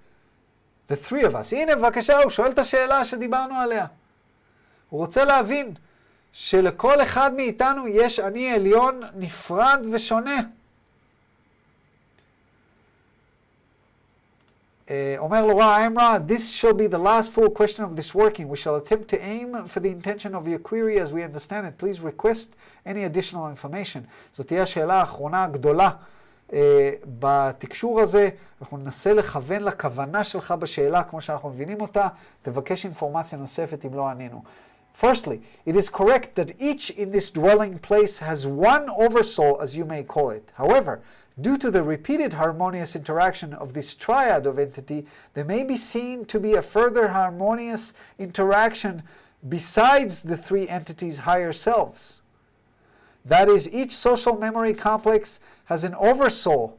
[0.88, 1.54] the three of us.
[1.54, 3.86] הנה, בבקשה, הוא שואל את השאלה שדיברנו עליה.
[4.90, 5.74] הוא רוצה להבין
[6.32, 10.42] שלכל אחד מאיתנו יש אני עליון נפרד ושונה.
[15.18, 18.50] אומר לו רע, I'm רע, this shall be the last full question of this working.
[18.50, 21.78] We shall attempt to aim for the intention of your query as we understand it.
[21.78, 22.56] Please request
[22.86, 24.02] any additional information.
[24.38, 25.90] זאת תהיה השאלה האחרונה הגדולה
[26.50, 26.54] uh,
[27.20, 28.30] בתקשור הזה.
[28.62, 32.08] אנחנו ננסה לכוון לכוונה שלך בשאלה כמו שאנחנו מבינים אותה.
[32.42, 34.42] תבקש אינפורמציה נוספת אם לא ענינו.
[35.02, 39.86] Firstly, it is correct that each in this dwelling place has one oversoul, as you
[39.86, 40.52] may call it.
[40.58, 41.00] However,
[41.41, 46.25] due to the repeated harmonious interaction of this triad of entity, there may be seen
[46.25, 49.03] to be a further harmonious interaction
[49.47, 52.23] besides the three entities' higher selves.
[53.25, 56.79] That is, each social memory complex has an oversoul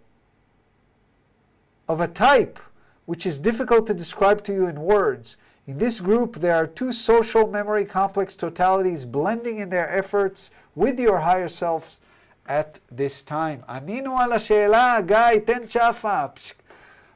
[1.88, 2.60] of a type
[3.06, 5.38] which is difficult to describe to you in words.
[5.66, 11.00] In this group, there are two social memory complex totalities blending in their efforts with
[11.00, 12.00] your higher selves
[12.48, 13.70] at this time.
[13.70, 16.24] ענינו על השאלה, גיא, תן צ'אפה.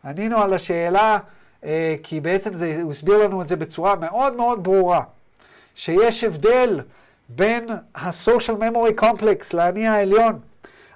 [0.06, 1.20] ענינו על השאלה,
[1.64, 5.04] אה, כי בעצם זה, הוא הסביר לנו את זה בצורה מאוד מאוד ברורה,
[5.76, 6.82] שיש הבדל
[7.30, 10.40] בין ה-social memory complex לאני העליון,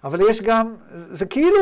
[0.03, 1.59] אבל יש גם, זה כאילו,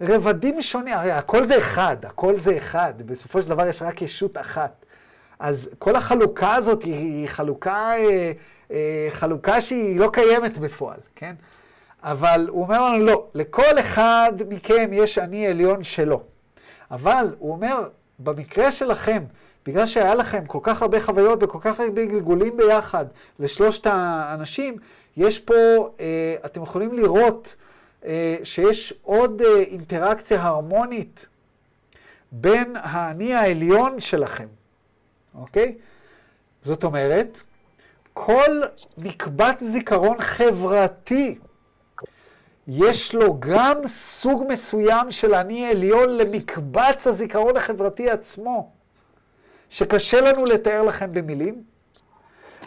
[0.00, 4.36] רבדים שונים, הרי הכל זה אחד, הכל זה אחד, בסופו של דבר יש רק ישות
[4.36, 4.84] אחת.
[5.38, 8.32] אז כל החלוקה הזאת היא חלוקה, אה,
[8.70, 11.34] אה, חלוקה שהיא לא קיימת בפועל, כן?
[12.06, 16.22] אבל הוא אומר לנו, לא, לכל אחד מכם יש אני עליון שלו.
[16.90, 17.88] אבל הוא אומר,
[18.18, 19.24] במקרה שלכם,
[19.66, 23.06] בגלל שהיה לכם כל כך הרבה חוויות וכל כך הרבה גלגולים ביחד
[23.38, 24.76] לשלושת האנשים,
[25.16, 25.54] יש פה,
[26.00, 27.54] אה, אתם יכולים לראות
[28.04, 31.26] אה, שיש עוד אה, אינטראקציה הרמונית
[32.32, 34.46] בין האני העליון שלכם,
[35.34, 35.74] אוקיי?
[36.62, 37.42] זאת אומרת,
[38.12, 38.62] כל
[38.98, 41.38] מקבץ זיכרון חברתי,
[42.68, 48.70] יש לו גם סוג מסוים של אני עליון למקבץ הזיכרון החברתי עצמו,
[49.70, 51.62] שקשה לנו לתאר לכם במילים.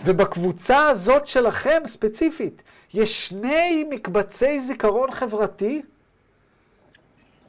[0.05, 2.61] ובקבוצה הזאת שלכם, ספציפית,
[2.93, 5.81] יש שני מקבצי זיכרון חברתי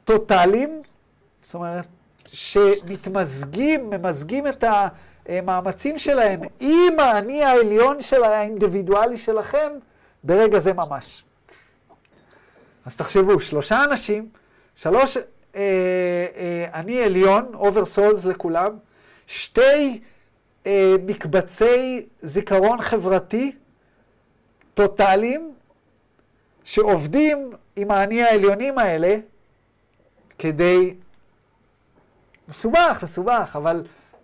[0.05, 0.81] טוטאליים,
[1.45, 1.85] זאת אומרת,
[2.25, 4.63] שמתמזגים, ממזגים את
[5.25, 9.71] המאמצים שלהם עם האני העליון של האינדיבידואלי שלכם
[10.23, 11.23] ברגע זה ממש.
[12.85, 14.29] אז תחשבו, שלושה אנשים,
[14.75, 15.23] שלוש אה,
[15.55, 18.77] אה, אני עליון, oversouls לכולם,
[19.27, 20.01] שתי
[20.65, 23.55] אה, מקבצי זיכרון חברתי
[24.73, 25.53] טוטאליים,
[26.63, 29.15] שעובדים עם האני העליונים האלה
[30.39, 30.95] כדי...
[32.47, 33.83] מסובך, מסובך, אבל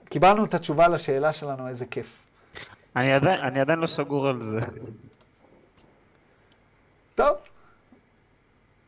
[0.10, 2.26] קיבלנו את התשובה לשאלה שלנו, איזה כיף.
[2.96, 4.60] אני עדיין, אני עדיין לא סגור על זה.
[7.16, 7.36] טוב,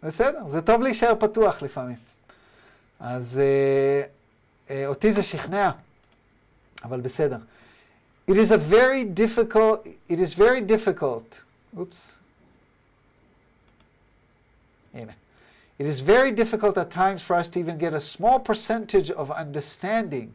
[0.04, 1.98] בסדר, זה טוב להישאר פתוח לפעמים.
[3.00, 4.04] אז אה,
[4.70, 5.72] אה, אותי זה שכנע,
[6.84, 7.38] אבל בסדר.
[8.30, 11.44] It is a very difficult, it is very difficult,
[11.78, 12.20] oops,
[14.94, 15.14] הנה.
[15.80, 19.32] It is very difficult at times for us to even get a small percentage of
[19.32, 20.34] understanding.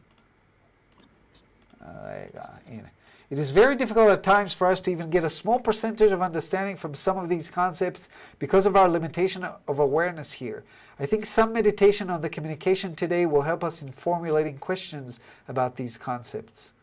[1.83, 2.89] רגע, הנה.
[3.31, 6.21] It is very difficult at times for us to even get a small percentage of
[6.21, 10.63] understanding from some of these concepts because of our limitation of awareness here.
[11.01, 15.77] I think some meditation on the communication today will help us in formulating questions about
[15.77, 16.74] these concepts.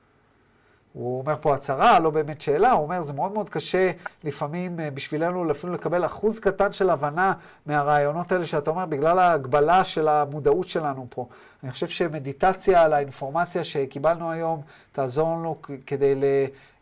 [0.93, 3.91] הוא אומר פה הצהרה, לא באמת שאלה, הוא אומר, זה מאוד מאוד קשה
[4.23, 7.33] לפעמים אה, בשבילנו אפילו לקבל אחוז קטן של הבנה
[7.65, 11.27] מהרעיונות האלה שאתה אומר, בגלל ההגבלה של המודעות שלנו פה.
[11.63, 14.61] אני חושב שמדיטציה על האינפורמציה שקיבלנו היום,
[14.91, 15.55] תעזור לנו
[15.87, 16.15] כדי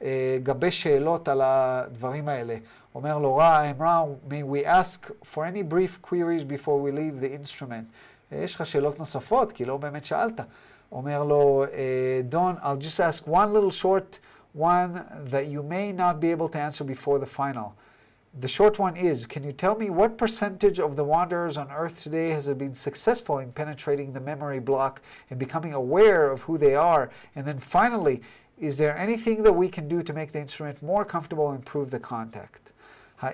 [0.01, 2.55] לגבש שאלות על הדברים האלה.
[2.95, 7.47] אומר לו, רע, אמרה, may we ask for any brief queries before we leave the
[7.47, 7.85] instrument.
[8.31, 10.41] יש לך שאלות נוספות, כי לא באמת שאלת.
[10.92, 11.66] אומר לו,
[12.28, 14.20] Don, I'll just ask one little short
[14.52, 17.74] one that you may not be able to answer before the final.
[18.40, 22.02] The short one is, can you tell me what percentage of the wanderers on Earth
[22.02, 25.00] today has been successful in penetrating the memory block
[25.30, 27.10] and becoming aware of who they are?
[27.36, 28.22] And then finally,
[28.58, 31.90] is there anything that we can do to make the instrument more comfortable and improve
[31.90, 32.67] the contact?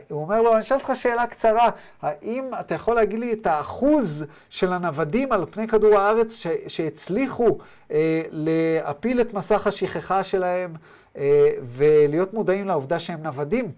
[0.10, 1.70] הוא אומר לו, אני אשאל אותך שאלה קצרה,
[2.02, 7.58] האם אתה יכול להגיד לי את האחוז של הנוודים על פני כדור הארץ ש, שהצליחו
[7.92, 10.74] אה, להפיל את מסך השכחה שלהם
[11.18, 13.72] אה, ולהיות מודעים לעובדה שהם נוודים?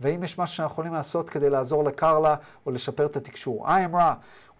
[0.00, 2.34] והאם יש משהו שאנחנו יכולים לעשות כדי לעזור לקרלה
[2.66, 3.66] או לשפר את התקשור?
[3.68, 4.14] I am Ra.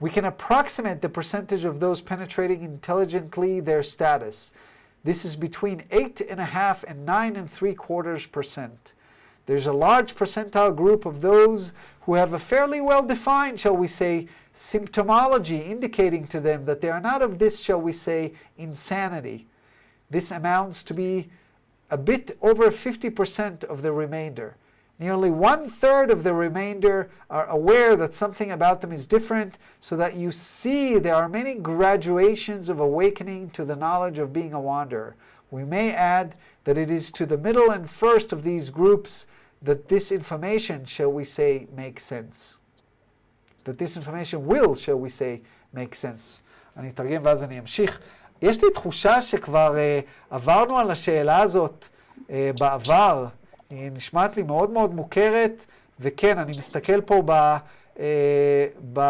[0.04, 4.52] We can approximate the percentage of those penetrating intelligently their status.
[5.04, 8.94] This is between 8.5 and 9 and 3 quarters percent.
[9.46, 11.72] There's a large percentile group of those
[12.02, 16.90] who have a fairly well defined, shall we say, symptomology indicating to them that they
[16.90, 19.46] are not of this, shall we say, insanity.
[20.10, 21.30] This amounts to be
[21.90, 24.56] a bit over 50% of the remainder.
[24.98, 29.96] Nearly one third of the remainder are aware that something about them is different, so
[29.96, 34.60] that you see there are many graduations of awakening to the knowledge of being a
[34.60, 35.16] wanderer.
[35.50, 39.26] We may add that it is to the middle and first of these groups
[39.64, 42.58] that this information, shall we say, makes sense.
[43.64, 45.40] That this information will, shall we say,
[45.72, 46.42] make sense.
[46.76, 48.00] אני אתרגם ואז אני אמשיך.
[48.42, 51.84] יש לי תחושה שכבר uh, עברנו על השאלה הזאת
[52.18, 52.30] uh,
[52.60, 53.26] בעבר.
[53.70, 55.64] היא נשמעת לי מאוד מאוד מוכרת,
[56.00, 57.56] וכן, אני מסתכל פה ב,
[57.94, 57.98] uh,
[58.92, 59.00] ב,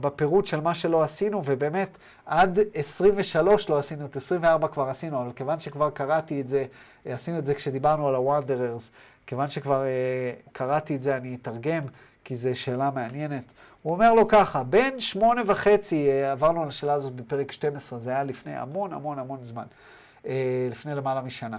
[0.00, 1.88] בפירוט של מה שלא עשינו, ובאמת,
[2.26, 6.64] עד 23 לא עשינו, את 24 כבר עשינו, אבל כיוון שכבר קראתי את זה,
[7.04, 8.90] עשינו את זה כשדיברנו על ה-Wanderers,
[9.26, 11.82] כיוון שכבר uh, קראתי את זה, אני אתרגם,
[12.24, 13.44] כי זו שאלה מעניינת.
[13.82, 18.10] הוא אומר לו ככה, בין שמונה וחצי, uh, עברנו על השאלה הזאת בפרק 12, זה
[18.10, 19.64] היה לפני המון המון המון זמן,
[20.22, 20.26] uh,
[20.70, 21.58] לפני למעלה משנה.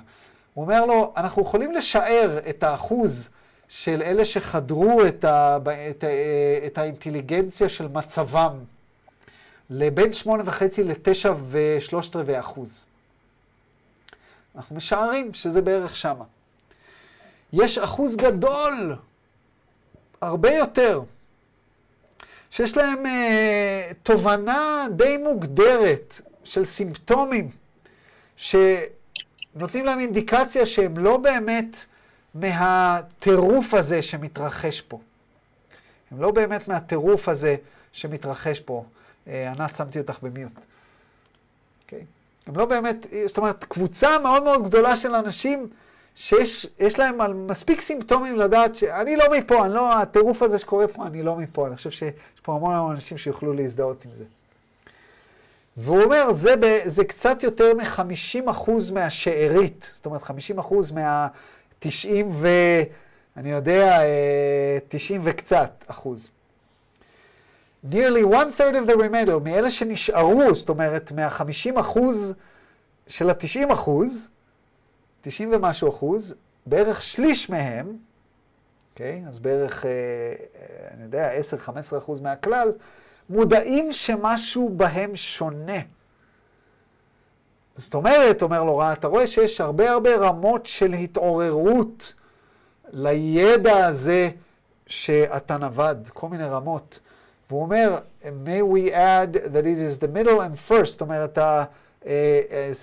[0.54, 3.30] הוא אומר לו, אנחנו יכולים לשער את האחוז
[3.68, 5.58] של אלה שחדרו את, ה,
[5.90, 6.08] את, ה,
[6.68, 8.54] את האינטליגנציה של מצבם
[9.70, 12.86] לבין שמונה וחצי לתשע ושלושת רבעי אחוז.
[14.56, 16.24] אנחנו משערים שזה בערך שמה.
[17.54, 18.96] יש אחוז גדול,
[20.22, 21.02] הרבה יותר,
[22.52, 27.50] שיש להם אה, תובנה די מוגדרת של סימפטומים,
[28.38, 31.86] שנותנים להם אינדיקציה שהם לא באמת
[32.36, 35.00] מהטירוף הזה שמתרחש פה.
[36.12, 37.56] הם לא באמת מהטירוף הזה
[37.94, 38.84] שמתרחש פה.
[39.28, 40.52] אה, ענת, שמתי אותך במיוט.
[40.56, 40.60] Okay.
[41.84, 42.06] אוקיי?
[42.48, 45.70] הם לא באמת, זאת אומרת, קבוצה מאוד מאוד גדולה של אנשים
[46.16, 51.24] שיש להם מספיק סימפטומים לדעת שאני לא מפה, אני לא, הטירוף הזה שקורה פה, אני
[51.24, 51.68] לא מפה.
[51.68, 52.14] אני חושב שיש
[52.44, 54.24] פה המון אנשים שיוכלו להזדהות עם זה.
[55.78, 60.34] והוא אומר, זה, ב, זה קצת יותר מ-50% מהשארית, זאת אומרת 50%
[60.94, 62.48] מה-90 ו...
[63.38, 64.00] אני יודע,
[64.88, 66.30] 90 אה, וקצת אחוז.
[67.90, 72.34] nearly one third of the remainder, מאלה שנשארו, זאת אומרת, מה-50 אחוז
[73.08, 74.28] של ה-90 אחוז,
[75.26, 76.36] 90 ומשהו אחוז,
[76.66, 77.98] בערך שליש מהם,
[78.94, 79.24] אוקיי?
[79.26, 79.92] Okay, אז בערך, אה,
[80.94, 81.32] אני יודע,
[81.94, 82.72] 10-15 אחוז מהכלל,
[83.30, 85.80] מודעים שמשהו בהם שונה.
[87.78, 92.14] זאת אומרת, אומר לו רע, אתה רואה שיש הרבה הרבה רמות של התעוררות
[92.92, 94.30] לידע הזה
[94.88, 97.00] שאתה נווד, כל מיני רמות.
[97.50, 101.38] והוא אומר, may we add that it is the middle and first, זאת אומרת,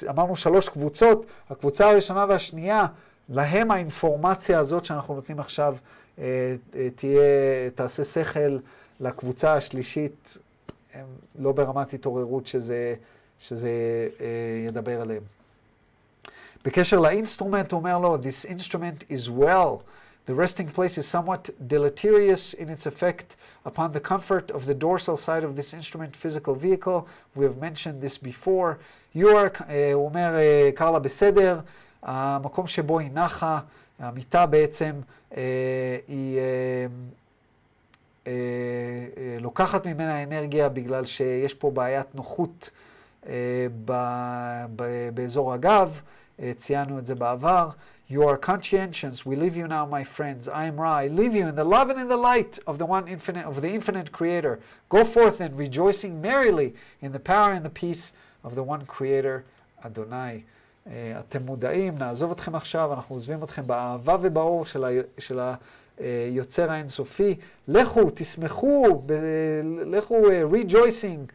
[0.08, 2.86] אמרנו שלוש קבוצות, הקבוצה הראשונה והשנייה,
[3.28, 5.76] להם האינפורמציה הזאת שאנחנו נותנים עכשיו
[6.18, 6.56] אה,
[6.94, 7.22] תהיה,
[7.74, 8.58] תעשה שכל
[9.00, 10.38] לקבוצה השלישית,
[10.94, 11.06] הם
[11.38, 12.94] לא ברמת התעוררות שזה,
[13.40, 13.70] שזה
[14.66, 15.22] ידבר עליהם.
[16.64, 19.82] בקשר לאינסטרומנט, הוא אומר לו, this instrument is well.
[20.26, 23.34] The resting place is somewhat deleterious in its effect
[23.66, 27.08] upon the comfort of the dorsal side of this instrument physical vehicle.
[27.34, 28.78] We have mentioned this before.
[29.15, 29.63] You are, uh,
[29.93, 31.59] הוא אומר, uh, קרלה בסדר,
[32.03, 33.59] המקום שבו היא נחה,
[33.99, 34.91] המיטה בעצם,
[35.31, 35.35] uh,
[36.07, 36.41] היא uh,
[38.25, 38.29] uh, uh,
[39.41, 42.69] לוקחת ממנה אנרגיה בגלל שיש פה בעיית נוחות
[43.23, 43.27] uh,
[43.85, 43.93] ב,
[44.75, 46.01] ב, באזור הגב,
[46.38, 47.69] uh, ציינו את זה בעבר.
[48.09, 49.25] You are conscientious.
[49.25, 50.47] We leave you now, my friends.
[50.47, 50.93] I am Ra.
[50.93, 53.61] I leave you in the love and in the light of the one infinite, of
[53.61, 54.61] the infinite Creator.
[54.88, 58.13] Go forth then, rejoicing merrily in the power and the peace
[58.44, 59.43] of the one Creator,
[59.82, 60.43] Adonai.
[60.86, 64.89] Uh, אתם מודעים, נעזוב אתכם עכשיו, אנחנו עוזבים אתכם באהבה ובאור של, ה,
[65.19, 65.40] של
[65.98, 67.36] היוצר האינסופי.
[67.69, 69.12] לכו, תשמחו, ב,
[69.86, 71.32] לכו uh, rejoicing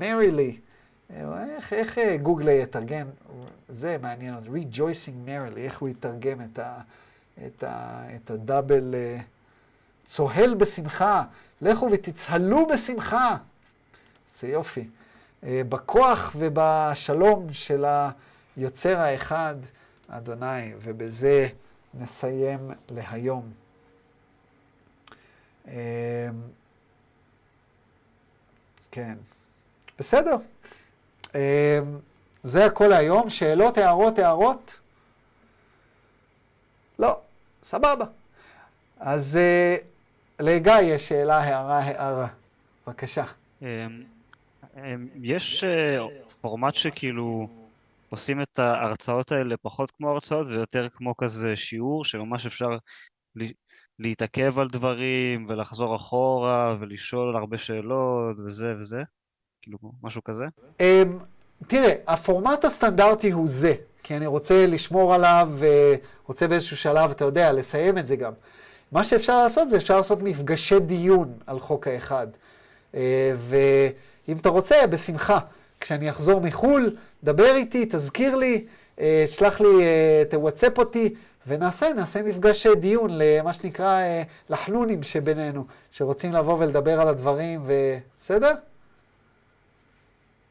[0.00, 0.56] merrily.
[1.56, 3.06] איך, איך גוגל יתרגם,
[3.68, 6.80] זה מעניין rejoicing merrily, איך הוא יתרגם את, ה,
[7.46, 8.94] את, ה, את הדאבל,
[10.06, 11.22] צוהל בשמחה,
[11.60, 13.36] לכו ותצהלו בשמחה.
[14.38, 14.88] זה יופי.
[15.42, 17.84] בכוח ובשלום של
[18.56, 19.54] היוצר האחד,
[20.08, 21.48] אדוני, ובזה
[21.94, 23.52] נסיים להיום.
[28.90, 29.14] כן,
[29.98, 30.36] בסדר.
[31.34, 31.40] אמ,
[32.42, 33.30] זה הכל להיום.
[33.30, 34.78] שאלות, הערות, הערות?
[36.98, 37.20] לא,
[37.62, 38.04] סבבה.
[39.00, 39.76] אז אה,
[40.38, 42.28] לגיא יש שאלה, הערה, הערה.
[42.86, 43.24] בבקשה.
[44.76, 45.98] אמ, אמ, יש אה,
[46.40, 47.48] פורמט שכאילו
[48.10, 52.68] עושים את ההרצאות האלה פחות כמו הרצאות ויותר כמו כזה שיעור, שממש אפשר
[53.98, 59.02] להתעכב על דברים ולחזור אחורה ולשאול הרבה שאלות וזה וזה?
[59.62, 60.44] כאילו, משהו כזה?
[60.78, 60.82] Um,
[61.66, 67.52] תראה, הפורמט הסטנדרטי הוא זה, כי אני רוצה לשמור עליו ורוצה באיזשהו שלב, אתה יודע,
[67.52, 68.32] לסיים את זה גם.
[68.92, 72.26] מה שאפשר לעשות זה אפשר לעשות מפגשי דיון על חוק האחד.
[72.92, 72.96] Uh,
[74.30, 75.38] ואם אתה רוצה, בשמחה.
[75.80, 78.64] כשאני אחזור מחו"ל, דבר איתי, תזכיר לי,
[78.96, 81.14] uh, שלח לי, uh, תוואטסאפ אותי,
[81.46, 84.00] ונעשה, נעשה מפגש דיון למה שנקרא
[84.50, 88.54] לחנונים שבינינו, שרוצים לבוא ולדבר על הדברים, ובסדר?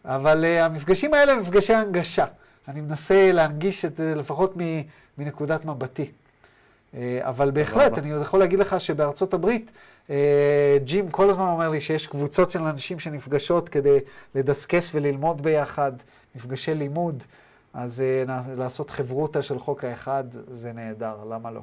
[0.05, 2.25] אבל המפגשים האלה הם מפגשי הנגשה.
[2.67, 4.53] אני מנסה להנגיש את זה לפחות
[5.17, 6.11] מנקודת מבטי.
[7.21, 9.71] אבל בהחלט, אני יכול להגיד לך שבארצות הברית,
[10.83, 13.99] ג'ים כל הזמן אומר לי שיש קבוצות של אנשים שנפגשות כדי
[14.35, 15.91] לדסקס וללמוד ביחד,
[16.35, 17.23] מפגשי לימוד,
[17.73, 21.61] אז uh, לעשות חברותא של חוק האחד זה נהדר, למה לא?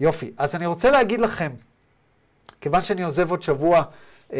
[0.00, 1.52] יופי, אז אני רוצה להגיד לכם,
[2.60, 3.82] כיוון שאני עוזב עוד שבוע
[4.30, 4.34] uh,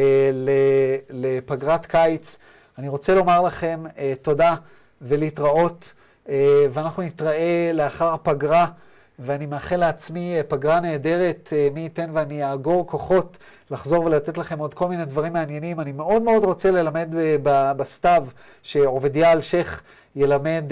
[1.11, 2.39] לפגרת קיץ,
[2.79, 4.55] אני רוצה לומר לכם uh, תודה
[5.03, 5.93] ולהתראות,
[6.27, 6.31] uh,
[6.73, 8.67] ואנחנו נתראה לאחר הפגרה
[9.19, 13.39] ואני מאחל לעצמי פגרה נהדרת, מי ייתן ואני אאגור כוחות
[13.71, 15.81] לחזור ולתת לכם עוד כל מיני דברים מעניינים.
[15.81, 17.09] אני מאוד מאוד רוצה ללמד
[17.77, 18.27] בסתיו,
[18.63, 19.83] שעובדיה אלשיך
[20.17, 20.65] ילמד,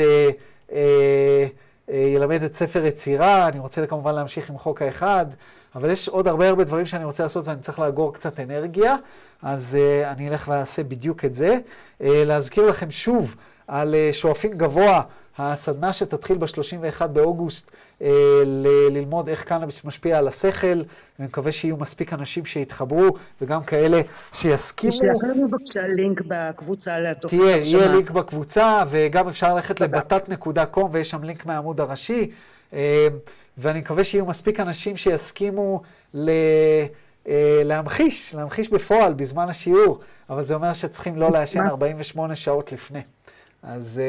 [1.88, 5.26] ילמד את ספר יצירה, אני רוצה כמובן להמשיך עם חוק האחד,
[5.74, 8.96] אבל יש עוד הרבה הרבה דברים שאני רוצה לעשות ואני צריך לאגור קצת אנרגיה,
[9.42, 11.58] אז אני אלך ואעשה בדיוק את זה.
[12.00, 13.36] להזכיר לכם שוב
[13.68, 15.02] על שואפים גבוה.
[15.38, 17.70] הסדנה שתתחיל ב-31 באוגוסט
[18.02, 18.08] אה,
[18.46, 20.82] ל- ללמוד איך קנאביס משפיע על השכל,
[21.18, 24.00] אני מקווה שיהיו מספיק אנשים שיתחברו, וגם כאלה
[24.32, 24.92] שיסכימו.
[24.92, 31.10] תשלח לנו בבקשה לינק בקבוצה לתוכנית תהיה, יהיה לינק בקבוצה, וגם אפשר ללכת לבתת.com ויש
[31.10, 32.30] שם לינק מהעמוד הראשי,
[32.72, 33.08] אה,
[33.58, 35.82] ואני מקווה שיהיו מספיק אנשים שיסכימו
[36.14, 36.30] ל...
[37.28, 40.00] אה, להמחיש, להמחיש בפועל בזמן השיעור,
[40.30, 43.00] אבל זה אומר שצריכים לא לעשן 48 שעות לפני.
[43.62, 44.00] אז...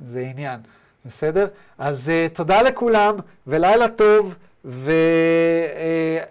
[0.00, 0.60] זה עניין,
[1.06, 1.48] בסדר?
[1.78, 3.16] אז uh, תודה לכולם,
[3.46, 4.34] ולילה טוב,
[4.64, 6.24] ואני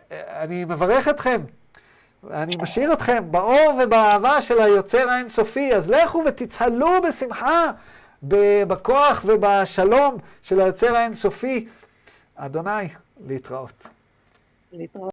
[0.64, 1.41] uh, מברך אתכם.
[2.31, 7.72] אני משאיר אתכם באור ובאהבה של היוצר האינסופי, אז לכו ותצהלו בשמחה,
[8.68, 11.68] בכוח ובשלום של היוצר האינסופי.
[12.35, 12.88] אדוני,
[13.27, 13.88] להתראות.
[14.72, 15.11] להתראות.